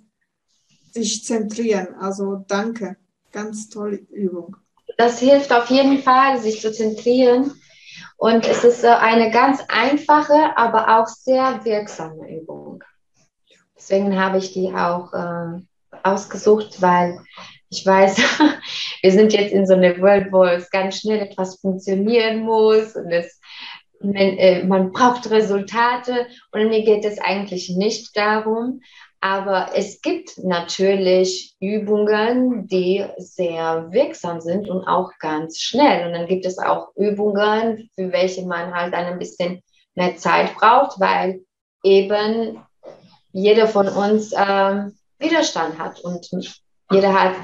sich 0.92 1.24
zentrieren. 1.24 1.94
Also 1.94 2.44
danke, 2.46 2.96
ganz 3.32 3.68
tolle 3.68 3.96
Übung. 4.10 4.56
Das 4.96 5.18
hilft 5.18 5.52
auf 5.52 5.70
jeden 5.70 6.02
Fall, 6.02 6.38
sich 6.38 6.60
zu 6.60 6.72
zentrieren. 6.72 7.52
Und 8.16 8.46
es 8.46 8.62
ist 8.62 8.84
äh, 8.84 8.88
eine 8.88 9.30
ganz 9.30 9.62
einfache, 9.68 10.56
aber 10.56 10.98
auch 10.98 11.08
sehr 11.08 11.64
wirksame 11.64 12.30
Übung. 12.30 12.84
Deswegen 13.76 14.20
habe 14.20 14.38
ich 14.38 14.52
die 14.52 14.72
auch 14.72 15.12
äh, 15.12 15.60
ausgesucht, 16.04 16.80
weil 16.80 17.18
ich 17.68 17.84
weiß, 17.84 18.16
wir 19.02 19.12
sind 19.12 19.32
jetzt 19.32 19.52
in 19.52 19.66
so 19.66 19.74
einer 19.74 20.00
Welt, 20.00 20.28
wo 20.30 20.44
es 20.44 20.70
ganz 20.70 20.98
schnell 20.98 21.20
etwas 21.20 21.58
funktionieren 21.60 22.42
muss 22.42 22.94
und 22.94 23.10
es, 23.10 23.40
man, 24.00 24.14
äh, 24.14 24.62
man 24.64 24.92
braucht 24.92 25.30
Resultate 25.30 26.26
und 26.52 26.68
mir 26.68 26.84
geht 26.84 27.04
es 27.04 27.18
eigentlich 27.18 27.70
nicht 27.70 28.16
darum. 28.16 28.82
Aber 29.24 29.70
es 29.76 30.02
gibt 30.02 30.36
natürlich 30.38 31.54
Übungen, 31.60 32.66
die 32.66 33.04
sehr 33.18 33.86
wirksam 33.92 34.40
sind 34.40 34.68
und 34.68 34.84
auch 34.88 35.12
ganz 35.20 35.60
schnell. 35.60 36.08
Und 36.08 36.12
dann 36.12 36.26
gibt 36.26 36.44
es 36.44 36.58
auch 36.58 36.88
Übungen, 36.96 37.88
für 37.94 38.10
welche 38.10 38.44
man 38.44 38.74
halt 38.74 38.94
ein 38.94 39.20
bisschen 39.20 39.62
mehr 39.94 40.16
Zeit 40.16 40.52
braucht, 40.56 40.98
weil 40.98 41.44
eben 41.84 42.66
jeder 43.30 43.68
von 43.68 43.86
uns 43.86 44.32
ähm, 44.36 44.98
Widerstand 45.20 45.78
hat 45.78 46.00
und 46.00 46.28
jeder 46.90 47.12
hat 47.12 47.36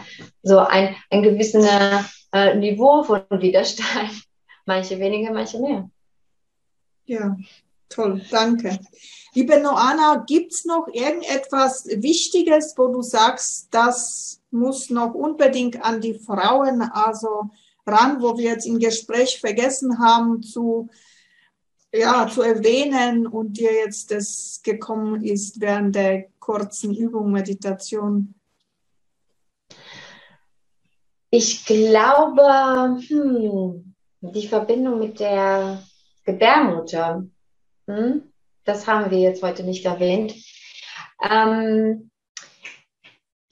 so 0.42 0.58
ein, 0.58 0.96
ein 1.10 1.22
gewisses 1.22 1.64
äh, 2.32 2.56
Niveau 2.56 3.04
von 3.04 3.22
Widerstand. 3.30 4.24
Manche 4.66 4.98
weniger, 4.98 5.32
manche 5.32 5.60
mehr. 5.60 5.88
Ja, 7.06 7.36
toll, 7.88 8.22
danke. 8.30 8.78
Liebe 9.34 9.60
Noana, 9.60 10.24
gibt 10.26 10.52
es 10.52 10.64
noch 10.64 10.88
irgendetwas 10.92 11.86
Wichtiges, 11.86 12.74
wo 12.76 12.88
du 12.88 13.02
sagst, 13.02 13.68
das 13.70 14.40
muss 14.50 14.90
noch 14.90 15.14
unbedingt 15.14 15.84
an 15.84 16.00
die 16.00 16.14
Frauen 16.14 16.82
also 16.82 17.50
ran, 17.86 18.20
wo 18.22 18.36
wir 18.36 18.50
jetzt 18.50 18.66
im 18.66 18.78
Gespräch 18.78 19.40
vergessen 19.40 19.98
haben 19.98 20.42
zu, 20.42 20.88
ja, 21.92 22.28
zu 22.28 22.42
erwähnen 22.42 23.26
und 23.26 23.58
dir 23.58 23.72
jetzt 23.72 24.10
das 24.10 24.60
gekommen 24.62 25.22
ist 25.24 25.60
während 25.60 25.94
der 25.94 26.26
kurzen 26.38 26.94
Übung 26.94 27.30
Meditation? 27.30 28.34
Ich 31.30 31.66
glaube, 31.66 33.02
hm, 33.06 33.94
die 34.20 34.48
Verbindung 34.48 34.98
mit 34.98 35.20
der 35.20 35.82
Gebärmutter, 36.24 37.26
hm, 37.88 38.32
das 38.64 38.86
haben 38.86 39.10
wir 39.10 39.18
jetzt 39.18 39.42
heute 39.42 39.64
nicht 39.64 39.84
erwähnt. 39.84 40.34
Ähm, 41.22 42.10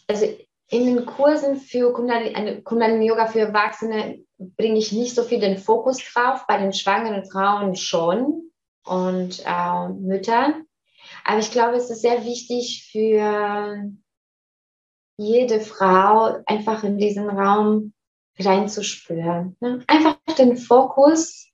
also 0.09 0.27
in 0.69 0.87
den 0.87 1.07
Kursen 1.07 1.57
für 1.57 1.93
Kundalini, 1.93 2.63
Kundalini 2.63 3.07
Yoga 3.07 3.27
für 3.27 3.41
Erwachsene 3.41 4.21
bringe 4.39 4.79
ich 4.79 4.93
nicht 4.93 5.15
so 5.15 5.23
viel 5.23 5.41
den 5.41 5.59
Fokus 5.59 5.99
drauf, 5.99 6.45
bei 6.47 6.59
den 6.59 6.73
schwangeren 6.73 7.25
Frauen 7.25 7.77
schon 7.77 8.51
und 8.85 9.43
äh, 9.45 9.89
Müttern. 9.89 10.67
Aber 11.25 11.39
ich 11.39 11.51
glaube, 11.51 11.77
es 11.77 11.91
ist 11.91 12.03
sehr 12.03 12.25
wichtig 12.25 12.89
für 12.91 13.91
jede 15.19 15.61
Frau 15.61 16.43
einfach 16.47 16.85
in 16.85 16.99
diesen 16.99 17.31
Raum 17.31 17.95
reinzuspüren. 18.39 19.57
Ne? 19.61 19.83
Einfach 19.87 20.19
den 20.37 20.57
Fokus 20.57 21.49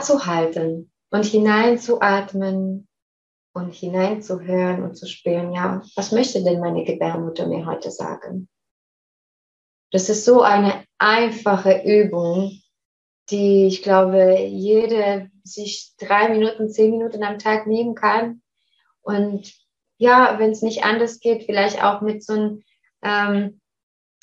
zu 0.00 0.26
halten 0.26 0.90
und 1.10 1.24
hineinzuatmen 1.24 2.88
und 3.54 3.74
hineinzuhören 3.74 4.82
und 4.82 4.96
zu 4.96 5.06
spüren, 5.06 5.52
ja, 5.52 5.82
was 5.94 6.12
möchte 6.12 6.42
denn 6.42 6.60
meine 6.60 6.84
Gebärmutter 6.84 7.46
mir 7.46 7.66
heute 7.66 7.90
sagen? 7.90 8.48
Das 9.90 10.08
ist 10.08 10.24
so 10.24 10.42
eine 10.42 10.84
einfache 10.98 11.82
Übung, 11.84 12.62
die 13.30 13.66
ich 13.66 13.82
glaube, 13.82 14.38
jede 14.40 15.30
sich 15.44 15.92
drei 15.98 16.28
Minuten, 16.30 16.70
zehn 16.70 16.92
Minuten 16.92 17.22
am 17.24 17.38
Tag 17.38 17.66
nehmen 17.66 17.94
kann 17.94 18.42
und 19.02 19.52
ja, 19.98 20.38
wenn 20.38 20.50
es 20.50 20.62
nicht 20.62 20.84
anders 20.84 21.20
geht, 21.20 21.44
vielleicht 21.44 21.84
auch 21.84 22.00
mit 22.00 22.24
so 22.24 22.32
einem 22.32 22.62
ähm, 23.02 23.60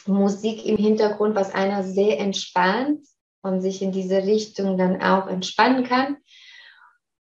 Musik 0.06 0.66
im 0.66 0.78
Hintergrund, 0.78 1.36
was 1.36 1.54
einer 1.54 1.84
sehr 1.84 2.20
entspannt 2.20 3.06
und 3.42 3.62
sich 3.62 3.82
in 3.82 3.92
diese 3.92 4.24
Richtung 4.24 4.78
dann 4.78 5.02
auch 5.02 5.28
entspannen 5.28 5.84
kann. 5.84 6.18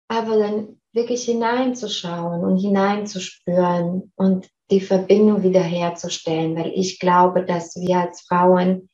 Aber 0.08 0.38
dann 0.38 0.80
wirklich 0.92 1.24
hineinzuschauen 1.24 2.44
und 2.44 2.58
hineinzuspüren 2.58 4.12
und 4.14 4.48
die 4.70 4.80
Verbindung 4.80 5.42
wiederherzustellen, 5.42 6.56
weil 6.56 6.72
ich 6.74 6.98
glaube, 6.98 7.44
dass 7.44 7.76
wir 7.76 7.98
als 7.98 8.22
Frauen 8.22 8.88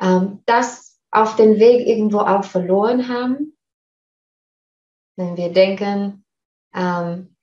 ähm, 0.00 0.42
das 0.46 0.98
auf 1.10 1.36
dem 1.36 1.58
Weg 1.58 1.86
irgendwo 1.86 2.20
auch 2.20 2.44
verloren 2.44 3.08
haben. 3.08 3.56
Wenn 5.16 5.36
wir 5.36 5.52
denken, 5.52 6.24
ähm, 6.74 7.36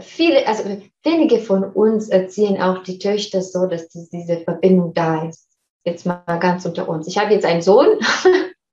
viele, 0.00 0.46
also 0.46 0.80
wenige 1.02 1.38
von 1.38 1.64
uns 1.64 2.08
erziehen 2.08 2.60
auch 2.60 2.82
die 2.82 2.98
Töchter 2.98 3.42
so, 3.42 3.66
dass 3.66 3.88
diese 3.88 4.40
Verbindung 4.40 4.94
da 4.94 5.28
ist. 5.28 5.47
Jetzt 5.84 6.06
mal 6.06 6.22
ganz 6.38 6.64
unter 6.64 6.88
uns. 6.88 7.06
Ich 7.06 7.18
habe 7.18 7.32
jetzt 7.32 7.44
einen 7.44 7.62
Sohn, 7.62 7.98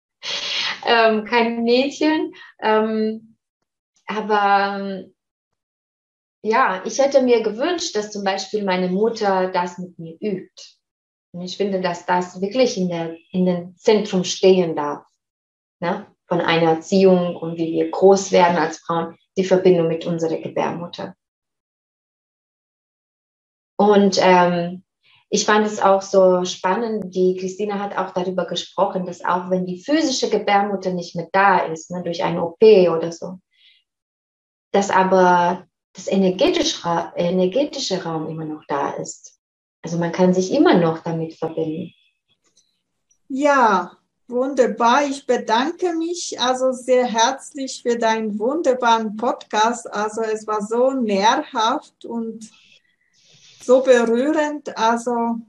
ähm, 0.86 1.26
kein 1.26 1.64
Mädchen, 1.64 2.34
ähm, 2.62 3.38
aber 4.08 5.06
ja, 6.42 6.84
ich 6.86 7.00
hätte 7.00 7.24
mir 7.24 7.42
gewünscht, 7.42 7.96
dass 7.96 8.12
zum 8.12 8.24
Beispiel 8.24 8.64
meine 8.64 8.90
Mutter 8.90 9.50
das 9.50 9.80
mit 9.80 9.98
mir 9.98 10.16
übt. 10.20 10.76
Und 11.32 11.42
ich 11.42 11.58
finde, 11.58 11.82
dass 11.82 12.06
das 12.06 12.40
wirklich 12.40 12.78
in, 12.78 12.88
der, 12.88 13.18
in 13.32 13.46
dem 13.46 13.76
Zentrum 13.78 14.24
stehen 14.24 14.76
darf. 14.76 15.06
Ne? 15.80 16.06
Von 16.28 16.42
einer 16.42 16.74
Erziehung 16.74 17.36
und 17.36 17.58
wie 17.58 17.74
wir 17.74 17.90
groß 17.90 18.32
werden 18.32 18.58
als 18.58 18.78
Frauen 18.78 19.18
die 19.38 19.44
Verbindung 19.44 19.88
mit 19.88 20.06
unserer 20.06 20.38
Gebärmutter. 20.38 21.16
Und 23.78 24.18
ähm, 24.22 24.84
ich 25.30 25.46
fand 25.46 25.66
es 25.66 25.80
auch 25.80 26.02
so 26.02 26.46
spannend, 26.46 27.14
die 27.16 27.36
Christina 27.36 27.80
hat 27.80 27.98
auch 27.98 28.12
darüber 28.12 28.46
gesprochen, 28.46 29.06
dass 29.06 29.26
auch 29.26 29.50
wenn 29.50 29.66
die 29.66 29.84
physische 29.84 30.30
Gebärmutter 30.30 30.92
nicht 30.92 31.16
mehr 31.16 31.28
da 31.32 31.60
ist, 31.60 31.92
ne, 31.92 32.04
durch 32.04 32.24
eine 32.24 32.44
OP 32.44 32.62
oder 32.62 33.12
so, 33.12 33.40
dass 34.72 34.90
aber 34.90 35.68
das 35.94 36.08
energetische, 36.08 37.12
energetische 37.16 38.04
Raum 38.04 38.30
immer 38.30 38.46
noch 38.46 38.64
da 38.68 38.92
ist. 38.92 39.40
Also 39.82 39.98
man 39.98 40.12
kann 40.12 40.34
sich 40.34 40.52
immer 40.52 40.78
noch 40.78 41.00
damit 41.00 41.36
verbinden. 41.36 41.94
Ja, 43.28 43.98
Wunderbar, 44.28 45.06
ich 45.06 45.28
bedanke 45.28 45.94
mich 45.94 46.40
also 46.42 46.72
sehr 46.72 47.06
herzlich 47.06 47.84
für 47.84 47.96
deinen 47.96 48.40
wunderbaren 48.40 49.18
Podcast. 49.18 49.92
Also 49.94 50.22
es 50.22 50.48
war 50.48 50.64
so 50.64 50.94
nährhaft 50.94 52.06
und 52.06 52.50
so 53.66 53.82
berührend. 53.82 54.78
Also 54.78 55.40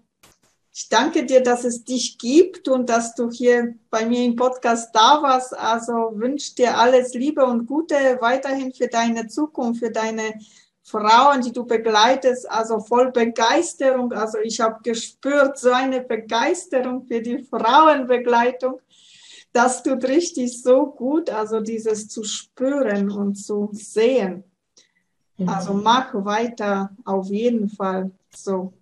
ich 0.73 0.89
danke 0.89 1.25
dir, 1.25 1.43
dass 1.43 1.65
es 1.65 1.85
dich 1.85 2.19
gibt 2.19 2.69
und 2.69 2.89
dass 2.89 3.15
du 3.15 3.31
hier 3.31 3.75
bei 3.91 4.05
mir 4.05 4.25
im 4.25 4.37
Podcast 4.37 4.95
da 4.95 5.23
warst. 5.23 5.57
Also 5.57 6.13
wünsche 6.15 6.55
dir 6.55 6.77
alles 6.77 7.15
Liebe 7.15 7.45
und 7.45 7.67
Gute 7.67 8.19
weiterhin 8.21 8.73
für 8.73 8.89
deine 8.89 9.27
Zukunft, 9.27 9.81
für 9.81 9.91
deine 9.91 10.35
Frauen, 10.83 11.41
die 11.41 11.53
du 11.53 11.65
begleitest, 11.65 12.49
also 12.51 12.79
voll 12.79 13.11
Begeisterung. 13.11 14.13
Also 14.13 14.39
ich 14.39 14.61
habe 14.61 14.81
gespürt, 14.83 15.59
so 15.59 15.71
eine 15.71 16.01
Begeisterung 16.01 17.07
für 17.07 17.21
die 17.21 17.43
Frauenbegleitung. 17.43 18.81
Das 19.53 19.83
tut 19.83 20.05
richtig 20.05 20.63
so 20.63 20.87
gut, 20.87 21.31
also 21.31 21.61
dieses 21.61 22.09
zu 22.09 22.23
spüren 22.23 23.11
und 23.11 23.35
zu 23.37 23.71
sehen. 23.73 24.45
Mhm. 25.37 25.49
Also 25.49 25.75
mach 25.75 26.15
weiter, 26.15 26.91
auf 27.05 27.29
jeden 27.29 27.69
Fall 27.69 28.11
so. 28.35 28.73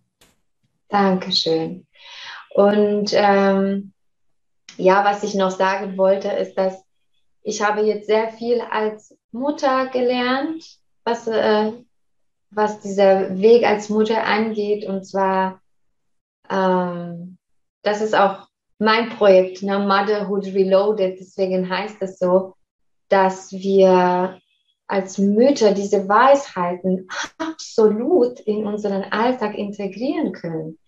Dankeschön. 0.89 1.87
Und 2.55 3.11
ähm, 3.15 3.93
ja, 4.77 5.05
was 5.05 5.23
ich 5.23 5.35
noch 5.35 5.51
sagen 5.51 5.97
wollte, 5.97 6.29
ist, 6.29 6.57
dass 6.57 6.85
ich 7.43 7.63
habe 7.63 7.83
jetzt 7.83 8.07
sehr 8.07 8.31
viel 8.31 8.61
als 8.61 9.17
Mutter 9.33 9.89
gelernt, 9.89 10.79
was, 11.05 11.27
äh, 11.27 11.73
was 12.51 12.81
dieser 12.81 13.39
Weg 13.39 13.65
als 13.65 13.89
Mutter 13.89 14.25
angeht. 14.25 14.87
Und 14.87 15.05
zwar, 15.05 15.61
ähm, 16.49 17.37
das 17.83 18.01
ist 18.01 18.15
auch 18.15 18.49
mein 18.79 19.11
Projekt, 19.11 19.63
ne? 19.63 19.79
Motherhood 19.79 20.47
Reloaded. 20.47 21.19
Deswegen 21.19 21.69
heißt 21.69 21.97
es 22.01 22.19
so, 22.19 22.55
dass 23.09 23.53
wir 23.53 24.41
als 24.87 25.19
Mütter 25.19 25.73
diese 25.73 26.09
Weisheiten 26.09 27.09
absolut 27.39 28.41
in 28.41 28.67
unseren 28.67 29.03
Alltag 29.05 29.57
integrieren 29.57 30.33
können 30.33 30.79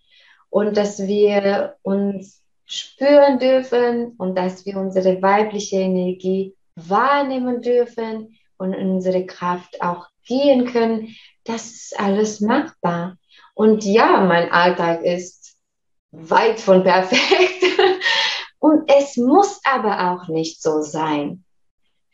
und 0.49 0.77
dass 0.77 0.99
wir 0.99 1.75
uns 1.81 2.41
spüren 2.65 3.39
dürfen 3.39 4.13
und 4.17 4.37
dass 4.37 4.65
wir 4.65 4.77
unsere 4.77 5.21
weibliche 5.21 5.77
Energie 5.77 6.53
wahrnehmen 6.75 7.61
dürfen 7.61 8.37
und 8.57 8.75
unsere 8.75 9.25
Kraft 9.25 9.81
auch 9.81 10.07
gehen 10.25 10.65
können. 10.65 11.15
Das 11.45 11.67
ist 11.67 11.99
alles 11.99 12.41
machbar. 12.41 13.17
Und 13.53 13.85
ja, 13.85 14.21
mein 14.21 14.51
Alltag 14.51 15.03
ist 15.03 15.55
weit 16.11 16.59
von 16.59 16.83
perfekt. 16.83 17.63
Und 18.59 18.91
es 18.91 19.17
muss 19.17 19.61
aber 19.63 20.11
auch 20.11 20.27
nicht 20.27 20.61
so 20.61 20.81
sein. 20.81 21.43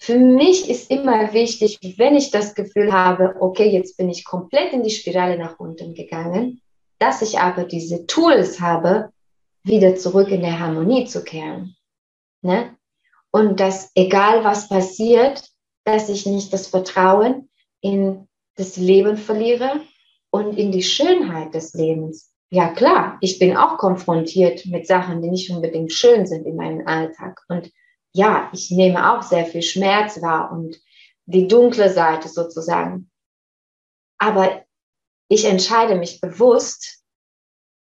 Für 0.04 0.20
mich 0.20 0.70
ist 0.70 0.92
immer 0.92 1.32
wichtig, 1.32 1.80
wenn 1.96 2.18
ich 2.18 2.30
das 2.30 2.56
Gefühl 2.56 2.92
habe, 2.92 3.38
okay, 3.40 3.70
jetzt 3.70 3.96
bin 3.96 4.10
ich 4.10 4.26
komplett 4.26 4.74
in 4.74 4.84
die 4.84 4.90
Spirale 4.90 5.38
nach 5.38 5.60
unten 5.60 5.94
gegangen, 5.94 6.62
dass 7.00 7.22
ich 7.22 7.40
aber 7.40 7.64
diese 7.64 8.06
Tools 8.06 8.60
habe, 8.60 9.14
wieder 9.64 9.96
zurück 9.96 10.28
in 10.28 10.42
der 10.42 10.60
Harmonie 10.60 11.06
zu 11.06 11.24
kehren. 11.24 11.78
Ne? 12.42 12.76
Und 13.32 13.62
dass 13.62 13.92
egal 13.96 14.44
was 14.44 14.68
passiert, 14.68 15.42
dass 15.86 16.10
ich 16.10 16.26
nicht 16.26 16.52
das 16.52 16.68
Vertrauen 16.68 17.50
in 17.80 18.28
das 18.58 18.76
Leben 18.76 19.16
verliere 19.16 19.80
und 20.32 20.58
in 20.58 20.74
die 20.74 20.84
Schönheit 20.84 21.54
des 21.54 21.74
Lebens. 21.76 22.30
Ja 22.50 22.74
klar, 22.74 23.20
ich 23.22 23.40
bin 23.40 23.56
auch 23.56 23.78
konfrontiert 23.78 24.66
mit 24.66 24.86
Sachen, 24.86 25.22
die 25.22 25.30
nicht 25.30 25.50
unbedingt 25.50 25.94
schön 25.94 26.26
sind 26.26 26.46
in 26.46 26.58
meinem 26.58 26.86
Alltag. 26.86 27.40
Und 27.48 27.72
ja, 28.14 28.50
ich 28.54 28.72
nehme 28.72 29.12
auch 29.12 29.24
sehr 29.24 29.46
viel 29.46 29.62
Schmerz 29.62 30.22
wahr 30.22 30.52
und 30.52 30.80
die 31.26 31.48
dunkle 31.48 31.90
Seite 31.90 32.30
sozusagen. 32.30 33.10
Aber 34.18 34.64
ich 35.28 35.46
entscheide 35.46 35.96
mich 35.96 36.22
bewusst 36.22 37.04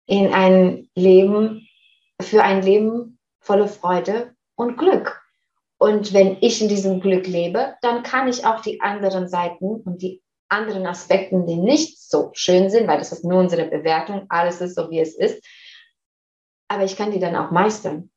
in 0.06 0.34
ein 0.34 0.90
Leben, 0.96 1.68
für 2.22 2.44
ein 2.44 2.62
Leben 2.62 3.20
voller 3.40 3.68
Freude 3.68 4.36
und 4.56 4.78
Glück. 4.78 5.22
Und 5.78 6.14
wenn 6.14 6.38
ich 6.42 6.62
in 6.62 6.68
diesem 6.68 7.00
Glück 7.00 7.26
lebe, 7.26 7.76
dann 7.82 8.04
kann 8.04 8.28
ich 8.28 8.46
auch 8.46 8.62
die 8.62 8.82
anderen 8.82 9.30
Seiten 9.30 9.82
und 9.82 10.02
die 10.02 10.22
anderen 10.50 10.86
Aspekten, 10.86 11.46
die 11.46 11.56
nicht 11.56 12.00
so 12.02 12.32
schön 12.34 12.70
sind, 12.70 12.88
weil 12.88 12.98
das 12.98 13.12
ist 13.12 13.24
nur 13.24 13.40
unsere 13.40 13.66
Bewertung, 13.66 14.26
alles 14.30 14.62
ist 14.62 14.76
so, 14.76 14.90
wie 14.90 15.00
es 15.00 15.16
ist, 15.16 15.44
aber 16.68 16.84
ich 16.84 16.96
kann 16.98 17.12
die 17.12 17.20
dann 17.20 17.36
auch 17.36 17.52
meistern. 17.52 18.12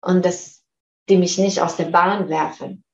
Und 0.00 0.24
dass 0.24 0.64
die 1.08 1.16
mich 1.16 1.38
nicht 1.38 1.60
aus 1.60 1.76
der 1.76 1.86
Bahn 1.86 2.28
werfen. 2.28 2.84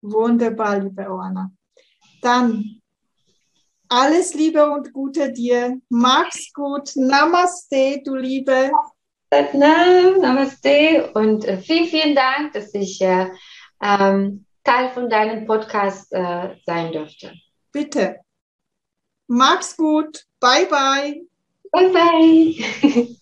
Wunderbar, 0.00 0.80
liebe 0.80 1.08
Oana. 1.08 1.50
Dann 2.20 2.80
alles 3.88 4.34
Liebe 4.34 4.70
und 4.70 4.92
Gute 4.92 5.32
dir. 5.32 5.78
Mach's 5.88 6.52
gut. 6.52 6.92
Namaste, 6.96 8.00
du 8.04 8.16
Liebe. 8.16 8.70
Namaste 9.30 11.10
und 11.14 11.44
äh, 11.44 11.58
vielen, 11.58 11.86
vielen 11.86 12.14
Dank, 12.14 12.52
dass 12.52 12.74
ich 12.74 13.00
äh, 13.00 13.28
ähm, 13.82 14.46
Teil 14.64 14.90
von 14.90 15.08
deinem 15.08 15.46
Podcast 15.46 16.12
äh, 16.12 16.56
sein 16.64 16.92
durfte. 16.92 17.32
Bitte. 17.70 18.20
Mach's 19.26 19.76
gut. 19.76 20.24
Bye, 20.40 20.66
bye. 20.66 21.22
Bye, 21.70 21.88
bye. 21.90 23.16